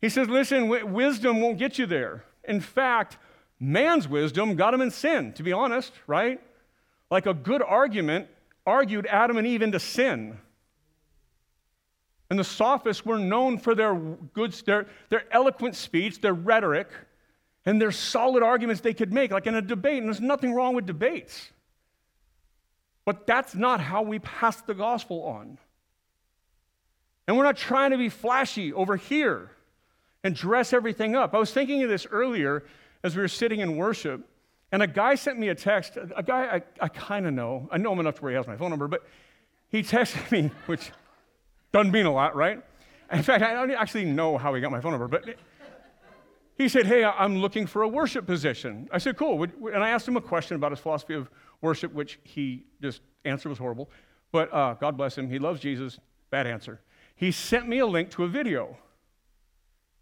He 0.00 0.08
says, 0.08 0.26
listen, 0.26 0.68
wisdom 0.68 1.42
won't 1.42 1.58
get 1.58 1.78
you 1.78 1.84
there. 1.84 2.24
In 2.44 2.62
fact, 2.62 3.18
man's 3.60 4.08
wisdom 4.08 4.56
got 4.56 4.72
him 4.72 4.80
in 4.80 4.90
sin, 4.90 5.34
to 5.34 5.42
be 5.42 5.52
honest, 5.52 5.92
right? 6.06 6.40
Like 7.10 7.26
a 7.26 7.34
good 7.34 7.60
argument 7.60 8.28
argued 8.64 9.04
Adam 9.04 9.36
and 9.36 9.46
Eve 9.46 9.60
into 9.60 9.78
sin. 9.78 10.38
And 12.30 12.38
the 12.38 12.44
sophists 12.44 13.04
were 13.04 13.18
known 13.18 13.58
for 13.58 13.74
their 13.74 13.94
good, 13.94 14.52
their, 14.64 14.86
their 15.10 15.24
eloquent 15.30 15.76
speech, 15.76 16.22
their 16.22 16.32
rhetoric, 16.32 16.88
and 17.66 17.80
there's 17.80 17.96
solid 17.96 18.42
arguments 18.42 18.80
they 18.80 18.94
could 18.94 19.12
make, 19.12 19.30
like 19.30 19.46
in 19.46 19.54
a 19.54 19.62
debate. 19.62 19.98
And 19.98 20.06
there's 20.06 20.20
nothing 20.20 20.54
wrong 20.54 20.74
with 20.74 20.86
debates. 20.86 21.50
But 23.04 23.26
that's 23.26 23.54
not 23.54 23.80
how 23.80 24.02
we 24.02 24.18
pass 24.18 24.60
the 24.62 24.74
gospel 24.74 25.24
on. 25.24 25.58
And 27.26 27.36
we're 27.36 27.44
not 27.44 27.56
trying 27.56 27.90
to 27.90 27.98
be 27.98 28.08
flashy 28.08 28.72
over 28.72 28.96
here 28.96 29.50
and 30.24 30.34
dress 30.34 30.72
everything 30.72 31.14
up. 31.14 31.34
I 31.34 31.38
was 31.38 31.52
thinking 31.52 31.82
of 31.82 31.88
this 31.88 32.06
earlier 32.10 32.64
as 33.02 33.14
we 33.14 33.22
were 33.22 33.28
sitting 33.28 33.60
in 33.60 33.76
worship, 33.76 34.26
and 34.72 34.82
a 34.82 34.86
guy 34.86 35.14
sent 35.14 35.38
me 35.38 35.48
a 35.48 35.54
text. 35.54 35.96
A 36.16 36.22
guy 36.22 36.56
I, 36.56 36.62
I 36.84 36.88
kind 36.88 37.26
of 37.26 37.32
know. 37.32 37.68
I 37.70 37.78
know 37.78 37.92
him 37.92 38.00
enough 38.00 38.16
to 38.16 38.22
where 38.22 38.32
he 38.32 38.36
has 38.36 38.46
my 38.46 38.56
phone 38.56 38.70
number, 38.70 38.88
but 38.88 39.04
he 39.68 39.82
texted 39.82 40.30
me, 40.30 40.50
which 40.66 40.90
doesn't 41.72 41.92
mean 41.92 42.06
a 42.06 42.12
lot, 42.12 42.36
right? 42.36 42.62
In 43.12 43.22
fact, 43.22 43.42
I 43.42 43.54
don't 43.54 43.70
actually 43.72 44.04
know 44.04 44.38
how 44.38 44.54
he 44.54 44.60
got 44.60 44.70
my 44.70 44.80
phone 44.80 44.92
number, 44.92 45.08
but 45.08 45.36
he 46.60 46.68
said, 46.68 46.86
Hey, 46.86 47.04
I'm 47.04 47.38
looking 47.38 47.66
for 47.66 47.82
a 47.82 47.88
worship 47.88 48.26
position. 48.26 48.88
I 48.92 48.98
said, 48.98 49.16
Cool. 49.16 49.42
And 49.42 49.82
I 49.82 49.90
asked 49.90 50.06
him 50.06 50.16
a 50.16 50.20
question 50.20 50.56
about 50.56 50.72
his 50.72 50.80
philosophy 50.80 51.14
of 51.14 51.30
worship, 51.60 51.92
which 51.92 52.18
he 52.22 52.64
just 52.82 53.00
answer 53.24 53.48
was 53.48 53.58
horrible. 53.58 53.90
But 54.32 54.52
uh, 54.52 54.74
God 54.74 54.96
bless 54.96 55.16
him. 55.16 55.28
He 55.28 55.38
loves 55.38 55.60
Jesus. 55.60 55.98
Bad 56.30 56.46
answer. 56.46 56.80
He 57.16 57.32
sent 57.32 57.68
me 57.68 57.78
a 57.80 57.86
link 57.86 58.10
to 58.10 58.24
a 58.24 58.28
video. 58.28 58.76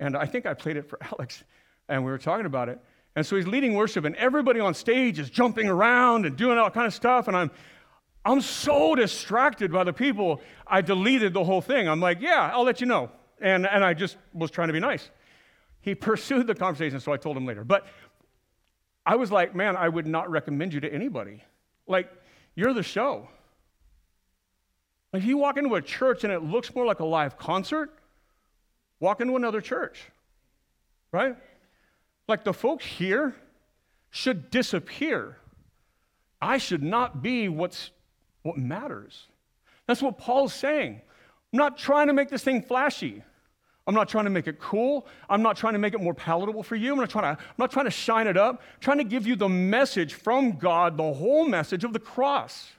And 0.01 0.17
I 0.17 0.27
think 0.27 0.47
I 0.47 0.55
played 0.55 0.77
it 0.77 0.89
for 0.89 0.99
Alex, 1.13 1.45
and 1.89 2.05
we 2.05 2.11
were 2.11 2.19
talking 2.19 2.47
about 2.47 2.69
it. 2.69 2.79
And 3.17 3.27
so 3.27 3.37
he's 3.37 3.47
leading 3.47 3.75
worship, 3.75 4.05
and 4.05 4.15
everybody 4.17 4.61
on 4.61 4.75
stage 4.75 5.19
is 5.19 5.29
jumping 5.29 5.69
around 5.69 6.27
and 6.27 6.37
doing 6.37 6.59
all 6.59 6.71
kind 6.71 6.87
of 6.87 6.95
stuff. 6.95 7.27
And 7.27 7.37
I'm, 7.37 7.51
I'm 8.25 8.41
so 8.41 8.95
distracted 8.95 9.73
by 9.73 9.85
the 9.85 9.93
people, 9.93 10.41
I 10.67 10.83
deleted 10.83 11.33
the 11.33 11.43
whole 11.43 11.61
thing. 11.61 11.89
I'm 11.89 12.01
like, 12.01 12.21
yeah, 12.21 12.51
I'll 12.53 12.65
let 12.65 12.81
you 12.81 12.87
know. 12.87 13.11
And, 13.41 13.67
and 13.67 13.85
I 13.85 13.95
just 13.95 14.17
was 14.33 14.51
trying 14.51 14.69
to 14.69 14.73
be 14.73 14.81
nice. 14.81 15.11
He 15.81 15.95
pursued 15.95 16.47
the 16.47 16.55
conversation, 16.55 17.01
so 17.01 17.13
I 17.13 17.17
told 17.17 17.37
him 17.37 17.47
later. 17.47 17.65
But 17.65 17.87
I 19.07 19.17
was 19.17 19.33
like, 19.33 19.55
man, 19.55 19.77
I 19.77 19.89
would 19.89 20.07
not 20.07 20.31
recommend 20.31 20.75
you 20.75 20.81
to 20.81 20.93
anybody. 20.93 21.43
Like, 21.87 22.11
you're 22.55 22.75
the 22.75 22.83
show. 22.83 23.29
If 25.13 25.25
you 25.25 25.39
walk 25.39 25.57
into 25.57 25.75
a 25.75 25.83
church 25.83 26.25
and 26.25 26.33
it 26.33 26.43
looks 26.43 26.75
more 26.75 26.85
like 26.85 27.01
a 27.01 27.05
live 27.05 27.39
concert, 27.39 27.99
walk 29.01 29.21
into 29.21 29.37
another 29.37 29.61
church, 29.61 30.01
right? 31.13 31.37
Like 32.27 32.45
the 32.45 32.53
folks 32.53 32.85
here 32.85 33.35
should 34.11 34.51
disappear. 34.51 35.39
I 36.41 36.59
should 36.59 36.83
not 36.83 37.23
be 37.23 37.49
what's 37.49 37.91
what 38.43 38.59
matters. 38.59 39.27
That's 39.87 40.03
what 40.03 40.19
Paul's 40.19 40.53
saying. 40.53 41.01
I'm 41.53 41.57
not 41.57 41.79
trying 41.79 42.09
to 42.09 42.13
make 42.13 42.29
this 42.29 42.45
thing 42.45 42.63
flashy. 42.63 43.23
I'm 43.89 43.95
not 43.95 44.07
trying 44.07 44.25
to 44.25 44.31
make 44.31 44.47
it 44.47 44.61
cool. 44.61 45.07
I'm 45.31 45.41
not 45.43 45.57
trying 45.57 45.73
to 45.73 45.79
make 45.79 45.95
it 45.95 46.01
more 46.03 46.13
palatable 46.13 46.63
for 46.63 46.77
you. 46.77 46.93
I'm 46.93 46.99
not 46.99 47.09
trying 47.09 47.35
to, 47.35 47.43
I'm 47.43 47.55
not 47.57 47.71
trying 47.71 47.87
to 47.87 47.91
shine 47.91 48.27
it 48.27 48.37
up. 48.37 48.57
I'm 48.57 48.81
trying 48.81 48.99
to 48.99 49.05
give 49.05 49.27
you 49.27 49.35
the 49.35 49.49
message 49.49 50.13
from 50.13 50.59
God, 50.59 50.99
the 50.99 51.11
whole 51.15 51.49
message 51.49 51.85
of 51.85 51.95
the 51.95 51.99
cross. 51.99 52.71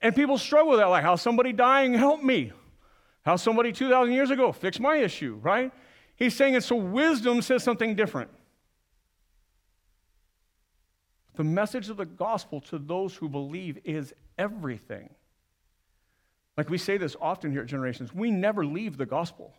And 0.00 0.14
people 0.14 0.36
struggle 0.36 0.72
with 0.72 0.80
that, 0.80 0.88
like, 0.88 1.02
how 1.02 1.16
somebody 1.16 1.54
dying 1.54 1.94
help 1.94 2.22
me? 2.22 2.52
How 3.24 3.36
somebody 3.36 3.72
2,000 3.72 4.12
years 4.12 4.30
ago 4.30 4.52
fixed 4.52 4.80
my 4.80 4.96
issue, 4.96 5.38
right? 5.40 5.72
He's 6.14 6.36
saying 6.36 6.54
it 6.54 6.62
so 6.62 6.76
wisdom 6.76 7.40
says 7.40 7.62
something 7.62 7.94
different. 7.94 8.30
The 11.36 11.44
message 11.44 11.88
of 11.88 11.96
the 11.96 12.04
gospel 12.04 12.60
to 12.62 12.78
those 12.78 13.16
who 13.16 13.30
believe 13.30 13.78
is 13.82 14.12
everything. 14.36 15.08
Like 16.58 16.68
we 16.68 16.76
say 16.76 16.98
this 16.98 17.16
often 17.18 17.50
here 17.50 17.62
at 17.62 17.66
Generations, 17.66 18.12
we 18.12 18.30
never 18.30 18.66
leave 18.66 18.98
the 18.98 19.06
gospel. 19.06 19.54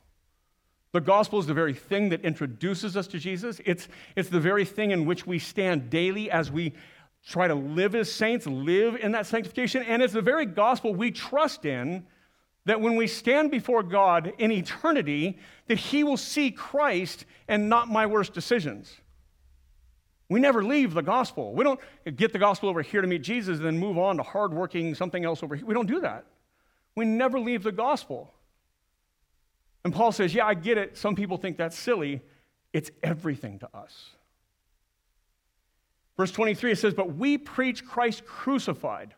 The 0.94 1.02
gospel 1.02 1.40
is 1.40 1.48
the 1.48 1.56
very 1.56 1.74
thing 1.74 2.10
that 2.10 2.22
introduces 2.22 2.96
us 2.96 3.08
to 3.08 3.20
Jesus. 3.20 3.60
It's, 3.66 3.88
it's 4.16 4.30
the 4.30 4.40
very 4.40 4.64
thing 4.64 4.92
in 4.92 5.06
which 5.06 5.26
we 5.26 5.40
stand 5.40 5.90
daily 5.90 6.30
as 6.30 6.52
we 6.52 6.74
try 7.26 7.48
to 7.48 7.56
live 7.56 7.96
as 7.96 8.12
saints, 8.12 8.46
live 8.46 8.96
in 8.98 9.12
that 9.14 9.26
sanctification. 9.26 9.82
And 9.84 10.04
it's 10.04 10.14
the 10.14 10.22
very 10.22 10.46
gospel 10.46 10.94
we 10.94 11.10
trust 11.10 11.66
in 11.66 12.06
that 12.66 12.80
when 12.80 12.96
we 12.96 13.08
stand 13.08 13.50
before 13.50 13.82
God 13.82 14.34
in 14.38 14.52
eternity, 14.52 15.40
that 15.68 15.80
He 15.80 16.04
will 16.04 16.16
see 16.16 16.52
Christ 16.52 17.26
and 17.48 17.70
not 17.70 17.90
my 17.90 18.06
worst 18.06 18.34
decisions. 18.34 18.96
We 20.30 20.40
never 20.40 20.64
leave 20.64 20.94
the 20.94 21.02
gospel. 21.02 21.54
We 21.54 21.64
don't 21.64 21.80
get 22.16 22.34
the 22.34 22.40
gospel 22.40 22.70
over 22.70 22.84
here 22.84 23.02
to 23.02 23.08
meet 23.08 23.24
Jesus 23.24 23.58
and 23.58 23.66
then 23.66 23.80
move 23.80 23.98
on 23.98 24.18
to 24.18 24.24
hardworking 24.24 24.94
something 24.94 25.26
else 25.26 25.42
over 25.42 25.56
here. 25.56 25.66
We 25.66 25.74
don't 25.74 25.88
do 25.88 26.02
that. 26.02 26.26
We 26.96 27.06
never 27.06 27.40
leave 27.40 27.64
the 27.64 27.72
gospel. 27.72 28.32
And 29.84 29.94
Paul 29.94 30.12
says, 30.12 30.34
Yeah, 30.34 30.46
I 30.46 30.54
get 30.54 30.78
it. 30.78 30.98
Some 30.98 31.16
people 31.16 31.38
think 31.38 31.58
that's 31.58 31.78
silly. 31.78 32.22
It's 32.72 32.92
everything 33.02 33.60
to 33.60 33.70
us. 33.74 34.12
Verse 36.18 36.32
23, 36.32 36.72
it 36.72 36.78
says, 36.78 36.94
But 36.94 37.16
we 37.16 37.38
preach 37.38 37.86
Christ 37.86 38.26
crucified, 38.26 39.14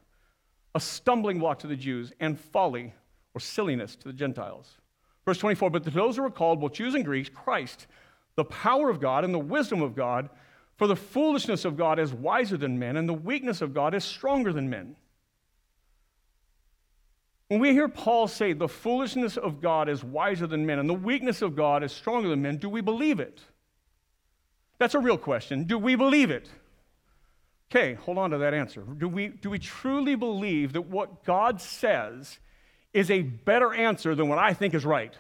a 0.74 0.80
stumbling 0.80 1.40
block 1.40 1.60
to 1.60 1.68
the 1.68 1.76
Jews, 1.76 2.14
and 2.20 2.40
folly 2.40 2.94
or 3.34 3.40
silliness 3.40 3.96
to 3.98 4.08
the 4.08 4.14
Gentiles. 4.14 4.78
Verse 5.26 5.38
24, 5.38 5.70
But 5.70 5.84
to 5.84 5.90
those 5.90 6.18
who 6.18 6.24
are 6.24 6.30
called, 6.30 6.62
both 6.62 6.74
Jews 6.74 6.96
and 6.96 7.06
Greeks, 7.06 7.30
Christ, 7.30 7.88
the 8.36 8.46
power 8.46 8.90
of 8.90 9.00
God 9.00 9.24
and 9.24 9.34
the 9.34 9.40
wisdom 9.40 9.82
of 9.82 9.96
God, 9.96 10.30
for 10.78 10.88
the 10.88 10.96
foolishness 10.96 11.64
of 11.64 11.78
God 11.78 12.00
is 12.00 12.14
wiser 12.14 12.58
than 12.58 12.80
men, 12.80 12.98
and 12.98 13.08
the 13.08 13.14
weakness 13.14 13.62
of 13.62 13.74
God 13.74 13.94
is 13.94 14.04
stronger 14.04 14.52
than 14.52 14.70
men. 14.70 14.96
When 17.48 17.60
we 17.60 17.74
hear 17.74 17.88
Paul 17.88 18.28
say 18.28 18.54
the 18.54 18.68
foolishness 18.68 19.38
of 19.38 19.62
God 19.62 19.88
is 19.88 20.04
wiser 20.04 20.48
than 20.48 20.66
men 20.66 20.80
and 20.80 20.90
the 20.90 20.94
weakness 20.94 21.42
of 21.42 21.56
God 21.56 21.84
is 21.84 21.92
stronger 21.92 22.30
than 22.30 22.42
men, 22.42 22.58
do 22.58 22.70
we 22.70 22.82
believe 22.82 23.20
it? 23.20 23.40
That's 24.80 24.96
a 24.96 25.00
real 25.00 25.18
question. 25.18 25.66
Do 25.66 25.78
we 25.78 25.96
believe 25.96 26.32
it? 26.32 26.50
Okay, 27.72 27.94
hold 27.94 28.18
on 28.18 28.32
to 28.32 28.40
that 28.40 28.54
answer. 28.54 28.82
Do 28.82 29.08
we, 29.08 29.28
do 29.28 29.50
we 29.50 29.60
truly 29.60 30.16
believe 30.16 30.74
that 30.74 30.84
what 30.84 31.24
God 31.24 31.62
says 31.62 32.40
is 32.94 33.12
a 33.12 33.22
better 33.22 33.74
answer 33.74 34.16
than 34.16 34.28
what 34.28 34.38
I 34.38 34.54
think 34.54 34.74
is 34.74 34.86
right? 34.86 35.14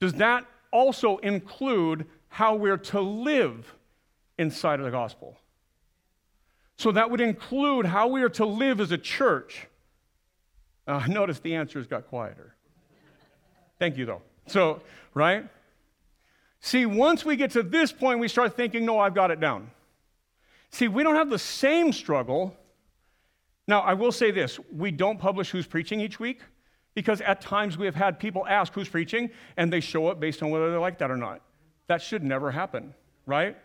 Does 0.00 0.14
that 0.14 0.46
also 0.72 1.18
include 1.18 2.06
how 2.28 2.54
we're 2.54 2.78
to 2.78 3.00
live 3.00 3.74
inside 4.38 4.78
of 4.78 4.86
the 4.86 4.92
gospel? 4.92 5.38
So 6.76 6.92
that 6.92 7.10
would 7.10 7.20
include 7.20 7.84
how 7.84 8.08
we 8.08 8.22
are 8.22 8.30
to 8.30 8.46
live 8.46 8.80
as 8.80 8.92
a 8.92 8.98
church. 8.98 9.66
Uh, 10.90 11.04
notice 11.08 11.38
the 11.38 11.54
answers 11.54 11.86
got 11.86 12.08
quieter. 12.08 12.54
Thank 13.78 13.96
you, 13.96 14.04
though. 14.04 14.22
So, 14.46 14.82
right? 15.14 15.48
See, 16.60 16.84
once 16.84 17.24
we 17.24 17.36
get 17.36 17.52
to 17.52 17.62
this 17.62 17.92
point, 17.92 18.18
we 18.18 18.28
start 18.28 18.56
thinking, 18.56 18.84
no, 18.84 18.98
I've 18.98 19.14
got 19.14 19.30
it 19.30 19.40
down. 19.40 19.70
See, 20.70 20.88
we 20.88 21.02
don't 21.02 21.14
have 21.14 21.30
the 21.30 21.38
same 21.38 21.92
struggle. 21.92 22.54
Now, 23.66 23.80
I 23.80 23.94
will 23.94 24.12
say 24.12 24.30
this 24.30 24.58
we 24.72 24.90
don't 24.90 25.18
publish 25.18 25.50
who's 25.50 25.66
preaching 25.66 26.00
each 26.00 26.18
week 26.18 26.40
because 26.94 27.20
at 27.20 27.40
times 27.40 27.78
we 27.78 27.86
have 27.86 27.94
had 27.94 28.18
people 28.18 28.46
ask 28.46 28.72
who's 28.72 28.88
preaching 28.88 29.30
and 29.56 29.72
they 29.72 29.80
show 29.80 30.08
up 30.08 30.18
based 30.20 30.42
on 30.42 30.50
whether 30.50 30.70
they 30.70 30.76
like 30.76 30.98
that 30.98 31.10
or 31.10 31.16
not. 31.16 31.40
That 31.86 32.02
should 32.02 32.22
never 32.22 32.50
happen, 32.50 32.94
right? 33.26 33.56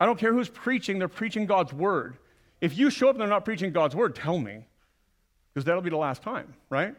I 0.00 0.06
don't 0.06 0.18
care 0.18 0.32
who's 0.32 0.48
preaching, 0.48 0.98
they're 0.98 1.08
preaching 1.08 1.46
God's 1.46 1.72
word. 1.72 2.16
If 2.60 2.76
you 2.76 2.90
show 2.90 3.08
up 3.08 3.14
and 3.14 3.20
they're 3.20 3.28
not 3.28 3.44
preaching 3.44 3.72
God's 3.72 3.94
word, 3.94 4.14
tell 4.14 4.38
me 4.38 4.64
because 5.58 5.64
that'll 5.64 5.82
be 5.82 5.90
the 5.90 5.96
last 5.96 6.22
time, 6.22 6.54
right? 6.70 6.94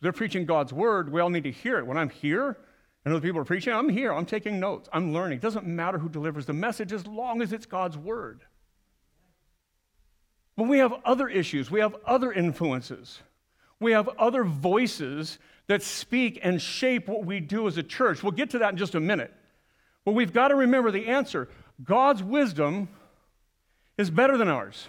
They're 0.00 0.12
preaching 0.12 0.44
God's 0.44 0.72
word. 0.72 1.12
We 1.12 1.20
all 1.20 1.30
need 1.30 1.44
to 1.44 1.52
hear 1.52 1.78
it. 1.78 1.86
When 1.86 1.96
I'm 1.96 2.10
here 2.10 2.58
and 3.04 3.14
other 3.14 3.20
people 3.20 3.40
are 3.40 3.44
preaching, 3.44 3.72
I'm 3.72 3.88
here. 3.88 4.12
I'm 4.12 4.26
taking 4.26 4.58
notes. 4.58 4.88
I'm 4.92 5.12
learning. 5.12 5.38
It 5.38 5.40
doesn't 5.40 5.64
matter 5.64 5.98
who 5.98 6.08
delivers 6.08 6.46
the 6.46 6.52
message 6.52 6.92
as 6.92 7.06
long 7.06 7.42
as 7.42 7.52
it's 7.52 7.64
God's 7.64 7.96
word. 7.96 8.40
But 10.56 10.64
we 10.64 10.78
have 10.78 10.94
other 11.04 11.28
issues, 11.28 11.70
we 11.70 11.78
have 11.78 11.94
other 12.04 12.32
influences, 12.32 13.20
we 13.78 13.92
have 13.92 14.08
other 14.18 14.42
voices 14.42 15.38
that 15.68 15.80
speak 15.80 16.40
and 16.42 16.60
shape 16.60 17.06
what 17.06 17.24
we 17.24 17.38
do 17.38 17.68
as 17.68 17.78
a 17.78 17.84
church. 17.84 18.24
We'll 18.24 18.32
get 18.32 18.50
to 18.50 18.58
that 18.58 18.72
in 18.72 18.78
just 18.78 18.96
a 18.96 19.00
minute. 19.00 19.32
But 20.04 20.12
we've 20.12 20.32
got 20.32 20.48
to 20.48 20.56
remember 20.56 20.90
the 20.90 21.06
answer 21.06 21.48
God's 21.84 22.20
wisdom 22.20 22.88
is 23.96 24.10
better 24.10 24.36
than 24.36 24.48
ours. 24.48 24.88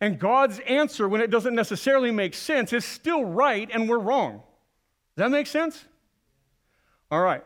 And 0.00 0.18
God's 0.18 0.60
answer, 0.60 1.08
when 1.08 1.20
it 1.20 1.30
doesn't 1.30 1.54
necessarily 1.54 2.10
make 2.10 2.34
sense, 2.34 2.72
is 2.72 2.84
still 2.84 3.24
right 3.24 3.68
and 3.72 3.88
we're 3.88 3.98
wrong. 3.98 4.42
Does 5.16 5.24
that 5.24 5.30
make 5.30 5.48
sense? 5.48 5.84
All 7.10 7.20
right. 7.20 7.44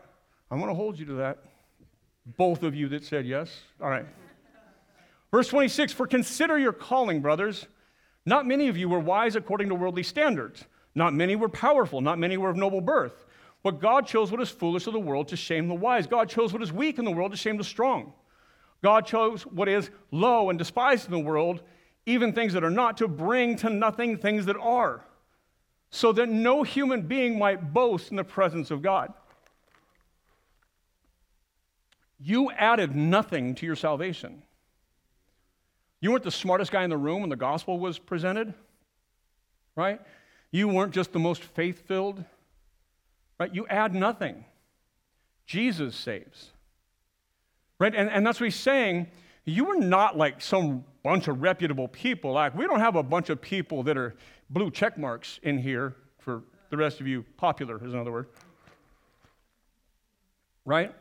I'm 0.51 0.59
going 0.59 0.69
to 0.69 0.75
hold 0.75 0.99
you 0.99 1.05
to 1.07 1.13
that. 1.15 1.39
Both 2.37 2.63
of 2.63 2.75
you 2.75 2.89
that 2.89 3.03
said 3.03 3.25
yes. 3.25 3.61
All 3.81 3.89
right. 3.89 4.05
Verse 5.31 5.47
26 5.47 5.93
For 5.93 6.05
consider 6.05 6.59
your 6.59 6.73
calling, 6.73 7.21
brothers. 7.21 7.65
Not 8.25 8.45
many 8.45 8.69
of 8.69 8.77
you 8.77 8.87
were 8.87 8.99
wise 8.99 9.35
according 9.35 9.69
to 9.69 9.75
worldly 9.75 10.03
standards. 10.03 10.63
Not 10.95 11.13
many 11.13 11.35
were 11.35 11.49
powerful. 11.49 12.01
Not 12.01 12.19
many 12.19 12.37
were 12.37 12.49
of 12.49 12.55
noble 12.55 12.81
birth. 12.81 13.25
But 13.63 13.81
God 13.81 14.05
chose 14.05 14.31
what 14.31 14.41
is 14.41 14.49
foolish 14.49 14.87
of 14.87 14.93
the 14.93 14.99
world 14.99 15.29
to 15.29 15.35
shame 15.35 15.67
the 15.67 15.73
wise. 15.73 16.05
God 16.05 16.29
chose 16.29 16.53
what 16.53 16.61
is 16.61 16.71
weak 16.71 16.99
in 16.99 17.05
the 17.05 17.11
world 17.11 17.31
to 17.31 17.37
shame 17.37 17.57
the 17.57 17.63
strong. 17.63 18.13
God 18.83 19.05
chose 19.05 19.43
what 19.43 19.67
is 19.67 19.89
low 20.11 20.49
and 20.49 20.59
despised 20.59 21.05
in 21.05 21.11
the 21.11 21.19
world 21.19 21.63
even 22.05 22.33
things 22.33 22.53
that 22.53 22.63
are 22.63 22.69
not, 22.69 22.97
to 22.97 23.07
bring 23.07 23.55
to 23.57 23.69
nothing 23.69 24.17
things 24.17 24.45
that 24.45 24.57
are, 24.57 25.05
so 25.89 26.11
that 26.11 26.27
no 26.27 26.63
human 26.63 27.03
being 27.03 27.37
might 27.37 27.73
boast 27.73 28.11
in 28.11 28.17
the 28.17 28.23
presence 28.23 28.71
of 28.71 28.81
God. 28.81 29.13
You 32.19 32.51
added 32.51 32.95
nothing 32.95 33.55
to 33.55 33.65
your 33.65 33.75
salvation. 33.75 34.43
You 35.99 36.11
weren't 36.11 36.23
the 36.23 36.31
smartest 36.31 36.71
guy 36.71 36.83
in 36.83 36.89
the 36.89 36.97
room 36.97 37.21
when 37.21 37.29
the 37.29 37.35
gospel 37.35 37.79
was 37.79 37.99
presented, 37.99 38.53
right? 39.75 40.01
You 40.51 40.67
weren't 40.67 40.93
just 40.93 41.13
the 41.13 41.19
most 41.19 41.43
faith 41.43 41.87
filled, 41.87 42.23
right? 43.39 43.53
You 43.53 43.65
add 43.67 43.93
nothing. 43.93 44.45
Jesus 45.45 45.95
saves, 45.95 46.51
right? 47.79 47.93
And, 47.93 48.09
and 48.09 48.25
that's 48.25 48.39
what 48.39 48.45
he's 48.45 48.55
saying. 48.55 49.07
You 49.45 49.65
were 49.65 49.79
not 49.79 50.17
like 50.17 50.41
some 50.41 50.85
bunch 51.03 51.27
of 51.27 51.41
reputable 51.41 51.87
people. 51.87 52.31
Like, 52.31 52.55
we 52.55 52.65
don't 52.65 52.79
have 52.79 52.95
a 52.95 53.03
bunch 53.03 53.29
of 53.29 53.41
people 53.41 53.83
that 53.83 53.97
are 53.97 54.15
blue 54.49 54.71
check 54.71 54.97
marks 54.97 55.39
in 55.43 55.57
here 55.57 55.95
for 56.19 56.43
the 56.69 56.77
rest 56.77 57.01
of 57.01 57.07
you. 57.07 57.23
Popular 57.37 57.75
is 57.85 57.93
another 57.93 58.11
word. 58.11 58.27
Right? 60.65 60.93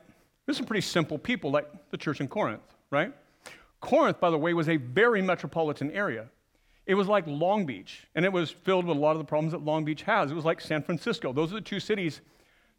There's 0.45 0.57
some 0.57 0.67
pretty 0.67 0.81
simple 0.83 1.19
people 1.19 1.53
like 1.53 1.91
the 1.91 1.97
church 1.97 2.21
in 2.21 2.29
Corinth, 2.29 2.63
right? 2.91 3.13
Corinth, 3.81 4.19
by 4.21 4.31
the 4.31 4.39
way, 4.39 4.55
was 4.55 4.69
a 4.69 4.77
very 4.77 5.23
metropolitan 5.23 5.91
area. 5.93 6.27
It 6.85 6.95
was 6.95 7.07
like 7.07 7.25
Long 7.29 7.65
Beach, 7.65 8.09
and 8.17 8.25
it 8.25 8.33
was 8.33 8.51
filled 8.51 8.87
with 8.87 8.97
a 8.97 9.01
lot 9.01 9.13
of 9.13 9.19
the 9.19 9.25
problems 9.25 9.53
that 9.53 9.65
Long 9.65 9.85
Beach 9.85 10.03
has. 10.03 10.33
It 10.33 10.35
was 10.35 10.45
like 10.45 10.61
San 10.61 10.83
Francisco. 10.83 11.33
Those 11.33 11.53
are 11.53 11.57
the 11.57 11.61
two 11.61 11.79
cities 11.79 12.21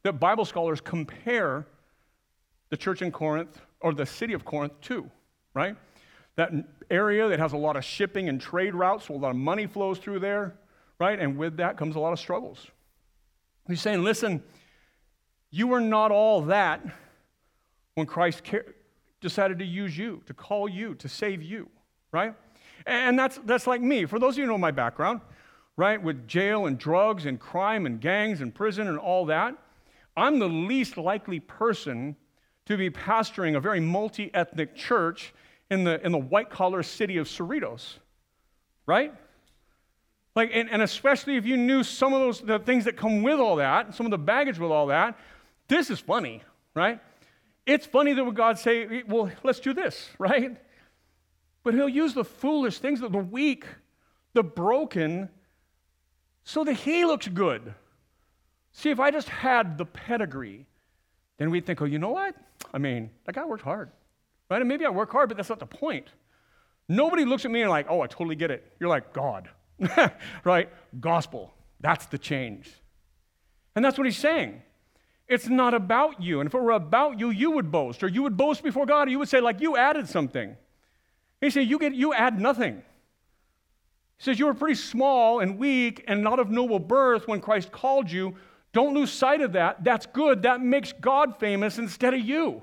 that 0.04 0.14
Bible 0.20 0.44
scholars 0.44 0.82
compare 0.82 1.66
the 2.70 2.76
church 2.76 3.02
in 3.02 3.12
Corinth 3.12 3.62
or 3.80 3.94
the 3.94 4.06
city 4.06 4.34
of 4.34 4.44
Corinth 4.44 4.74
to, 4.82 5.10
right? 5.54 5.78
That 6.36 6.52
area 6.90 7.30
that 7.30 7.40
has 7.40 7.54
a 7.54 7.58
lot 7.58 7.76
of 7.76 7.86
shipping 7.86 8.30
and 8.30 8.42
trade 8.42 8.74
routes, 8.74 9.08
so 9.08 9.16
a 9.16 9.18
lot 9.18 9.30
of 9.30 9.36
money 9.36 9.68
flows 9.68 10.00
through 10.00 10.20
there, 10.20 10.56
right? 11.00 11.20
And 11.20 11.38
with 11.38 11.58
that 11.58 11.78
comes 11.78 11.96
a 11.96 12.00
lot 12.00 12.14
of 12.14 12.20
struggles. 12.20 12.68
He's 13.68 13.82
saying, 13.82 14.04
listen, 14.04 14.44
you 15.52 15.68
were 15.68 15.80
not 15.80 16.12
all 16.12 16.42
that 16.44 16.82
when 17.96 18.08
Christ 18.08 18.42
decided 19.22 19.60
to 19.60 19.66
use 19.66 19.98
you, 19.98 20.22
to 20.26 20.34
call 20.34 20.68
you, 20.68 20.96
to 20.96 21.08
save 21.08 21.44
you, 21.44 21.70
right? 22.12 22.34
And 22.86 23.18
that's, 23.18 23.40
that's 23.46 23.68
like 23.68 23.82
me. 23.82 24.06
For 24.06 24.20
those 24.20 24.34
of 24.34 24.40
you 24.40 24.46
who 24.46 24.52
know 24.52 24.58
my 24.58 24.72
background, 24.72 25.22
right, 25.78 26.02
with 26.02 26.28
jail 26.28 26.66
and 26.66 26.78
drugs 26.78 27.26
and 27.26 27.40
crime 27.40 27.86
and 27.86 28.02
gangs 28.02 28.42
and 28.42 28.54
prison 28.54 28.88
and 28.88 28.98
all 28.98 29.26
that, 29.28 29.56
I'm 30.18 30.40
the 30.40 30.50
least 30.50 30.98
likely 30.98 31.40
person 31.40 32.16
to 32.66 32.78
be 32.78 32.90
pastoring 32.90 33.56
a 33.56 33.60
very 33.60 33.80
multi 33.80 34.34
ethnic 34.34 34.76
church 34.76 35.34
in 35.74 35.84
the, 35.84 36.00
in 36.06 36.12
the 36.12 36.18
white 36.20 36.50
collar 36.50 36.84
city 36.84 37.18
of 37.18 37.28
Cerritos, 37.28 37.96
right? 38.86 39.14
Like, 40.36 40.52
and, 40.54 40.70
and 40.70 40.82
especially 40.82 41.36
if 41.36 41.46
you 41.46 41.58
knew 41.58 41.84
some 41.84 42.14
of 42.14 42.20
those 42.20 42.42
the 42.42 42.60
things 42.60 42.86
that 42.86 42.96
come 42.96 43.24
with 43.24 43.40
all 43.40 43.58
that, 43.58 43.96
some 43.96 44.06
of 44.06 44.12
the 44.12 44.18
baggage 44.18 44.60
with 44.60 44.72
all 44.72 44.88
that, 44.88 45.18
this 45.68 45.90
is 45.90 46.00
funny, 46.00 46.44
right? 46.76 47.00
It's 47.66 47.86
funny 47.86 48.14
that 48.14 48.24
when 48.24 48.36
God 48.36 48.60
say, 48.60 49.04
well, 49.04 49.32
let's 49.44 49.60
do 49.60 49.74
this, 49.74 50.10
right? 50.20 50.56
But 51.64 51.74
he'll 51.74 51.90
use 51.90 52.14
the 52.14 52.26
foolish 52.26 52.80
things, 52.80 53.00
the 53.00 53.10
weak, 53.10 53.66
the 54.34 54.44
broken, 54.44 55.30
so 56.44 56.64
that 56.64 56.74
he 56.74 57.06
looks 57.06 57.28
good. 57.28 57.74
See, 58.74 58.90
if 58.90 59.00
I 59.00 59.12
just 59.12 59.30
had 59.30 59.78
the 59.78 59.86
pedigree, 59.86 60.68
then 61.38 61.52
we'd 61.52 61.66
think, 61.66 61.82
oh, 61.82 61.86
you 61.86 62.00
know 62.00 62.10
what? 62.10 62.36
I 62.74 62.78
mean, 62.78 63.10
that 63.26 63.34
guy 63.34 63.46
worked 63.46 63.64
hard. 63.64 63.92
Right? 64.54 64.62
And 64.62 64.70
maybe 64.70 64.86
I 64.86 64.90
work 64.90 65.12
hard, 65.12 65.30
but 65.30 65.36
that's 65.36 65.50
not 65.50 65.58
the 65.58 65.66
point. 65.66 66.10
Nobody 66.88 67.26
looks 67.26 67.44
at 67.44 67.50
me 67.50 67.62
and 67.62 67.72
like, 67.72 67.88
oh, 67.90 68.02
I 68.02 68.06
totally 68.06 68.36
get 68.36 68.52
it. 68.52 68.72
You're 68.80 68.88
like, 68.88 69.12
God. 69.12 69.50
right? 70.44 70.70
Gospel. 71.00 71.52
That's 71.80 72.06
the 72.06 72.20
change. 72.20 72.72
And 73.76 73.84
that's 73.84 73.98
what 73.98 74.06
he's 74.06 74.16
saying. 74.16 74.62
It's 75.28 75.48
not 75.48 75.74
about 75.74 76.22
you. 76.22 76.40
And 76.40 76.46
if 76.48 76.54
it 76.54 76.62
were 76.62 76.70
about 76.70 77.20
you, 77.20 77.32
you 77.32 77.50
would 77.50 77.72
boast, 77.72 78.04
or 78.04 78.08
you 78.08 78.22
would 78.22 78.38
boast 78.38 78.62
before 78.62 78.86
God, 78.86 79.08
or 79.08 79.12
you 79.12 79.18
would 79.18 79.28
say, 79.28 79.40
like, 79.40 79.60
you 79.60 79.76
added 79.76 80.08
something. 80.08 80.56
He 81.42 81.50
said, 81.50 81.68
you 81.68 81.80
get 81.80 81.96
you 81.96 82.14
add 82.14 82.40
nothing. 82.40 82.84
He 84.20 84.24
says, 84.24 84.38
You 84.38 84.46
were 84.46 84.54
pretty 84.54 84.76
small 84.76 85.40
and 85.40 85.58
weak 85.58 86.04
and 86.08 86.22
not 86.22 86.40
of 86.40 86.52
noble 86.52 86.78
birth 86.78 87.28
when 87.28 87.42
Christ 87.42 87.72
called 87.72 88.12
you. 88.12 88.36
Don't 88.72 88.94
lose 88.94 89.12
sight 89.12 89.42
of 89.42 89.54
that. 89.54 89.84
That's 89.84 90.06
good. 90.06 90.44
That 90.44 90.62
makes 90.62 90.94
God 90.94 91.40
famous 91.40 91.80
instead 91.80 92.14
of 92.14 92.20
you. 92.20 92.62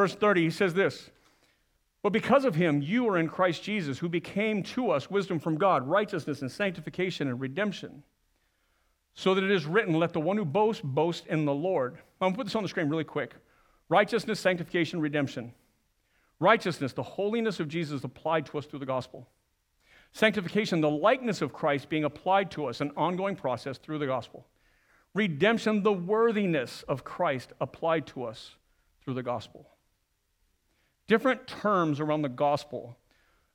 Verse 0.00 0.14
30, 0.14 0.44
he 0.44 0.50
says 0.50 0.72
this 0.72 1.10
But 2.02 2.14
because 2.14 2.46
of 2.46 2.54
him, 2.54 2.80
you 2.80 3.06
are 3.10 3.18
in 3.18 3.28
Christ 3.28 3.62
Jesus, 3.62 3.98
who 3.98 4.08
became 4.08 4.62
to 4.62 4.90
us 4.92 5.10
wisdom 5.10 5.38
from 5.38 5.58
God, 5.58 5.86
righteousness 5.86 6.40
and 6.40 6.50
sanctification 6.50 7.28
and 7.28 7.38
redemption. 7.38 8.02
So 9.12 9.34
that 9.34 9.44
it 9.44 9.50
is 9.50 9.66
written, 9.66 9.92
Let 9.92 10.14
the 10.14 10.20
one 10.20 10.38
who 10.38 10.46
boasts 10.46 10.80
boast 10.82 11.26
in 11.26 11.44
the 11.44 11.52
Lord. 11.52 11.98
I'm 12.18 12.28
going 12.28 12.32
to 12.32 12.36
put 12.38 12.46
this 12.46 12.54
on 12.54 12.62
the 12.62 12.68
screen 12.70 12.88
really 12.88 13.04
quick 13.04 13.34
righteousness, 13.90 14.40
sanctification, 14.40 15.02
redemption. 15.02 15.52
Righteousness, 16.38 16.94
the 16.94 17.02
holiness 17.02 17.60
of 17.60 17.68
Jesus 17.68 18.02
applied 18.02 18.46
to 18.46 18.56
us 18.56 18.64
through 18.64 18.78
the 18.78 18.86
gospel. 18.86 19.28
Sanctification, 20.12 20.80
the 20.80 20.88
likeness 20.88 21.42
of 21.42 21.52
Christ 21.52 21.90
being 21.90 22.04
applied 22.04 22.50
to 22.52 22.64
us, 22.64 22.80
an 22.80 22.90
ongoing 22.96 23.36
process 23.36 23.76
through 23.76 23.98
the 23.98 24.06
gospel. 24.06 24.46
Redemption, 25.12 25.82
the 25.82 25.92
worthiness 25.92 26.84
of 26.88 27.04
Christ 27.04 27.52
applied 27.60 28.06
to 28.06 28.24
us 28.24 28.56
through 29.04 29.12
the 29.12 29.22
gospel. 29.22 29.69
Different 31.10 31.48
terms 31.48 31.98
around 31.98 32.22
the 32.22 32.28
gospel 32.28 32.96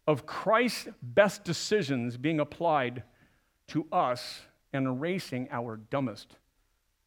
of 0.05 0.25
Christ's 0.25 0.89
best 1.01 1.45
decisions 1.45 2.17
being 2.17 2.41
applied 2.41 3.03
to 3.67 3.87
us 3.93 4.41
and 4.73 4.85
erasing 4.85 5.47
our 5.51 5.77
dumbest 5.77 6.35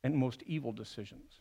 and 0.03 0.17
most 0.17 0.43
evil 0.47 0.73
decisions. 0.73 1.41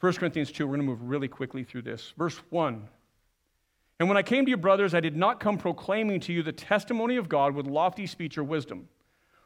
1 0.00 0.14
Corinthians 0.14 0.50
2, 0.50 0.66
we're 0.66 0.76
going 0.76 0.86
to 0.86 0.90
move 0.90 1.02
really 1.02 1.28
quickly 1.28 1.62
through 1.62 1.82
this. 1.82 2.14
Verse 2.16 2.38
1 2.48 2.88
and 4.00 4.08
when 4.08 4.16
I 4.16 4.22
came 4.22 4.44
to 4.44 4.50
you, 4.50 4.56
brothers, 4.56 4.94
I 4.94 5.00
did 5.00 5.16
not 5.16 5.38
come 5.38 5.58
proclaiming 5.58 6.20
to 6.20 6.32
you 6.32 6.42
the 6.42 6.52
testimony 6.52 7.16
of 7.16 7.28
God 7.28 7.54
with 7.54 7.66
lofty 7.66 8.06
speech 8.06 8.38
or 8.38 8.44
wisdom. 8.44 8.88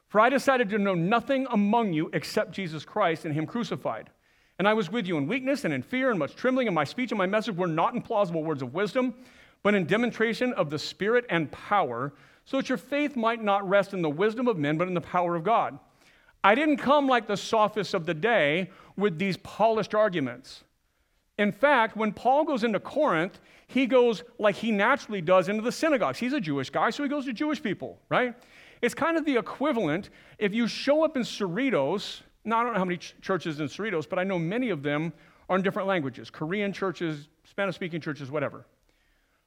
For 0.09 0.21
I 0.21 0.29
decided 0.29 0.69
to 0.71 0.79
know 0.79 0.95
nothing 0.95 1.47
among 1.51 1.95
you 1.95 2.11
except 2.13 2.53
Jesus 2.53 2.85
Christ 2.85 3.25
and 3.25 3.35
Him 3.35 3.47
crucified. 3.47 4.11
And 4.63 4.69
I 4.69 4.75
was 4.75 4.93
with 4.93 5.09
you 5.09 5.19
in 5.19 5.27
weakness 5.27 5.65
and 5.65 5.75
in 5.75 5.83
fear 5.83 6.11
and 6.11 6.19
much 6.21 6.37
trembling, 6.37 6.69
and 6.69 6.75
my 6.77 6.85
speech 6.85 7.11
and 7.11 7.19
my 7.19 7.27
message 7.27 7.57
were 7.57 7.67
not 7.67 7.95
in 7.95 8.01
plausible 8.01 8.45
words 8.45 8.63
of 8.63 8.73
wisdom, 8.73 9.13
but 9.65 9.75
in 9.75 9.87
demonstration 9.87 10.53
of 10.53 10.71
the 10.71 10.79
Spirit 10.79 11.25
and 11.31 11.51
power, 11.51 12.13
so 12.45 12.59
that 12.59 12.69
your 12.69 12.79
faith 12.79 13.17
might 13.17 13.43
not 13.43 13.69
rest 13.69 13.93
in 13.93 14.03
the 14.03 14.09
wisdom 14.09 14.47
of 14.47 14.59
men, 14.59 14.79
but 14.79 14.87
in 14.87 14.95
the 14.95 15.01
power 15.01 15.35
of 15.35 15.43
God. 15.43 15.81
I 16.45 16.55
didn't 16.55 16.77
come 16.77 17.09
like 17.09 17.27
the 17.27 17.37
sophists 17.37 17.93
of 17.93 18.07
the 18.07 18.15
day 18.15 18.71
with 18.97 19.19
these 19.19 19.37
polished 19.39 19.97
arguments. 19.97 20.63
In 21.39 21.51
fact, 21.51 21.97
when 21.97 22.13
Paul 22.13 22.45
goes 22.45 22.63
into 22.63 22.79
Corinth, 22.79 23.41
he 23.67 23.87
goes 23.87 24.23
like 24.39 24.55
he 24.55 24.71
naturally 24.71 25.23
does 25.23 25.49
into 25.49 25.63
the 25.63 25.73
synagogues. 25.73 26.21
He's 26.21 26.35
a 26.35 26.41
Jewish 26.41 26.71
guy, 26.71 26.91
so 26.91 27.03
he 27.03 27.09
goes 27.09 27.25
to 27.25 27.33
Jewish 27.33 27.61
people, 27.61 27.99
right? 28.09 28.37
It's 28.81 28.95
kind 28.95 29.17
of 29.17 29.25
the 29.25 29.39
equivalent 29.39 30.11
if 30.39 30.55
you 30.55 30.69
show 30.69 31.05
up 31.05 31.17
in 31.17 31.25
Cerritos. 31.25 32.21
Now, 32.45 32.61
I 32.61 32.65
don't 32.65 32.73
know 32.73 32.79
how 32.79 32.85
many 32.85 32.99
ch- 32.99 33.15
churches 33.21 33.61
in 33.61 33.67
Cerritos, 33.69 34.09
but 34.09 34.19
I 34.19 34.25
know 34.25 34.39
many 34.39 34.71
of 34.71 34.83
them 34.83 35.13
are 35.49 35.57
in 35.57 35.63
different 35.63 35.89
languages 35.89 36.31
Korean 36.31 36.73
churches, 36.73 37.29
Spanish 37.45 37.75
speaking 37.75 38.01
churches, 38.01 38.31
whatever. 38.31 38.65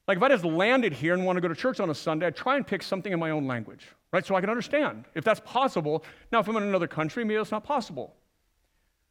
Like 0.08 0.18
if 0.18 0.22
I 0.22 0.28
just 0.28 0.44
landed 0.44 0.92
here 0.92 1.14
and 1.14 1.24
want 1.24 1.36
to 1.36 1.40
go 1.40 1.48
to 1.48 1.54
church 1.54 1.80
on 1.80 1.90
a 1.90 1.94
Sunday, 1.94 2.26
I'd 2.26 2.36
try 2.36 2.56
and 2.56 2.66
pick 2.66 2.82
something 2.82 3.12
in 3.12 3.18
my 3.18 3.30
own 3.30 3.46
language, 3.46 3.86
right? 4.12 4.24
So 4.24 4.36
I 4.36 4.40
can 4.40 4.50
understand 4.50 5.04
if 5.14 5.24
that's 5.24 5.40
possible. 5.40 6.04
Now, 6.30 6.40
if 6.40 6.48
I'm 6.48 6.56
in 6.56 6.62
another 6.62 6.86
country, 6.86 7.24
maybe 7.24 7.40
it's 7.40 7.50
not 7.50 7.64
possible. 7.64 8.14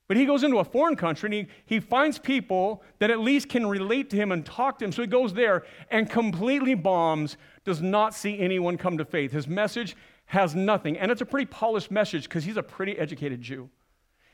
But 0.07 0.17
he 0.17 0.25
goes 0.25 0.43
into 0.43 0.59
a 0.59 0.63
foreign 0.63 0.95
country 0.95 1.27
and 1.27 1.33
he, 1.33 1.75
he 1.75 1.79
finds 1.79 2.19
people 2.19 2.83
that 2.99 3.09
at 3.09 3.19
least 3.19 3.49
can 3.49 3.65
relate 3.65 4.09
to 4.11 4.15
him 4.15 4.31
and 4.31 4.45
talk 4.45 4.79
to 4.79 4.85
him. 4.85 4.91
So 4.91 5.01
he 5.01 5.07
goes 5.07 5.33
there 5.33 5.63
and 5.89 6.09
completely 6.09 6.75
bombs, 6.75 7.37
does 7.65 7.81
not 7.81 8.13
see 8.13 8.39
anyone 8.39 8.77
come 8.77 8.97
to 8.99 9.05
faith. 9.05 9.31
His 9.31 9.47
message 9.47 9.97
has 10.25 10.55
nothing. 10.55 10.97
And 10.97 11.11
it's 11.11 11.21
a 11.21 11.25
pretty 11.25 11.45
polished 11.45 11.91
message 11.91 12.23
because 12.23 12.43
he's 12.43 12.57
a 12.57 12.63
pretty 12.63 12.97
educated 12.97 13.41
Jew. 13.41 13.69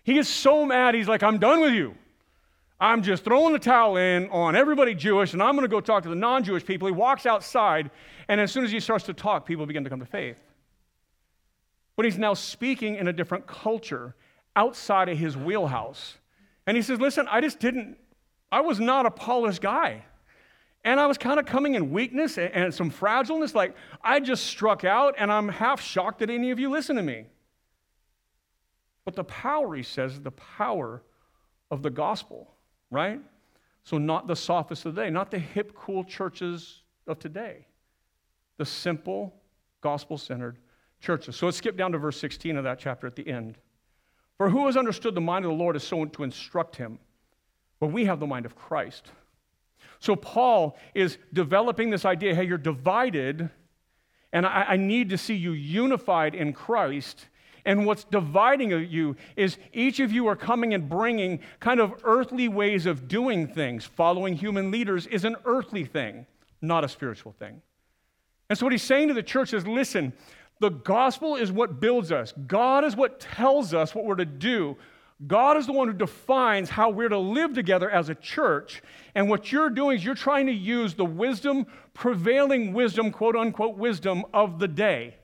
He 0.04 0.18
is 0.18 0.28
so 0.28 0.66
mad, 0.66 0.96
he's 0.96 1.08
like, 1.08 1.24
I'm 1.24 1.38
done 1.38 1.62
with 1.62 1.74
you. 1.74 1.96
I'm 2.80 3.04
just 3.04 3.24
throwing 3.24 3.54
the 3.54 3.60
towel 3.60 3.98
in 3.98 4.28
on 4.30 4.56
everybody 4.56 4.96
Jewish, 4.96 5.34
and 5.34 5.44
I'm 5.44 5.54
going 5.54 5.66
to 5.66 5.70
go 5.70 5.80
talk 5.80 6.02
to 6.04 6.10
the 6.10 6.16
non 6.16 6.44
Jewish 6.44 6.66
people. 6.66 6.88
He 6.88 6.92
walks 6.92 7.28
outside, 7.28 7.92
and 8.28 8.42
as 8.42 8.52
soon 8.52 8.64
as 8.64 8.72
he 8.72 8.80
starts 8.80 9.06
to 9.06 9.14
talk, 9.14 9.46
people 9.46 9.68
begin 9.68 9.84
to 9.84 9.90
come 9.90 10.00
to 10.00 10.06
faith. 10.06 10.38
But 11.96 12.06
he's 12.06 12.18
now 12.18 12.34
speaking 12.34 12.96
in 12.96 13.08
a 13.08 13.14
different 13.14 13.46
culture 13.46 14.16
outside 14.56 15.10
of 15.10 15.18
his 15.20 15.38
wheelhouse. 15.38 16.18
And 16.66 16.76
he 16.76 16.82
says, 16.82 17.00
Listen, 17.00 17.28
I 17.30 17.42
just 17.42 17.60
didn't, 17.60 17.98
I 18.52 18.62
was 18.62 18.80
not 18.80 19.06
a 19.06 19.12
polished 19.12 19.62
guy. 19.62 20.06
And 20.84 21.00
I 21.00 21.06
was 21.06 21.18
kind 21.18 21.40
of 21.40 21.46
coming 21.46 21.76
in 21.76 21.92
weakness 21.92 22.38
and, 22.38 22.74
some 22.74 22.90
fragileness. 22.90 23.54
Like, 23.54 23.76
I 24.04 24.20
just 24.20 24.46
struck 24.46 24.84
out, 24.84 25.16
and 25.18 25.32
I'm 25.32 25.48
half 25.48 25.80
shocked 25.80 26.20
that 26.20 26.30
any 26.30 26.50
of 26.52 26.60
you 26.60 26.70
listen 26.70 26.96
to 26.96 27.04
me. 27.04 27.26
But 29.06 29.16
the 29.16 29.24
power, 29.24 29.76
he 29.76 29.84
says, 29.84 30.14
is 30.14 30.22
the 30.22 30.32
power 30.32 31.04
of 31.70 31.84
the 31.84 31.90
gospel, 31.90 32.52
right? 32.90 33.20
So, 33.84 33.98
not 33.98 34.28
the 34.28 34.36
sophists 34.36 34.86
of 34.86 34.96
the 34.96 35.04
day, 35.04 35.10
not 35.10 35.32
the 35.32 35.40
hip, 35.40 35.76
cool 35.76 36.04
churches 36.04 36.82
of 37.08 37.20
today, 37.20 37.66
the 38.58 38.66
simple, 38.66 39.34
gospel 39.82 40.18
centered 40.18 40.58
churches. 41.00 41.36
So, 41.36 41.46
let's 41.46 41.58
skip 41.58 41.78
down 41.78 41.92
to 41.92 42.00
verse 42.00 42.20
16 42.20 42.58
of 42.58 42.64
that 42.64 42.80
chapter 42.80 43.06
at 43.06 43.16
the 43.16 43.28
end. 43.28 43.58
For 44.38 44.50
who 44.50 44.66
has 44.66 44.78
understood 44.78 45.14
the 45.14 45.22
mind 45.22 45.46
of 45.46 45.52
the 45.52 45.58
Lord 45.58 45.76
is 45.76 45.84
so 45.84 46.04
to 46.04 46.24
instruct 46.24 46.76
him? 46.76 46.98
But 47.80 47.88
we 47.88 48.06
have 48.06 48.20
the 48.20 48.28
mind 48.28 48.46
of 48.46 48.56
Christ. 48.56 49.12
So 50.02 50.16
Paul 50.16 50.78
is 50.96 51.20
developing 51.32 51.92
this 51.92 52.06
idea 52.06 52.36
hey, 52.36 52.44
you're 52.44 52.58
divided, 52.58 53.50
and 54.34 54.46
I, 54.46 54.66
I 54.70 54.76
need 54.76 55.12
to 55.12 55.18
see 55.18 55.36
you 55.36 55.52
unified 55.52 56.36
in 56.36 56.54
Christ. 56.54 57.28
And 57.64 57.86
what's 57.86 58.04
dividing 58.06 58.72
you 58.72 59.16
is 59.36 59.60
each 59.72 60.00
of 60.00 60.12
you 60.12 60.26
are 60.26 60.36
coming 60.36 60.74
and 60.74 60.90
bringing 60.90 61.40
kind 61.60 61.80
of 61.80 61.94
earthly 62.04 62.50
ways 62.50 62.88
of 62.88 63.08
doing 63.08 63.48
things. 63.48 63.86
Following 63.86 64.36
human 64.36 64.72
leaders 64.72 65.06
is 65.06 65.24
an 65.24 65.36
earthly 65.46 65.86
thing, 65.86 66.26
not 66.60 66.84
a 66.84 66.90
spiritual 66.90 67.34
thing. 67.34 67.62
And 68.50 68.58
so, 68.58 68.66
what 68.66 68.74
he's 68.74 68.82
saying 68.82 69.10
to 69.10 69.14
the 69.14 69.22
church 69.22 69.54
is 69.54 69.68
listen, 69.68 70.14
the 70.60 70.70
gospel 70.70 71.36
is 71.36 71.52
what 71.52 71.80
builds 71.80 72.12
us. 72.12 72.34
God 72.48 72.84
is 72.84 72.96
what 72.96 73.20
tells 73.20 73.76
us 73.76 73.94
what 73.94 74.06
we're 74.06 74.16
to 74.16 74.26
do. 74.26 74.78
God 75.28 75.58
is 75.58 75.68
the 75.68 75.74
one 75.74 75.88
who 75.88 75.94
defines 75.94 76.70
how 76.70 76.90
we're 76.90 77.10
to 77.10 77.18
live 77.18 77.54
together 77.54 77.90
as 77.90 78.10
a 78.10 78.16
church. 78.16 78.82
And 79.14 79.30
what 79.30 79.52
you're 79.52 79.70
doing 79.70 79.98
is 79.98 80.04
you're 80.04 80.16
trying 80.16 80.48
to 80.48 80.54
use 80.54 80.96
the 80.96 81.06
wisdom, 81.06 81.68
prevailing 81.94 82.74
wisdom, 82.74 83.12
quote 83.12 83.36
unquote, 83.36 83.78
wisdom 83.78 84.26
of 84.34 84.58
the 84.58 84.68
day. 84.68 85.16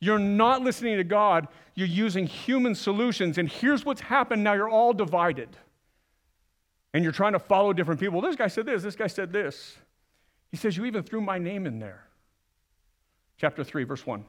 You're 0.00 0.18
not 0.18 0.62
listening 0.62 0.96
to 0.96 1.04
God, 1.04 1.48
you're 1.74 1.86
using 1.86 2.26
human 2.26 2.74
solutions. 2.74 3.38
And 3.38 3.48
here's 3.48 3.84
what's 3.84 4.00
happened 4.00 4.44
now 4.44 4.54
you're 4.54 4.68
all 4.68 4.92
divided. 4.92 5.48
And 6.92 7.02
you're 7.02 7.12
trying 7.12 7.32
to 7.32 7.38
follow 7.38 7.72
different 7.72 8.00
people. 8.00 8.20
This 8.20 8.36
guy 8.36 8.46
said 8.46 8.66
this, 8.66 8.82
this 8.82 8.96
guy 8.96 9.08
said 9.08 9.32
this. 9.32 9.76
He 10.50 10.56
says, 10.56 10.76
You 10.76 10.84
even 10.84 11.02
threw 11.02 11.20
my 11.20 11.38
name 11.38 11.66
in 11.66 11.80
there. 11.80 12.06
Chapter 13.36 13.64
3, 13.64 13.84
verse 13.84 14.06
1. 14.06 14.24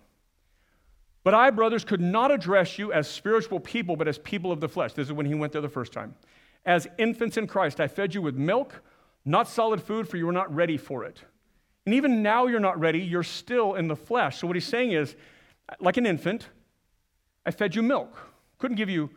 But 1.25 1.33
I, 1.33 1.49
brothers, 1.49 1.83
could 1.83 2.01
not 2.01 2.29
address 2.29 2.77
you 2.77 2.93
as 2.93 3.09
spiritual 3.09 3.59
people, 3.59 3.95
but 3.95 4.07
as 4.07 4.19
people 4.19 4.51
of 4.51 4.61
the 4.61 4.69
flesh. 4.69 4.93
This 4.93 5.07
is 5.07 5.13
when 5.13 5.25
he 5.25 5.33
went 5.33 5.53
there 5.53 5.61
the 5.61 5.67
first 5.67 5.91
time. 5.91 6.13
As 6.67 6.87
infants 6.99 7.35
in 7.35 7.47
Christ, 7.47 7.79
I 7.79 7.87
fed 7.87 8.13
you 8.13 8.21
with 8.21 8.35
milk, 8.35 8.83
not 9.25 9.47
solid 9.47 9.81
food, 9.81 10.07
for 10.07 10.17
you 10.17 10.27
were 10.27 10.31
not 10.31 10.53
ready 10.53 10.77
for 10.77 11.03
it. 11.03 11.23
And 11.87 11.95
even 11.95 12.21
now 12.21 12.45
you're 12.45 12.59
not 12.59 12.79
ready, 12.79 12.99
you're 12.99 13.23
still 13.23 13.73
in 13.73 13.87
the 13.87 13.95
flesh. 13.95 14.37
So 14.37 14.45
what 14.45 14.55
he's 14.55 14.67
saying 14.67 14.91
is, 14.91 15.15
like 15.79 15.97
an 15.97 16.05
infant, 16.05 16.47
I 17.43 17.49
fed 17.49 17.73
you 17.73 17.81
milk. 17.81 18.15
Couldn't 18.59 18.77
give 18.77 18.91
you 18.91 19.09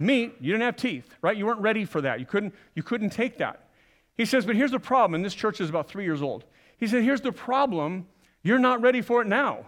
meat, 0.00 0.34
you 0.40 0.50
didn't 0.50 0.64
have 0.64 0.76
teeth, 0.76 1.08
right? 1.22 1.36
You 1.36 1.46
weren't 1.46 1.60
ready 1.60 1.84
for 1.84 2.00
that. 2.00 2.18
You 2.18 2.26
couldn't, 2.26 2.52
you 2.74 2.82
couldn't 2.82 3.10
take 3.10 3.38
that. 3.38 3.68
He 4.16 4.24
says, 4.24 4.44
but 4.44 4.56
here's 4.56 4.72
the 4.72 4.80
problem, 4.80 5.14
and 5.14 5.24
this 5.24 5.34
church 5.34 5.60
is 5.60 5.70
about 5.70 5.88
three 5.88 6.04
years 6.04 6.20
old. 6.20 6.46
He 6.78 6.88
said, 6.88 7.04
here's 7.04 7.20
the 7.20 7.30
problem, 7.30 8.08
you're 8.42 8.58
not 8.58 8.80
ready 8.82 9.02
for 9.02 9.22
it 9.22 9.28
now. 9.28 9.66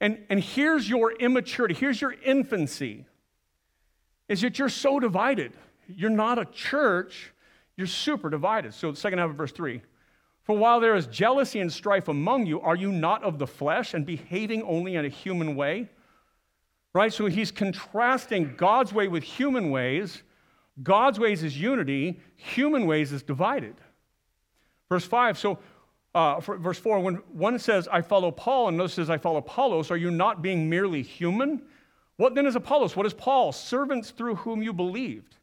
And, 0.00 0.24
and 0.28 0.40
here's 0.40 0.88
your 0.88 1.12
immaturity, 1.12 1.74
here's 1.74 2.00
your 2.00 2.14
infancy, 2.24 3.04
is 4.28 4.42
that 4.42 4.58
you're 4.58 4.68
so 4.68 5.00
divided. 5.00 5.52
You're 5.88 6.10
not 6.10 6.38
a 6.38 6.44
church, 6.44 7.32
you're 7.76 7.86
super 7.86 8.30
divided. 8.30 8.74
So, 8.74 8.90
the 8.90 8.96
second 8.96 9.18
half 9.18 9.30
of 9.30 9.36
verse 9.36 9.52
3 9.52 9.80
For 10.42 10.56
while 10.56 10.80
there 10.80 10.94
is 10.94 11.06
jealousy 11.06 11.60
and 11.60 11.72
strife 11.72 12.08
among 12.08 12.46
you, 12.46 12.60
are 12.60 12.76
you 12.76 12.92
not 12.92 13.24
of 13.24 13.38
the 13.38 13.46
flesh 13.46 13.94
and 13.94 14.04
behaving 14.04 14.62
only 14.62 14.94
in 14.94 15.04
a 15.04 15.08
human 15.08 15.56
way? 15.56 15.88
Right? 16.92 17.12
So, 17.12 17.26
he's 17.26 17.50
contrasting 17.50 18.54
God's 18.56 18.92
way 18.92 19.08
with 19.08 19.22
human 19.24 19.70
ways. 19.70 20.22
God's 20.82 21.18
ways 21.18 21.42
is 21.42 21.60
unity, 21.60 22.20
human 22.36 22.86
ways 22.86 23.10
is 23.12 23.22
divided. 23.22 23.74
Verse 24.88 25.04
5 25.04 25.38
So, 25.38 25.58
uh, 26.14 26.40
verse 26.40 26.78
4, 26.78 27.00
when 27.00 27.16
one 27.32 27.58
says, 27.58 27.88
I 27.88 28.00
follow 28.00 28.30
Paul, 28.30 28.68
and 28.68 28.76
another 28.76 28.88
says, 28.88 29.10
I 29.10 29.18
follow 29.18 29.38
Apollos, 29.38 29.90
are 29.90 29.96
you 29.96 30.10
not 30.10 30.42
being 30.42 30.68
merely 30.68 31.02
human? 31.02 31.62
What 32.16 32.34
then 32.34 32.46
is 32.46 32.56
Apollos? 32.56 32.96
What 32.96 33.06
is 33.06 33.14
Paul? 33.14 33.52
Servants 33.52 34.10
through 34.10 34.36
whom 34.36 34.62
you 34.62 34.72
believed, 34.72 35.36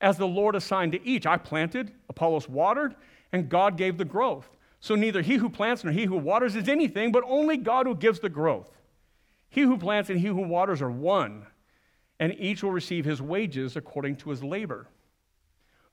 as 0.00 0.18
the 0.18 0.26
Lord 0.26 0.54
assigned 0.54 0.92
to 0.92 1.06
each. 1.06 1.26
I 1.26 1.38
planted, 1.38 1.92
Apollos 2.08 2.48
watered, 2.48 2.94
and 3.32 3.48
God 3.48 3.76
gave 3.76 3.96
the 3.96 4.04
growth. 4.04 4.48
So 4.80 4.94
neither 4.94 5.22
he 5.22 5.36
who 5.36 5.48
plants 5.48 5.84
nor 5.84 5.92
he 5.92 6.04
who 6.04 6.16
waters 6.16 6.54
is 6.54 6.68
anything, 6.68 7.12
but 7.12 7.24
only 7.26 7.56
God 7.56 7.86
who 7.86 7.94
gives 7.94 8.20
the 8.20 8.28
growth. 8.28 8.70
He 9.48 9.62
who 9.62 9.78
plants 9.78 10.10
and 10.10 10.20
he 10.20 10.28
who 10.28 10.42
waters 10.42 10.82
are 10.82 10.90
one, 10.90 11.46
and 12.20 12.34
each 12.38 12.62
will 12.62 12.70
receive 12.70 13.04
his 13.04 13.22
wages 13.22 13.76
according 13.76 14.16
to 14.16 14.30
his 14.30 14.42
labor. 14.42 14.88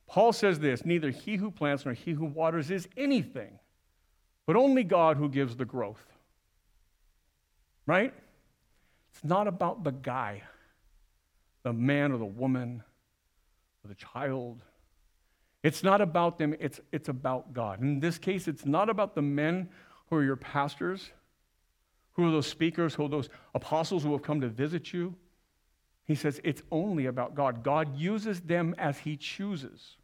Paul 0.07 0.34
says 0.34 0.59
this 0.59 0.86
neither 0.86 1.09
he 1.09 1.38
who 1.38 1.49
plants 1.49 1.86
nor 1.86 1.93
he 1.93 2.11
who 2.11 2.26
waters 2.26 2.69
is 2.69 2.88
anything, 2.97 3.59
but 4.45 4.55
only 4.55 4.83
God 4.83 5.17
who 5.17 5.29
gives 5.29 5.55
the 5.55 5.65
growth. 5.65 6.05
Right? 7.85 8.13
It's 9.11 9.23
not 9.23 9.47
about 9.47 9.83
the 9.83 9.91
guy, 9.91 10.43
the 11.63 11.73
man 11.73 12.11
or 12.11 12.17
the 12.17 12.25
woman 12.25 12.83
or 13.83 13.87
the 13.87 13.95
child 13.95 14.61
it's 15.65 15.81
not 15.81 15.99
about 15.99 16.37
them, 16.37 16.53
it's, 16.59 16.79
it's 16.91 17.09
about 17.09 17.51
God. 17.51 17.81
In 17.81 17.99
this 17.99 18.19
case, 18.19 18.47
it's 18.47 18.67
not 18.67 18.87
about 18.87 19.15
the 19.15 19.23
men 19.23 19.67
who 20.07 20.17
are 20.17 20.23
your 20.23 20.35
pastors, 20.35 21.09
who 22.11 22.27
are 22.27 22.29
those 22.29 22.45
speakers, 22.45 22.93
who 22.93 23.05
are 23.05 23.09
those 23.09 23.29
apostles 23.55 24.03
who 24.03 24.11
have 24.11 24.21
come 24.21 24.41
to 24.41 24.47
visit 24.47 24.93
you. 24.93 25.15
He 26.03 26.13
says 26.13 26.39
it's 26.43 26.61
only 26.69 27.07
about 27.07 27.33
God. 27.33 27.63
God 27.63 27.97
uses 27.97 28.41
them 28.41 28.75
as 28.77 28.99
He 28.99 29.17
chooses. 29.17 29.97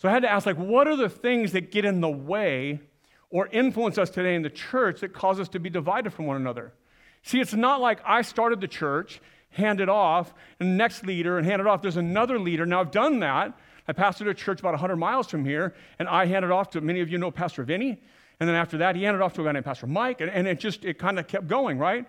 So 0.00 0.08
I 0.08 0.12
had 0.12 0.22
to 0.22 0.32
ask, 0.32 0.46
like, 0.46 0.56
what 0.56 0.88
are 0.88 0.96
the 0.96 1.10
things 1.10 1.52
that 1.52 1.70
get 1.70 1.84
in 1.84 2.00
the 2.00 2.08
way 2.08 2.80
or 3.28 3.48
influence 3.48 3.98
us 3.98 4.08
today 4.08 4.34
in 4.34 4.40
the 4.40 4.48
church 4.48 5.02
that 5.02 5.12
cause 5.12 5.38
us 5.38 5.50
to 5.50 5.60
be 5.60 5.68
divided 5.68 6.14
from 6.14 6.24
one 6.24 6.36
another? 6.36 6.72
See, 7.22 7.38
it's 7.38 7.52
not 7.52 7.82
like 7.82 8.00
I 8.06 8.22
started 8.22 8.62
the 8.62 8.66
church, 8.66 9.20
handed 9.50 9.90
off, 9.90 10.32
and 10.58 10.78
next 10.78 11.04
leader, 11.04 11.36
and 11.36 11.46
handed 11.46 11.66
off. 11.66 11.82
There's 11.82 11.98
another 11.98 12.38
leader. 12.38 12.64
Now 12.64 12.80
I've 12.80 12.90
done 12.90 13.20
that. 13.20 13.58
I 13.86 13.92
pastored 13.92 14.30
a 14.30 14.32
church 14.32 14.60
about 14.60 14.72
100 14.72 14.96
miles 14.96 15.28
from 15.28 15.44
here, 15.44 15.74
and 15.98 16.08
I 16.08 16.24
handed 16.24 16.50
off 16.50 16.70
to 16.70 16.80
many 16.80 17.00
of 17.00 17.10
you 17.10 17.18
know 17.18 17.30
Pastor 17.30 17.62
Vinny. 17.62 18.00
And 18.40 18.48
then 18.48 18.56
after 18.56 18.78
that, 18.78 18.96
he 18.96 19.02
handed 19.02 19.20
off 19.20 19.34
to 19.34 19.42
a 19.42 19.44
guy 19.44 19.52
named 19.52 19.66
Pastor 19.66 19.86
Mike, 19.86 20.22
and, 20.22 20.30
and 20.30 20.48
it 20.48 20.60
just, 20.60 20.86
it 20.86 20.98
kind 20.98 21.18
of 21.18 21.26
kept 21.26 21.46
going, 21.46 21.78
right? 21.78 22.06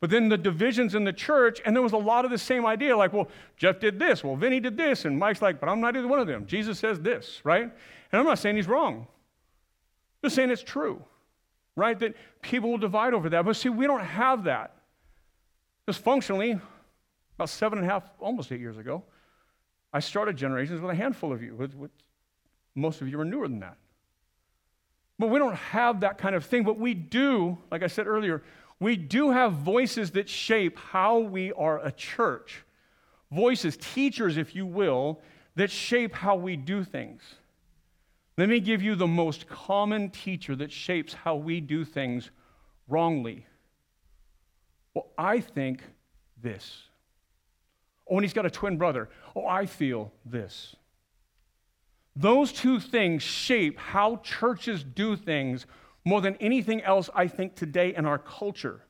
But 0.00 0.10
then 0.10 0.28
the 0.28 0.36
divisions 0.36 0.94
in 0.94 1.04
the 1.04 1.12
church, 1.12 1.60
and 1.64 1.74
there 1.74 1.82
was 1.82 1.92
a 1.92 1.98
lot 1.98 2.24
of 2.24 2.30
the 2.30 2.38
same 2.38 2.66
idea 2.66 2.96
like, 2.96 3.12
well, 3.12 3.28
Jeff 3.56 3.80
did 3.80 3.98
this, 3.98 4.22
well, 4.22 4.36
Vinny 4.36 4.60
did 4.60 4.76
this, 4.76 5.04
and 5.04 5.18
Mike's 5.18 5.40
like, 5.40 5.60
but 5.60 5.68
I'm 5.68 5.80
not 5.80 5.96
either 5.96 6.08
one 6.08 6.18
of 6.18 6.26
them. 6.26 6.46
Jesus 6.46 6.78
says 6.78 7.00
this, 7.00 7.40
right? 7.44 7.62
And 7.62 8.20
I'm 8.20 8.26
not 8.26 8.38
saying 8.38 8.56
he's 8.56 8.68
wrong, 8.68 9.06
I'm 10.22 10.28
just 10.28 10.36
saying 10.36 10.50
it's 10.50 10.62
true, 10.62 11.02
right? 11.76 11.98
That 11.98 12.14
people 12.42 12.70
will 12.70 12.78
divide 12.78 13.14
over 13.14 13.30
that. 13.30 13.44
But 13.44 13.56
see, 13.56 13.68
we 13.70 13.86
don't 13.86 14.04
have 14.04 14.44
that. 14.44 14.74
Just 15.88 16.00
functionally, 16.00 16.58
about 17.36 17.48
seven 17.48 17.78
and 17.78 17.88
a 17.88 17.90
half, 17.90 18.04
almost 18.20 18.52
eight 18.52 18.60
years 18.60 18.78
ago, 18.78 19.02
I 19.92 20.00
started 20.00 20.36
generations 20.36 20.80
with 20.80 20.90
a 20.90 20.94
handful 20.94 21.32
of 21.32 21.42
you. 21.42 21.54
With, 21.54 21.74
with, 21.74 21.90
most 22.74 23.00
of 23.00 23.08
you 23.08 23.20
are 23.20 23.24
newer 23.24 23.48
than 23.48 23.60
that. 23.60 23.76
But 25.18 25.28
we 25.28 25.38
don't 25.38 25.54
have 25.54 26.00
that 26.00 26.18
kind 26.18 26.34
of 26.34 26.44
thing. 26.44 26.64
But 26.64 26.78
we 26.78 26.94
do, 26.94 27.56
like 27.70 27.82
I 27.82 27.86
said 27.86 28.06
earlier, 28.06 28.42
we 28.80 28.96
do 28.96 29.30
have 29.30 29.52
voices 29.52 30.10
that 30.12 30.28
shape 30.28 30.78
how 30.78 31.18
we 31.18 31.52
are 31.52 31.84
a 31.84 31.92
church. 31.92 32.64
Voices, 33.30 33.76
teachers, 33.76 34.36
if 34.36 34.54
you 34.54 34.66
will, 34.66 35.20
that 35.56 35.70
shape 35.70 36.14
how 36.14 36.36
we 36.36 36.56
do 36.56 36.84
things. 36.84 37.22
Let 38.36 38.48
me 38.48 38.60
give 38.60 38.82
you 38.82 38.94
the 38.96 39.06
most 39.06 39.48
common 39.48 40.10
teacher 40.10 40.56
that 40.56 40.72
shapes 40.72 41.14
how 41.14 41.36
we 41.36 41.60
do 41.60 41.84
things 41.84 42.30
wrongly. 42.88 43.46
Well, 44.92 45.06
I 45.16 45.40
think 45.40 45.82
this. 46.42 46.82
Oh, 48.08 48.16
and 48.16 48.24
he's 48.24 48.32
got 48.32 48.46
a 48.46 48.50
twin 48.50 48.76
brother. 48.76 49.08
Oh, 49.34 49.46
I 49.46 49.66
feel 49.66 50.12
this. 50.24 50.76
Those 52.16 52.52
two 52.52 52.78
things 52.78 53.22
shape 53.22 53.78
how 53.78 54.16
churches 54.16 54.84
do 54.84 55.16
things 55.16 55.66
more 56.04 56.20
than 56.20 56.36
anything 56.36 56.82
else, 56.82 57.08
I 57.14 57.28
think, 57.28 57.54
today 57.54 57.94
in 57.94 58.06
our 58.06 58.18
culture. 58.18 58.80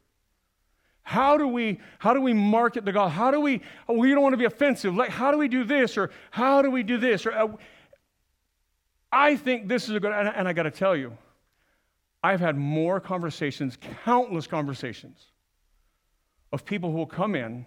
How 1.02 1.36
do 1.36 1.46
we 1.46 1.80
how 1.98 2.14
do 2.14 2.20
we 2.20 2.32
market 2.32 2.84
the 2.84 2.92
gospel? 2.92 3.10
How 3.10 3.30
do 3.30 3.40
we 3.40 3.60
oh, 3.88 3.94
we 3.94 4.10
don't 4.10 4.22
want 4.22 4.32
to 4.32 4.38
be 4.38 4.46
offensive? 4.46 4.94
Like 4.94 5.10
how 5.10 5.30
do 5.30 5.38
we 5.38 5.48
do 5.48 5.62
this 5.64 5.98
or 5.98 6.10
how 6.30 6.62
do 6.62 6.70
we 6.70 6.82
do 6.82 6.96
this? 6.96 7.26
Or 7.26 7.32
uh, 7.32 7.48
I 9.12 9.36
think 9.36 9.68
this 9.68 9.84
is 9.84 9.94
a 9.94 10.00
good 10.00 10.12
and, 10.12 10.28
and 10.28 10.48
I 10.48 10.54
got 10.54 10.62
to 10.62 10.70
tell 10.70 10.96
you, 10.96 11.16
I've 12.22 12.40
had 12.40 12.56
more 12.56 13.00
conversations, 13.00 13.76
countless 14.04 14.46
conversations 14.46 15.26
of 16.52 16.64
people 16.64 16.90
who 16.90 16.96
will 16.96 17.06
come 17.06 17.34
in 17.34 17.66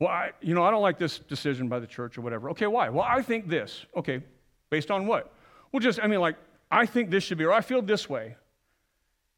well, 0.00 0.08
I, 0.08 0.30
you 0.40 0.54
know, 0.54 0.64
I 0.64 0.70
don't 0.70 0.80
like 0.80 0.98
this 0.98 1.18
decision 1.18 1.68
by 1.68 1.78
the 1.78 1.86
church 1.86 2.16
or 2.16 2.22
whatever. 2.22 2.48
Okay, 2.50 2.66
why? 2.66 2.88
Well, 2.88 3.06
I 3.06 3.20
think 3.20 3.48
this. 3.48 3.84
Okay, 3.94 4.22
based 4.70 4.90
on 4.90 5.06
what? 5.06 5.34
Well, 5.70 5.80
just, 5.80 6.00
I 6.02 6.06
mean, 6.06 6.20
like, 6.20 6.36
I 6.70 6.86
think 6.86 7.10
this 7.10 7.24
should 7.24 7.38
be, 7.38 7.44
or 7.44 7.52
I 7.52 7.60
feel 7.62 7.82
this 7.82 8.08
way. 8.08 8.36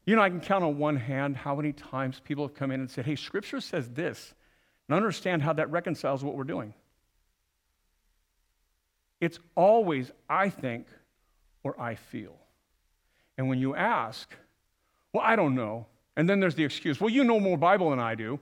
You 0.05 0.15
know, 0.15 0.21
I 0.21 0.29
can 0.29 0.41
count 0.41 0.63
on 0.63 0.77
one 0.77 0.97
hand 0.97 1.37
how 1.37 1.55
many 1.55 1.71
times 1.71 2.19
people 2.19 2.45
have 2.45 2.55
come 2.55 2.71
in 2.71 2.79
and 2.79 2.91
said, 2.91 3.05
hey, 3.05 3.15
Scripture 3.15 3.61
says 3.61 3.89
this, 3.89 4.33
and 4.87 4.95
understand 4.95 5.41
how 5.41 5.53
that 5.53 5.71
reconciles 5.71 6.23
what 6.23 6.35
we're 6.35 6.43
doing. 6.43 6.73
It's 9.21 9.39
always, 9.55 10.11
I 10.29 10.49
think, 10.49 10.87
or 11.63 11.79
I 11.79 11.95
feel. 11.95 12.35
And 13.37 13.47
when 13.47 13.57
you 13.57 13.73
ask, 13.73 14.29
well, 15.13 15.23
I 15.25 15.35
don't 15.35 15.55
know, 15.55 15.87
and 16.17 16.29
then 16.29 16.39
there's 16.39 16.55
the 16.55 16.65
excuse, 16.65 16.99
well, 16.99 17.09
you 17.09 17.23
know 17.23 17.39
more 17.39 17.57
Bible 17.57 17.89
than 17.89 17.99
I 17.99 18.15
do. 18.15 18.39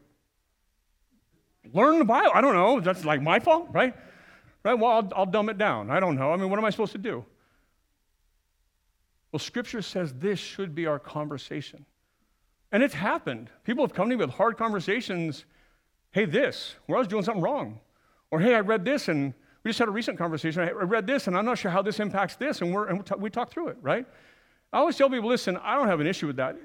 Learn 1.74 2.00
the 2.00 2.06
Bible. 2.06 2.32
I 2.34 2.42
don't 2.42 2.56
know. 2.56 2.80
That's 2.80 3.06
like 3.06 3.22
my 3.22 3.40
fault, 3.40 3.70
right? 3.72 3.94
Right? 4.64 4.74
Well, 4.74 4.92
I'll, 4.92 5.10
I'll 5.16 5.26
dumb 5.26 5.50
it 5.50 5.58
down. 5.58 5.92
I 5.92 6.00
don't 6.00 6.16
know. 6.16 6.34
I 6.34 6.38
mean, 6.38 6.50
what 6.50 6.58
am 6.58 6.66
I 6.66 6.72
supposed 6.72 6.92
to 6.94 6.98
do? 6.98 7.24
Well, 9.32 9.40
Scripture 9.40 9.82
says 9.82 10.14
this 10.14 10.40
should 10.40 10.76
be 10.76 10.86
our 10.88 11.00
conversation. 11.00 11.86
And 12.72 12.84
it's 12.84 12.94
happened. 12.94 13.50
People 13.64 13.86
have 13.86 13.94
come 13.94 14.10
to 14.10 14.16
me 14.16 14.24
with 14.24 14.34
hard 14.34 14.58
conversations. 14.58 15.46
Hey, 16.12 16.26
this, 16.26 16.76
where 16.86 16.98
I 16.98 17.00
was 17.00 17.08
doing 17.08 17.24
something 17.24 17.44
wrong. 17.44 17.80
Or, 18.30 18.40
hey, 18.40 18.56
I 18.56 18.60
read 18.60 18.86
this 18.86 19.08
and 19.08 19.34
we 19.64 19.70
just 19.70 19.80
had 19.80 19.88
a 19.88 19.92
recent 19.92 20.18
conversation. 20.18 20.62
I 20.62 20.72
read 20.72 21.06
this 21.06 21.28
and 21.28 21.38
I'm 21.38 21.46
not 21.46 21.58
sure 21.58 21.72
how 21.72 21.82
this 21.82 22.00
impacts 22.00 22.36
this. 22.36 22.62
And, 22.62 22.74
we're, 22.74 22.88
and 22.88 23.10
we 23.20 23.30
talk 23.30 23.52
through 23.52 23.70
it, 23.70 23.78
right? 23.82 24.06
I 24.74 24.78
always 24.78 24.98
tell 24.98 25.10
people 25.10 25.30
listen, 25.30 25.58
I 25.58 25.76
don't 25.76 25.88
have 25.88 26.00
an 26.00 26.08
issue 26.08 26.28
with 26.28 26.38
that. 26.38 26.58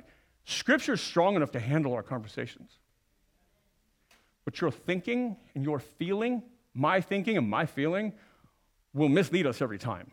Scripture 0.44 0.92
is 0.92 1.00
strong 1.00 1.34
enough 1.34 1.50
to 1.52 1.60
handle 1.60 1.92
our 1.92 2.04
conversations. 2.04 2.70
But 4.44 4.60
your 4.60 4.70
thinking 4.70 5.36
and 5.56 5.64
your 5.64 5.80
feeling, 5.80 6.42
my 6.72 7.00
thinking 7.00 7.36
and 7.36 7.50
my 7.50 7.66
feeling, 7.66 8.12
will 8.94 9.08
mislead 9.08 9.44
us 9.46 9.60
every 9.60 9.78
time. 9.78 10.12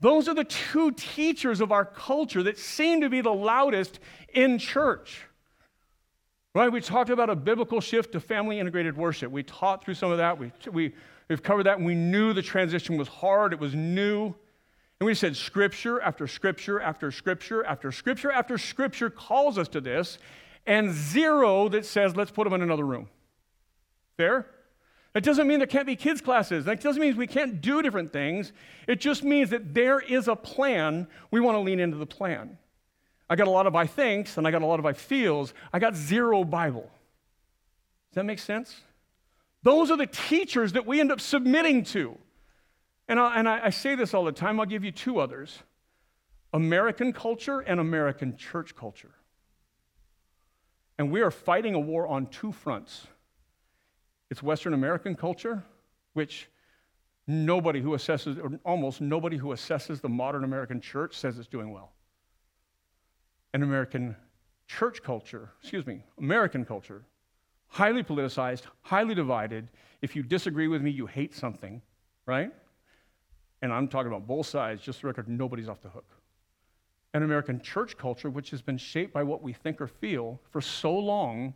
Those 0.00 0.28
are 0.28 0.34
the 0.34 0.44
two 0.44 0.90
teachers 0.92 1.60
of 1.60 1.72
our 1.72 1.84
culture 1.84 2.42
that 2.42 2.58
seem 2.58 3.00
to 3.00 3.08
be 3.08 3.20
the 3.20 3.32
loudest 3.32 4.00
in 4.32 4.58
church. 4.58 5.22
Right? 6.54 6.70
We 6.70 6.80
talked 6.80 7.10
about 7.10 7.30
a 7.30 7.36
biblical 7.36 7.80
shift 7.80 8.12
to 8.12 8.20
family 8.20 8.60
integrated 8.60 8.96
worship. 8.96 9.32
We 9.32 9.42
taught 9.42 9.84
through 9.84 9.94
some 9.94 10.12
of 10.12 10.18
that. 10.18 10.38
We, 10.38 10.52
we, 10.70 10.94
we've 11.28 11.42
covered 11.42 11.64
that, 11.64 11.78
and 11.78 11.86
we 11.86 11.94
knew 11.94 12.32
the 12.32 12.42
transition 12.42 12.96
was 12.96 13.08
hard, 13.08 13.52
it 13.52 13.58
was 13.58 13.74
new. 13.74 14.34
And 15.00 15.06
we 15.06 15.14
said 15.14 15.36
scripture 15.36 16.00
after 16.00 16.26
scripture 16.28 16.80
after 16.80 17.10
scripture 17.10 17.64
after 17.64 17.90
scripture 17.90 18.30
after 18.30 18.56
scripture 18.56 19.10
calls 19.10 19.58
us 19.58 19.68
to 19.68 19.80
this, 19.80 20.18
and 20.66 20.92
zero 20.92 21.68
that 21.70 21.84
says, 21.84 22.14
let's 22.14 22.30
put 22.30 22.44
them 22.44 22.52
in 22.52 22.62
another 22.62 22.86
room. 22.86 23.08
Fair? 24.16 24.46
That 25.14 25.22
doesn't 25.22 25.46
mean 25.46 25.58
there 25.58 25.68
can't 25.68 25.86
be 25.86 25.94
kids' 25.94 26.20
classes. 26.20 26.64
That 26.64 26.80
doesn't 26.80 27.00
mean 27.00 27.16
we 27.16 27.28
can't 27.28 27.60
do 27.60 27.82
different 27.82 28.12
things. 28.12 28.52
It 28.88 29.00
just 29.00 29.22
means 29.22 29.50
that 29.50 29.72
there 29.72 30.00
is 30.00 30.26
a 30.26 30.34
plan. 30.34 31.06
We 31.30 31.40
want 31.40 31.54
to 31.54 31.60
lean 31.60 31.78
into 31.78 31.96
the 31.96 32.06
plan. 32.06 32.58
I 33.30 33.36
got 33.36 33.46
a 33.46 33.50
lot 33.50 33.66
of 33.66 33.76
I 33.76 33.86
thinks 33.86 34.36
and 34.36 34.46
I 34.46 34.50
got 34.50 34.62
a 34.62 34.66
lot 34.66 34.80
of 34.80 34.86
I 34.86 34.92
feels. 34.92 35.54
I 35.72 35.78
got 35.78 35.94
zero 35.94 36.42
Bible. 36.42 36.90
Does 38.10 38.16
that 38.16 38.24
make 38.24 38.40
sense? 38.40 38.80
Those 39.62 39.90
are 39.90 39.96
the 39.96 40.06
teachers 40.06 40.72
that 40.72 40.84
we 40.84 41.00
end 41.00 41.12
up 41.12 41.20
submitting 41.20 41.84
to. 41.84 42.18
And, 43.08 43.20
I, 43.20 43.38
and 43.38 43.48
I, 43.48 43.66
I 43.66 43.70
say 43.70 43.94
this 43.94 44.14
all 44.14 44.24
the 44.24 44.32
time. 44.32 44.58
I'll 44.58 44.66
give 44.66 44.84
you 44.84 44.92
two 44.92 45.20
others 45.20 45.60
American 46.52 47.12
culture 47.12 47.60
and 47.60 47.78
American 47.78 48.36
church 48.36 48.74
culture. 48.74 49.14
And 50.98 51.10
we 51.10 51.20
are 51.22 51.30
fighting 51.30 51.74
a 51.74 51.80
war 51.80 52.06
on 52.06 52.26
two 52.26 52.52
fronts. 52.52 53.06
It's 54.30 54.42
Western 54.42 54.74
American 54.74 55.14
culture, 55.14 55.64
which 56.14 56.48
nobody 57.26 57.80
who 57.80 57.90
assesses, 57.90 58.38
or 58.42 58.58
almost 58.64 59.00
nobody 59.00 59.36
who 59.36 59.48
assesses 59.48 60.00
the 60.00 60.08
modern 60.08 60.44
American 60.44 60.80
church 60.80 61.16
says 61.16 61.38
it's 61.38 61.48
doing 61.48 61.72
well. 61.72 61.92
And 63.52 63.62
American 63.62 64.16
church 64.66 65.02
culture, 65.02 65.50
excuse 65.60 65.86
me, 65.86 66.02
American 66.18 66.64
culture, 66.64 67.04
highly 67.68 68.02
politicized, 68.02 68.62
highly 68.82 69.14
divided. 69.14 69.68
If 70.02 70.16
you 70.16 70.22
disagree 70.22 70.68
with 70.68 70.82
me, 70.82 70.90
you 70.90 71.06
hate 71.06 71.34
something, 71.34 71.80
right? 72.26 72.52
And 73.62 73.72
I'm 73.72 73.88
talking 73.88 74.08
about 74.08 74.26
both 74.26 74.46
sides, 74.46 74.82
just 74.82 75.00
the 75.00 75.06
record, 75.06 75.28
nobody's 75.28 75.68
off 75.68 75.80
the 75.80 75.88
hook. 75.88 76.06
An 77.14 77.22
American 77.22 77.60
church 77.60 77.96
culture, 77.96 78.28
which 78.28 78.50
has 78.50 78.60
been 78.60 78.76
shaped 78.76 79.12
by 79.12 79.22
what 79.22 79.42
we 79.42 79.52
think 79.52 79.80
or 79.80 79.86
feel 79.86 80.40
for 80.50 80.60
so 80.60 80.92
long, 80.92 81.54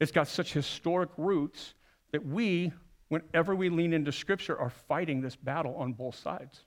it's 0.00 0.10
got 0.12 0.26
such 0.26 0.52
historic 0.52 1.10
roots 1.16 1.74
that 2.12 2.24
we, 2.24 2.72
whenever 3.08 3.54
we 3.54 3.68
lean 3.68 3.92
into 3.92 4.12
Scripture, 4.12 4.58
are 4.58 4.70
fighting 4.70 5.20
this 5.20 5.36
battle 5.36 5.74
on 5.76 5.92
both 5.92 6.14
sides. 6.14 6.60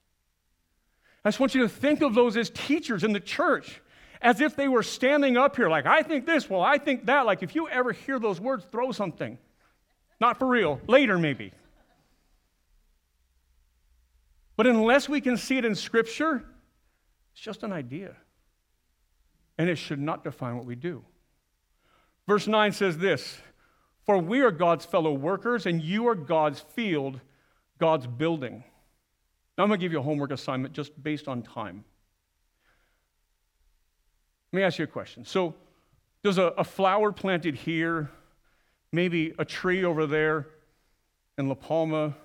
I 1.24 1.30
just 1.30 1.40
want 1.40 1.56
you 1.56 1.62
to 1.62 1.70
think 1.70 2.02
of 2.02 2.14
those 2.14 2.38
as 2.38 2.50
teachers 2.50 3.04
in 3.04 3.14
the 3.14 3.20
church, 3.20 3.82
as 4.22 4.42
if 4.42 4.56
they 4.56 4.68
were 4.68 4.84
standing 4.84 5.38
up 5.38 5.56
here, 5.56 5.70
like, 5.70 5.86
I 5.86 6.04
think 6.04 6.26
this, 6.26 6.50
well, 6.50 6.62
I 6.62 6.78
think 6.78 7.06
that. 7.06 7.26
Like, 7.26 7.44
if 7.44 7.56
you 7.56 7.68
ever 7.70 7.92
hear 7.92 8.20
those 8.20 8.40
words, 8.40 8.66
throw 8.72 8.92
something. 8.92 9.38
Not 10.20 10.38
for 10.40 10.48
real, 10.48 10.80
later 10.88 11.18
maybe. 11.18 11.52
But 14.56 14.68
unless 14.68 15.10
we 15.10 15.20
can 15.20 15.38
see 15.38 15.58
it 15.58 15.66
in 15.66 15.76
Scripture, 15.76 16.44
it's 17.34 17.42
just 17.42 17.64
an 17.64 17.74
idea. 17.74 18.16
And 19.58 19.70
it 19.70 19.78
should 19.78 20.00
not 20.00 20.24
define 20.24 20.56
what 20.56 20.66
we 20.66 20.76
do. 20.76 21.04
Verse 22.28 22.48
9 22.48 22.72
says 22.72 22.98
this 22.98 23.38
For 24.06 24.18
we 24.18 24.42
are 24.42 24.52
God's 24.52 24.86
fellow 24.86 25.14
workers, 25.14 25.66
and 25.66 25.82
you 25.82 26.08
are 26.08 26.16
God's 26.16 26.60
field, 26.60 27.20
God's 27.80 28.08
building. 28.08 28.64
Now 29.58 29.64
I'm 29.64 29.70
going 29.70 29.80
to 29.80 29.84
give 29.84 29.92
you 29.92 30.00
a 30.00 30.04
homework 30.04 30.32
assignment 30.32 30.74
just 30.74 31.02
based 31.02 31.28
on 31.28 31.42
time. 31.42 31.84
Let 34.52 34.58
me 34.58 34.64
ask 34.64 34.78
you 34.78 34.86
a 34.86 34.88
question. 34.88 35.26
So, 35.26 35.56
there's 36.22 36.38
a, 36.40 36.54
a 36.58 36.64
flower 36.64 37.12
planted 37.12 37.54
here, 37.54 38.10
maybe 38.92 39.34
a 39.38 39.46
tree 39.46 39.84
over 39.84 40.08
there 40.08 40.48
in 41.38 41.48
La 41.48 41.54
Palma, 41.54 42.16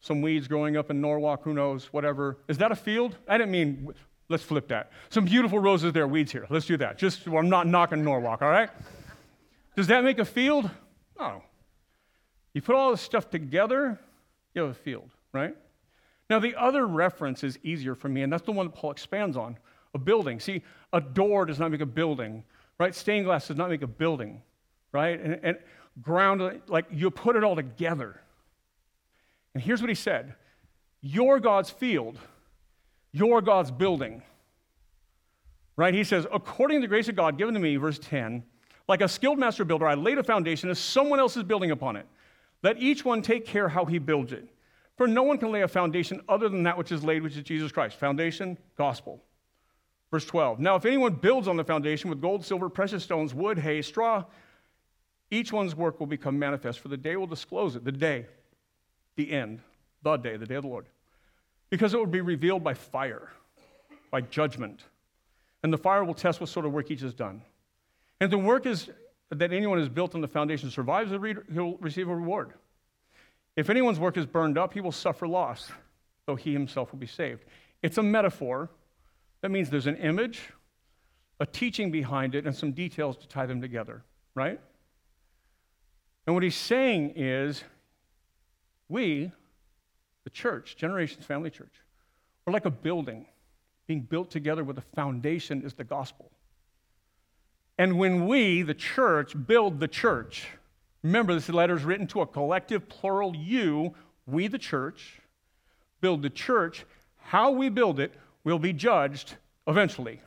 some 0.00 0.22
weeds 0.22 0.46
growing 0.46 0.76
up 0.76 0.88
in 0.90 1.00
Norwalk, 1.00 1.42
who 1.42 1.54
knows, 1.54 1.92
whatever. 1.92 2.38
Is 2.46 2.58
that 2.58 2.70
a 2.70 2.76
field? 2.76 3.16
I 3.26 3.36
didn't 3.36 3.50
mean, 3.50 3.92
let's 4.28 4.44
flip 4.44 4.68
that. 4.68 4.92
Some 5.10 5.24
beautiful 5.24 5.58
roses 5.58 5.92
there, 5.92 6.06
weeds 6.06 6.30
here. 6.30 6.46
Let's 6.50 6.66
do 6.66 6.76
that. 6.76 6.98
Just, 6.98 7.26
well, 7.26 7.42
I'm 7.42 7.48
not 7.48 7.66
knocking 7.66 8.04
Norwalk, 8.04 8.42
all 8.42 8.50
right? 8.50 8.70
Does 9.78 9.86
that 9.86 10.02
make 10.02 10.18
a 10.18 10.24
field? 10.24 10.68
No. 11.20 11.40
You 12.52 12.60
put 12.60 12.74
all 12.74 12.90
this 12.90 13.00
stuff 13.00 13.30
together, 13.30 13.96
you 14.52 14.62
have 14.62 14.72
a 14.72 14.74
field, 14.74 15.08
right? 15.32 15.54
Now, 16.28 16.40
the 16.40 16.56
other 16.56 16.84
reference 16.84 17.44
is 17.44 17.60
easier 17.62 17.94
for 17.94 18.08
me, 18.08 18.22
and 18.22 18.32
that's 18.32 18.44
the 18.44 18.50
one 18.50 18.66
that 18.66 18.74
Paul 18.74 18.90
expands 18.90 19.36
on 19.36 19.56
a 19.94 19.98
building. 19.98 20.40
See, 20.40 20.64
a 20.92 21.00
door 21.00 21.46
does 21.46 21.60
not 21.60 21.70
make 21.70 21.80
a 21.80 21.86
building, 21.86 22.42
right? 22.80 22.92
Stained 22.92 23.26
glass 23.26 23.46
does 23.46 23.56
not 23.56 23.70
make 23.70 23.82
a 23.82 23.86
building, 23.86 24.42
right? 24.90 25.20
And, 25.20 25.38
and 25.44 25.58
ground, 26.02 26.60
like 26.66 26.86
you 26.90 27.08
put 27.12 27.36
it 27.36 27.44
all 27.44 27.54
together. 27.54 28.20
And 29.54 29.62
here's 29.62 29.80
what 29.80 29.90
he 29.90 29.94
said 29.94 30.34
You're 31.02 31.38
God's 31.38 31.70
field, 31.70 32.18
you're 33.12 33.42
God's 33.42 33.70
building. 33.70 34.24
Right? 35.76 35.94
He 35.94 36.02
says, 36.02 36.26
according 36.32 36.78
to 36.78 36.80
the 36.80 36.88
grace 36.88 37.08
of 37.08 37.14
God 37.14 37.38
given 37.38 37.54
to 37.54 37.60
me, 37.60 37.76
verse 37.76 38.00
10, 38.00 38.42
like 38.88 39.02
a 39.02 39.08
skilled 39.08 39.38
master 39.38 39.64
builder, 39.64 39.86
I 39.86 39.94
laid 39.94 40.18
a 40.18 40.24
foundation 40.24 40.70
as 40.70 40.78
someone 40.78 41.20
else 41.20 41.36
is 41.36 41.42
building 41.42 41.70
upon 41.70 41.96
it. 41.96 42.06
Let 42.62 42.78
each 42.78 43.04
one 43.04 43.22
take 43.22 43.46
care 43.46 43.68
how 43.68 43.84
he 43.84 43.98
builds 43.98 44.32
it. 44.32 44.48
For 44.96 45.06
no 45.06 45.22
one 45.22 45.38
can 45.38 45.52
lay 45.52 45.62
a 45.62 45.68
foundation 45.68 46.20
other 46.28 46.48
than 46.48 46.64
that 46.64 46.76
which 46.76 46.90
is 46.90 47.04
laid, 47.04 47.22
which 47.22 47.36
is 47.36 47.44
Jesus 47.44 47.70
Christ. 47.70 47.96
Foundation, 47.98 48.58
gospel. 48.76 49.22
Verse 50.10 50.24
12. 50.24 50.58
Now, 50.58 50.74
if 50.74 50.86
anyone 50.86 51.14
builds 51.14 51.46
on 51.46 51.56
the 51.56 51.62
foundation 51.62 52.10
with 52.10 52.20
gold, 52.20 52.44
silver, 52.44 52.68
precious 52.68 53.04
stones, 53.04 53.34
wood, 53.34 53.58
hay, 53.58 53.82
straw, 53.82 54.24
each 55.30 55.52
one's 55.52 55.76
work 55.76 56.00
will 56.00 56.06
become 56.06 56.38
manifest, 56.38 56.80
for 56.80 56.88
the 56.88 56.96
day 56.96 57.14
will 57.16 57.26
disclose 57.26 57.76
it. 57.76 57.84
The 57.84 57.92
day, 57.92 58.26
the 59.16 59.30
end, 59.30 59.60
the 60.02 60.16
day, 60.16 60.36
the 60.36 60.46
day 60.46 60.54
of 60.54 60.62
the 60.62 60.68
Lord. 60.68 60.86
Because 61.70 61.92
it 61.92 61.98
will 61.98 62.06
be 62.06 62.22
revealed 62.22 62.64
by 62.64 62.72
fire, 62.72 63.28
by 64.10 64.22
judgment. 64.22 64.84
And 65.62 65.72
the 65.72 65.78
fire 65.78 66.02
will 66.02 66.14
test 66.14 66.40
what 66.40 66.48
sort 66.48 66.64
of 66.64 66.72
work 66.72 66.90
each 66.90 67.02
has 67.02 67.12
done. 67.12 67.42
And 68.20 68.30
the 68.30 68.38
work 68.38 68.66
is 68.66 68.90
that 69.30 69.52
anyone 69.52 69.78
has 69.78 69.88
built 69.88 70.14
on 70.14 70.20
the 70.20 70.28
foundation 70.28 70.70
survives, 70.70 71.10
he'll 71.52 71.76
receive 71.76 72.08
a 72.08 72.14
reward. 72.14 72.54
If 73.56 73.70
anyone's 73.70 73.98
work 73.98 74.16
is 74.16 74.26
burned 74.26 74.56
up, 74.56 74.72
he 74.72 74.80
will 74.80 74.92
suffer 74.92 75.26
loss, 75.26 75.70
though 76.26 76.36
he 76.36 76.52
himself 76.52 76.92
will 76.92 76.98
be 76.98 77.06
saved. 77.06 77.44
It's 77.82 77.98
a 77.98 78.02
metaphor. 78.02 78.70
That 79.40 79.50
means 79.50 79.70
there's 79.70 79.86
an 79.86 79.96
image, 79.96 80.40
a 81.40 81.46
teaching 81.46 81.90
behind 81.90 82.34
it, 82.34 82.46
and 82.46 82.54
some 82.54 82.72
details 82.72 83.16
to 83.18 83.28
tie 83.28 83.46
them 83.46 83.60
together, 83.60 84.02
right? 84.34 84.60
And 86.26 86.34
what 86.34 86.42
he's 86.42 86.56
saying 86.56 87.14
is 87.16 87.62
we, 88.88 89.30
the 90.24 90.30
church, 90.30 90.76
Generations 90.76 91.24
Family 91.24 91.50
Church, 91.50 91.74
we're 92.46 92.52
like 92.52 92.64
a 92.64 92.70
building 92.70 93.26
being 93.86 94.00
built 94.02 94.30
together 94.30 94.64
where 94.64 94.74
the 94.74 94.84
foundation 94.94 95.62
is 95.62 95.74
the 95.74 95.84
gospel. 95.84 96.30
And 97.78 97.98
when 97.98 98.26
we, 98.26 98.62
the 98.62 98.74
church, 98.74 99.34
build 99.46 99.78
the 99.80 99.88
church, 99.88 100.48
Remember, 101.02 101.34
this 101.34 101.48
letter 101.48 101.76
is 101.76 101.84
written 101.84 102.06
to 102.08 102.22
a 102.22 102.26
collective, 102.26 102.88
plural 102.88 103.34
you, 103.34 103.94
we 104.26 104.48
the 104.48 104.58
church, 104.58 105.20
build 106.00 106.22
the 106.22 106.30
church. 106.30 106.84
How 107.16 107.50
we 107.50 107.68
build 107.68 108.00
it 108.00 108.12
will 108.44 108.58
be 108.58 108.72
judged 108.72 109.36
eventually. 109.66 110.20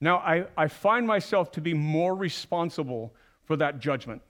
Now, 0.00 0.18
I, 0.18 0.46
I 0.56 0.68
find 0.68 1.06
myself 1.06 1.52
to 1.52 1.60
be 1.60 1.74
more 1.74 2.14
responsible 2.14 3.14
for 3.44 3.56
that 3.56 3.78
judgment, 3.78 4.22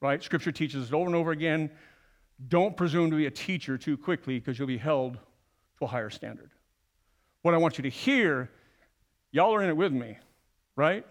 right? 0.00 0.22
Scripture 0.22 0.52
teaches 0.52 0.88
it 0.88 0.94
over 0.94 1.06
and 1.06 1.14
over 1.14 1.32
again. 1.32 1.70
Don't 2.48 2.76
presume 2.76 3.10
to 3.10 3.16
be 3.16 3.26
a 3.26 3.30
teacher 3.30 3.78
too 3.78 3.96
quickly 3.96 4.38
because 4.38 4.58
you'll 4.58 4.68
be 4.68 4.76
held 4.76 5.14
to 5.78 5.84
a 5.84 5.86
higher 5.86 6.10
standard. 6.10 6.50
What 7.42 7.54
I 7.54 7.58
want 7.58 7.78
you 7.78 7.82
to 7.82 7.90
hear, 7.90 8.50
y'all 9.30 9.54
are 9.54 9.62
in 9.62 9.68
it 9.68 9.76
with 9.76 9.92
me, 9.92 10.18
right? 10.74 11.06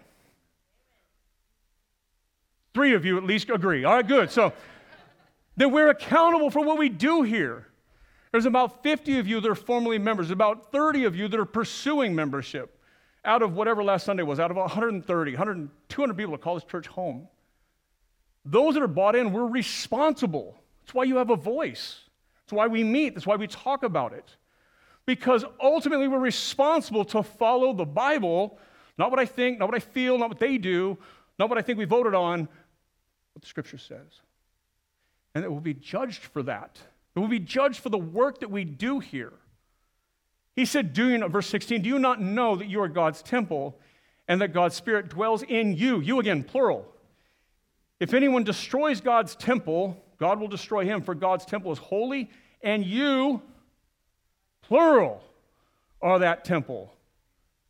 Three 2.76 2.92
of 2.92 3.06
you 3.06 3.16
at 3.16 3.24
least 3.24 3.48
agree. 3.48 3.86
All 3.86 3.94
right, 3.94 4.06
good. 4.06 4.30
So 4.30 4.52
then 5.56 5.72
we're 5.72 5.88
accountable 5.88 6.50
for 6.50 6.62
what 6.62 6.76
we 6.76 6.90
do 6.90 7.22
here. 7.22 7.68
There's 8.32 8.44
about 8.44 8.82
50 8.82 9.18
of 9.18 9.26
you 9.26 9.40
that 9.40 9.50
are 9.50 9.54
formally 9.54 9.96
members, 9.96 10.30
about 10.30 10.72
30 10.72 11.04
of 11.04 11.16
you 11.16 11.26
that 11.26 11.40
are 11.40 11.46
pursuing 11.46 12.14
membership 12.14 12.78
out 13.24 13.40
of 13.40 13.54
whatever 13.54 13.82
last 13.82 14.04
Sunday 14.04 14.24
was, 14.24 14.38
out 14.38 14.50
of 14.50 14.58
130, 14.58 15.30
100, 15.30 15.70
200 15.88 16.16
people 16.18 16.32
that 16.32 16.42
call 16.42 16.52
this 16.52 16.64
church 16.64 16.86
home. 16.86 17.28
Those 18.44 18.74
that 18.74 18.82
are 18.82 18.88
bought 18.88 19.16
in, 19.16 19.32
we're 19.32 19.46
responsible. 19.46 20.54
That's 20.82 20.92
why 20.92 21.04
you 21.04 21.16
have 21.16 21.30
a 21.30 21.36
voice. 21.36 22.00
That's 22.44 22.52
why 22.52 22.66
we 22.66 22.84
meet. 22.84 23.14
That's 23.14 23.26
why 23.26 23.36
we 23.36 23.46
talk 23.46 23.84
about 23.84 24.12
it. 24.12 24.36
Because 25.06 25.46
ultimately, 25.62 26.08
we're 26.08 26.18
responsible 26.18 27.06
to 27.06 27.22
follow 27.22 27.72
the 27.72 27.86
Bible, 27.86 28.58
not 28.98 29.10
what 29.10 29.18
I 29.18 29.24
think, 29.24 29.60
not 29.60 29.66
what 29.66 29.76
I 29.76 29.80
feel, 29.80 30.18
not 30.18 30.28
what 30.28 30.38
they 30.38 30.58
do, 30.58 30.98
not 31.38 31.48
what 31.48 31.58
I 31.58 31.62
think 31.62 31.78
we 31.78 31.86
voted 31.86 32.14
on, 32.14 32.48
what 33.36 33.42
the 33.42 33.48
scripture 33.48 33.76
says. 33.76 34.22
And 35.34 35.44
it 35.44 35.52
will 35.52 35.60
be 35.60 35.74
judged 35.74 36.22
for 36.22 36.42
that. 36.44 36.78
It 37.14 37.18
will 37.18 37.28
be 37.28 37.38
judged 37.38 37.80
for 37.80 37.90
the 37.90 37.98
work 37.98 38.40
that 38.40 38.50
we 38.50 38.64
do 38.64 38.98
here. 38.98 39.34
He 40.54 40.64
said, 40.64 40.94
Do 40.94 41.10
you 41.10 41.18
know, 41.18 41.28
verse 41.28 41.46
16, 41.48 41.82
do 41.82 41.88
you 41.90 41.98
not 41.98 42.18
know 42.18 42.56
that 42.56 42.66
you 42.66 42.80
are 42.80 42.88
God's 42.88 43.20
temple 43.20 43.78
and 44.26 44.40
that 44.40 44.54
God's 44.54 44.74
Spirit 44.74 45.10
dwells 45.10 45.42
in 45.42 45.76
you? 45.76 46.00
You 46.00 46.18
again, 46.18 46.44
plural. 46.44 46.90
If 48.00 48.14
anyone 48.14 48.42
destroys 48.42 49.02
God's 49.02 49.36
temple, 49.36 50.02
God 50.18 50.40
will 50.40 50.48
destroy 50.48 50.86
him, 50.86 51.02
for 51.02 51.14
God's 51.14 51.44
temple 51.44 51.72
is 51.72 51.78
holy, 51.78 52.30
and 52.62 52.86
you, 52.86 53.42
plural, 54.62 55.22
are 56.00 56.20
that 56.20 56.46
temple. 56.46 56.90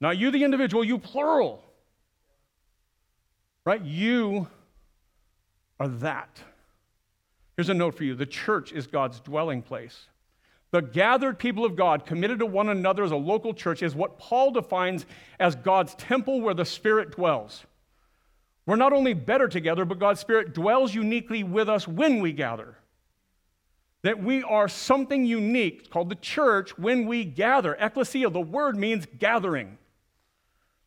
Not 0.00 0.16
you, 0.16 0.30
the 0.30 0.44
individual, 0.44 0.84
you, 0.84 0.98
plural. 0.98 1.64
Right? 3.64 3.82
You 3.82 4.46
are 5.78 5.88
that. 5.88 6.40
Here's 7.56 7.68
a 7.68 7.74
note 7.74 7.94
for 7.94 8.04
you 8.04 8.14
the 8.14 8.26
church 8.26 8.72
is 8.72 8.86
God's 8.86 9.20
dwelling 9.20 9.62
place. 9.62 10.06
The 10.72 10.82
gathered 10.82 11.38
people 11.38 11.64
of 11.64 11.76
God, 11.76 12.04
committed 12.04 12.40
to 12.40 12.46
one 12.46 12.68
another 12.68 13.04
as 13.04 13.12
a 13.12 13.16
local 13.16 13.54
church, 13.54 13.82
is 13.82 13.94
what 13.94 14.18
Paul 14.18 14.50
defines 14.50 15.06
as 15.38 15.54
God's 15.54 15.94
temple 15.94 16.40
where 16.40 16.54
the 16.54 16.64
Spirit 16.64 17.12
dwells. 17.12 17.64
We're 18.66 18.76
not 18.76 18.92
only 18.92 19.14
better 19.14 19.46
together, 19.46 19.84
but 19.84 20.00
God's 20.00 20.20
Spirit 20.20 20.54
dwells 20.54 20.92
uniquely 20.92 21.44
with 21.44 21.68
us 21.68 21.86
when 21.86 22.20
we 22.20 22.32
gather. 22.32 22.76
That 24.02 24.22
we 24.22 24.42
are 24.42 24.68
something 24.68 25.24
unique 25.24 25.88
called 25.88 26.10
the 26.10 26.16
church 26.16 26.76
when 26.76 27.06
we 27.06 27.24
gather. 27.24 27.76
Ecclesia, 27.76 28.28
the 28.28 28.40
word 28.40 28.76
means 28.76 29.06
gathering. 29.18 29.78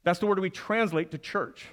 That's 0.03 0.19
the 0.19 0.27
word 0.27 0.39
we 0.39 0.49
translate 0.49 1.11
to 1.11 1.17
church. 1.17 1.67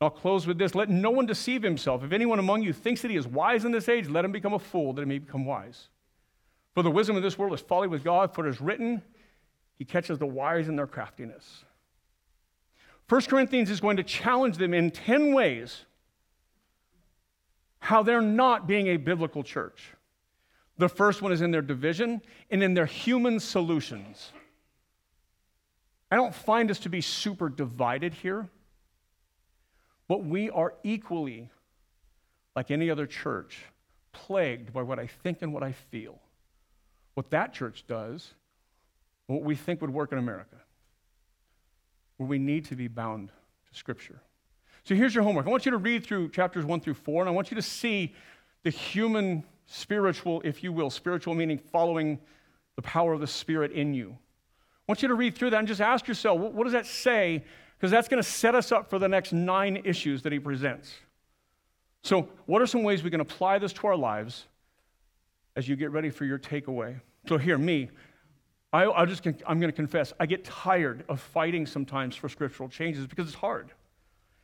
I'll 0.00 0.10
close 0.10 0.46
with 0.46 0.58
this. 0.58 0.74
Let 0.74 0.88
no 0.88 1.10
one 1.10 1.26
deceive 1.26 1.62
himself. 1.62 2.04
If 2.04 2.12
anyone 2.12 2.38
among 2.38 2.62
you 2.62 2.72
thinks 2.72 3.02
that 3.02 3.10
he 3.10 3.16
is 3.16 3.26
wise 3.26 3.64
in 3.64 3.72
this 3.72 3.88
age, 3.88 4.08
let 4.08 4.24
him 4.24 4.32
become 4.32 4.54
a 4.54 4.58
fool, 4.58 4.92
that 4.92 5.02
he 5.02 5.06
may 5.06 5.18
become 5.18 5.44
wise. 5.44 5.88
For 6.74 6.82
the 6.82 6.90
wisdom 6.90 7.16
of 7.16 7.22
this 7.22 7.36
world 7.36 7.52
is 7.54 7.60
folly 7.60 7.88
with 7.88 8.04
God, 8.04 8.32
for 8.32 8.46
it 8.46 8.50
is 8.50 8.60
written, 8.60 9.02
He 9.76 9.84
catches 9.84 10.18
the 10.18 10.26
wise 10.26 10.68
in 10.68 10.76
their 10.76 10.86
craftiness. 10.86 11.64
1 13.08 13.22
Corinthians 13.22 13.70
is 13.70 13.80
going 13.80 13.96
to 13.96 14.02
challenge 14.02 14.58
them 14.58 14.74
in 14.74 14.90
10 14.90 15.34
ways 15.34 15.84
how 17.80 18.02
they're 18.02 18.20
not 18.20 18.66
being 18.66 18.88
a 18.88 18.96
biblical 18.96 19.42
church. 19.42 19.94
The 20.76 20.88
first 20.88 21.22
one 21.22 21.32
is 21.32 21.40
in 21.40 21.50
their 21.50 21.62
division 21.62 22.22
and 22.50 22.62
in 22.62 22.74
their 22.74 22.86
human 22.86 23.40
solutions. 23.40 24.32
I 26.10 26.16
don't 26.16 26.34
find 26.34 26.70
us 26.70 26.78
to 26.80 26.88
be 26.88 27.00
super 27.00 27.48
divided 27.48 28.14
here. 28.14 28.48
But 30.08 30.24
we 30.24 30.50
are 30.50 30.74
equally, 30.82 31.50
like 32.56 32.70
any 32.70 32.90
other 32.90 33.06
church, 33.06 33.64
plagued 34.12 34.72
by 34.72 34.82
what 34.82 34.98
I 34.98 35.06
think 35.06 35.42
and 35.42 35.52
what 35.52 35.62
I 35.62 35.72
feel. 35.72 36.18
What 37.14 37.30
that 37.30 37.52
church 37.52 37.84
does, 37.86 38.32
what 39.26 39.42
we 39.42 39.54
think 39.54 39.80
would 39.80 39.90
work 39.90 40.12
in 40.12 40.18
America, 40.18 40.56
where 42.16 42.28
we 42.28 42.38
need 42.38 42.64
to 42.66 42.76
be 42.76 42.88
bound 42.88 43.28
to 43.28 43.78
Scripture. 43.78 44.20
So 44.84 44.94
here's 44.94 45.14
your 45.14 45.24
homework. 45.24 45.46
I 45.46 45.50
want 45.50 45.66
you 45.66 45.72
to 45.72 45.76
read 45.76 46.04
through 46.04 46.30
chapters 46.30 46.64
1 46.64 46.80
through 46.80 46.94
4, 46.94 47.22
and 47.22 47.28
I 47.28 47.32
want 47.32 47.50
you 47.50 47.54
to 47.56 47.62
see 47.62 48.14
the 48.62 48.70
human 48.70 49.44
spiritual, 49.66 50.40
if 50.44 50.62
you 50.64 50.72
will, 50.72 50.88
spiritual 50.88 51.34
meaning 51.34 51.58
following 51.58 52.18
the 52.76 52.82
power 52.82 53.12
of 53.12 53.20
the 53.20 53.26
Spirit 53.26 53.72
in 53.72 53.92
you. 53.92 54.10
I 54.10 54.92
want 54.92 55.02
you 55.02 55.08
to 55.08 55.14
read 55.14 55.34
through 55.34 55.50
that 55.50 55.58
and 55.58 55.68
just 55.68 55.82
ask 55.82 56.08
yourself, 56.08 56.40
what 56.40 56.64
does 56.64 56.72
that 56.72 56.86
say? 56.86 57.44
Because 57.78 57.90
that's 57.92 58.08
going 58.08 58.22
to 58.22 58.28
set 58.28 58.54
us 58.54 58.72
up 58.72 58.90
for 58.90 58.98
the 58.98 59.08
next 59.08 59.32
nine 59.32 59.80
issues 59.84 60.22
that 60.22 60.32
he 60.32 60.40
presents. 60.40 60.92
So, 62.02 62.28
what 62.46 62.60
are 62.60 62.66
some 62.66 62.82
ways 62.82 63.02
we 63.02 63.10
can 63.10 63.20
apply 63.20 63.58
this 63.58 63.72
to 63.74 63.86
our 63.86 63.96
lives 63.96 64.46
as 65.54 65.68
you 65.68 65.76
get 65.76 65.90
ready 65.90 66.10
for 66.10 66.24
your 66.24 66.38
takeaway? 66.38 67.00
So, 67.28 67.38
here, 67.38 67.58
me, 67.58 67.90
I, 68.72 68.86
I 68.86 69.04
just, 69.04 69.26
I'm 69.26 69.60
going 69.60 69.70
to 69.70 69.72
confess, 69.72 70.12
I 70.18 70.26
get 70.26 70.44
tired 70.44 71.04
of 71.08 71.20
fighting 71.20 71.66
sometimes 71.66 72.16
for 72.16 72.28
scriptural 72.28 72.68
changes 72.68 73.06
because 73.06 73.26
it's 73.26 73.36
hard. 73.36 73.70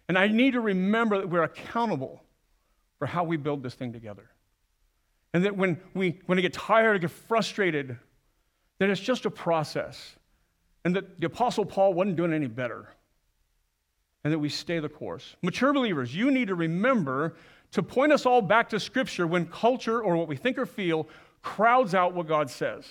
And 0.08 0.18
I 0.18 0.28
need 0.28 0.52
to 0.52 0.60
remember 0.60 1.18
that 1.18 1.28
we're 1.28 1.42
accountable 1.42 2.22
for 2.98 3.06
how 3.06 3.24
we 3.24 3.36
build 3.36 3.62
this 3.62 3.74
thing 3.74 3.92
together. 3.92 4.30
And 5.32 5.44
that 5.44 5.56
when 5.56 5.80
we 5.94 6.20
when 6.26 6.38
I 6.38 6.42
get 6.42 6.52
tired, 6.52 6.94
I 6.94 6.98
get 6.98 7.10
frustrated, 7.10 7.98
that 8.78 8.88
it's 8.88 9.00
just 9.00 9.24
a 9.26 9.30
process. 9.30 10.14
And 10.84 10.94
that 10.96 11.20
the 11.20 11.26
Apostle 11.26 11.64
Paul 11.64 11.94
wasn't 11.94 12.16
doing 12.16 12.32
any 12.32 12.46
better. 12.46 12.88
And 14.24 14.32
that 14.32 14.38
we 14.38 14.48
stay 14.48 14.78
the 14.78 14.88
course. 14.88 15.36
Mature 15.42 15.72
believers, 15.72 16.14
you 16.14 16.30
need 16.30 16.48
to 16.48 16.54
remember 16.54 17.36
to 17.72 17.82
point 17.82 18.12
us 18.12 18.24
all 18.24 18.40
back 18.40 18.70
to 18.70 18.80
Scripture 18.80 19.26
when 19.26 19.46
culture 19.46 20.00
or 20.00 20.16
what 20.16 20.28
we 20.28 20.36
think 20.36 20.58
or 20.58 20.66
feel 20.66 21.08
crowds 21.42 21.94
out 21.94 22.14
what 22.14 22.26
God 22.26 22.48
says. 22.50 22.86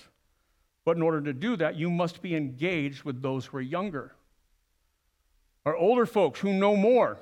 But 0.85 0.97
in 0.97 1.01
order 1.01 1.21
to 1.21 1.33
do 1.33 1.55
that, 1.55 1.75
you 1.75 1.89
must 1.89 2.21
be 2.21 2.35
engaged 2.35 3.03
with 3.03 3.21
those 3.21 3.45
who 3.45 3.57
are 3.57 3.61
younger. 3.61 4.13
Our 5.65 5.75
older 5.75 6.05
folks 6.05 6.39
who 6.39 6.53
know 6.53 6.75
more 6.75 7.17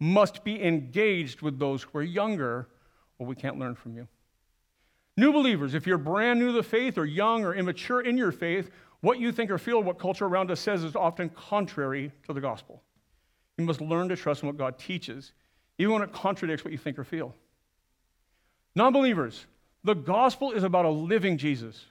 must 0.00 0.42
be 0.42 0.62
engaged 0.62 1.42
with 1.42 1.58
those 1.58 1.82
who 1.82 1.98
are 1.98 2.02
younger, 2.02 2.68
or 3.18 3.26
we 3.26 3.34
can't 3.34 3.58
learn 3.58 3.74
from 3.74 3.94
you. 3.94 4.08
New 5.16 5.32
believers, 5.32 5.74
if 5.74 5.86
you're 5.86 5.98
brand 5.98 6.40
new 6.40 6.48
to 6.48 6.52
the 6.52 6.62
faith 6.62 6.98
or 6.98 7.04
young 7.04 7.44
or 7.44 7.54
immature 7.54 8.00
in 8.00 8.18
your 8.18 8.32
faith, 8.32 8.70
what 9.00 9.18
you 9.18 9.32
think 9.32 9.50
or 9.50 9.58
feel, 9.58 9.82
what 9.82 9.98
culture 9.98 10.26
around 10.26 10.50
us 10.50 10.60
says, 10.60 10.82
is 10.82 10.96
often 10.96 11.28
contrary 11.30 12.10
to 12.26 12.32
the 12.32 12.40
gospel. 12.40 12.82
You 13.58 13.64
must 13.64 13.80
learn 13.80 14.08
to 14.08 14.16
trust 14.16 14.42
in 14.42 14.48
what 14.48 14.58
God 14.58 14.78
teaches, 14.78 15.32
even 15.78 15.94
when 15.94 16.02
it 16.02 16.12
contradicts 16.12 16.64
what 16.64 16.72
you 16.72 16.78
think 16.78 16.98
or 16.98 17.04
feel. 17.04 17.34
Non 18.74 18.92
believers, 18.92 19.46
the 19.84 19.94
gospel 19.94 20.52
is 20.52 20.62
about 20.62 20.84
a 20.84 20.90
living 20.90 21.38
Jesus. 21.38 21.86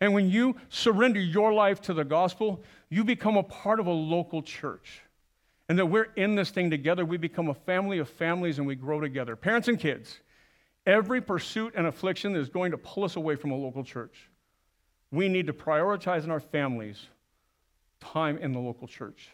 And 0.00 0.14
when 0.14 0.30
you 0.30 0.56
surrender 0.68 1.20
your 1.20 1.52
life 1.52 1.80
to 1.82 1.94
the 1.94 2.04
gospel, 2.04 2.62
you 2.88 3.04
become 3.04 3.36
a 3.36 3.42
part 3.42 3.80
of 3.80 3.86
a 3.86 3.92
local 3.92 4.42
church. 4.42 5.02
And 5.68 5.78
that 5.78 5.86
we're 5.86 6.08
in 6.16 6.34
this 6.34 6.50
thing 6.50 6.70
together. 6.70 7.04
We 7.04 7.16
become 7.16 7.48
a 7.48 7.54
family 7.54 7.98
of 7.98 8.08
families 8.08 8.58
and 8.58 8.66
we 8.66 8.74
grow 8.74 9.00
together. 9.00 9.36
Parents 9.36 9.68
and 9.68 9.78
kids, 9.78 10.20
every 10.86 11.20
pursuit 11.20 11.74
and 11.76 11.86
affliction 11.86 12.34
is 12.34 12.48
going 12.48 12.70
to 12.70 12.78
pull 12.78 13.04
us 13.04 13.16
away 13.16 13.36
from 13.36 13.50
a 13.50 13.56
local 13.56 13.84
church. 13.84 14.28
We 15.12 15.28
need 15.28 15.46
to 15.48 15.52
prioritize 15.52 16.24
in 16.24 16.30
our 16.30 16.40
families 16.40 17.06
time 18.00 18.38
in 18.38 18.52
the 18.52 18.58
local 18.58 18.88
church. 18.88 19.28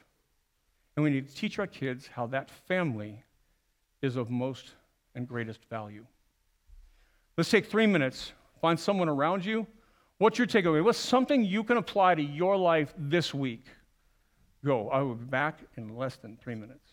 And 0.96 1.04
we 1.04 1.10
need 1.10 1.28
to 1.28 1.34
teach 1.34 1.58
our 1.58 1.66
kids 1.66 2.06
how 2.06 2.26
that 2.28 2.50
family 2.50 3.22
is 4.02 4.16
of 4.16 4.30
most 4.30 4.72
and 5.14 5.28
greatest 5.28 5.64
value. 5.68 6.06
Let's 7.36 7.50
take 7.50 7.66
three 7.66 7.86
minutes, 7.86 8.32
find 8.60 8.80
someone 8.80 9.08
around 9.08 9.44
you 9.44 9.66
What's 10.18 10.38
your 10.38 10.46
takeaway? 10.46 10.82
What's 10.82 10.98
something 10.98 11.44
you 11.44 11.62
can 11.62 11.76
apply 11.76 12.14
to 12.14 12.22
your 12.22 12.56
life 12.56 12.94
this 12.96 13.34
week? 13.34 13.66
Go. 14.64 14.88
I 14.88 15.02
will 15.02 15.14
be 15.14 15.26
back 15.26 15.60
in 15.76 15.94
less 15.94 16.16
than 16.16 16.38
three 16.38 16.54
minutes. 16.54 16.88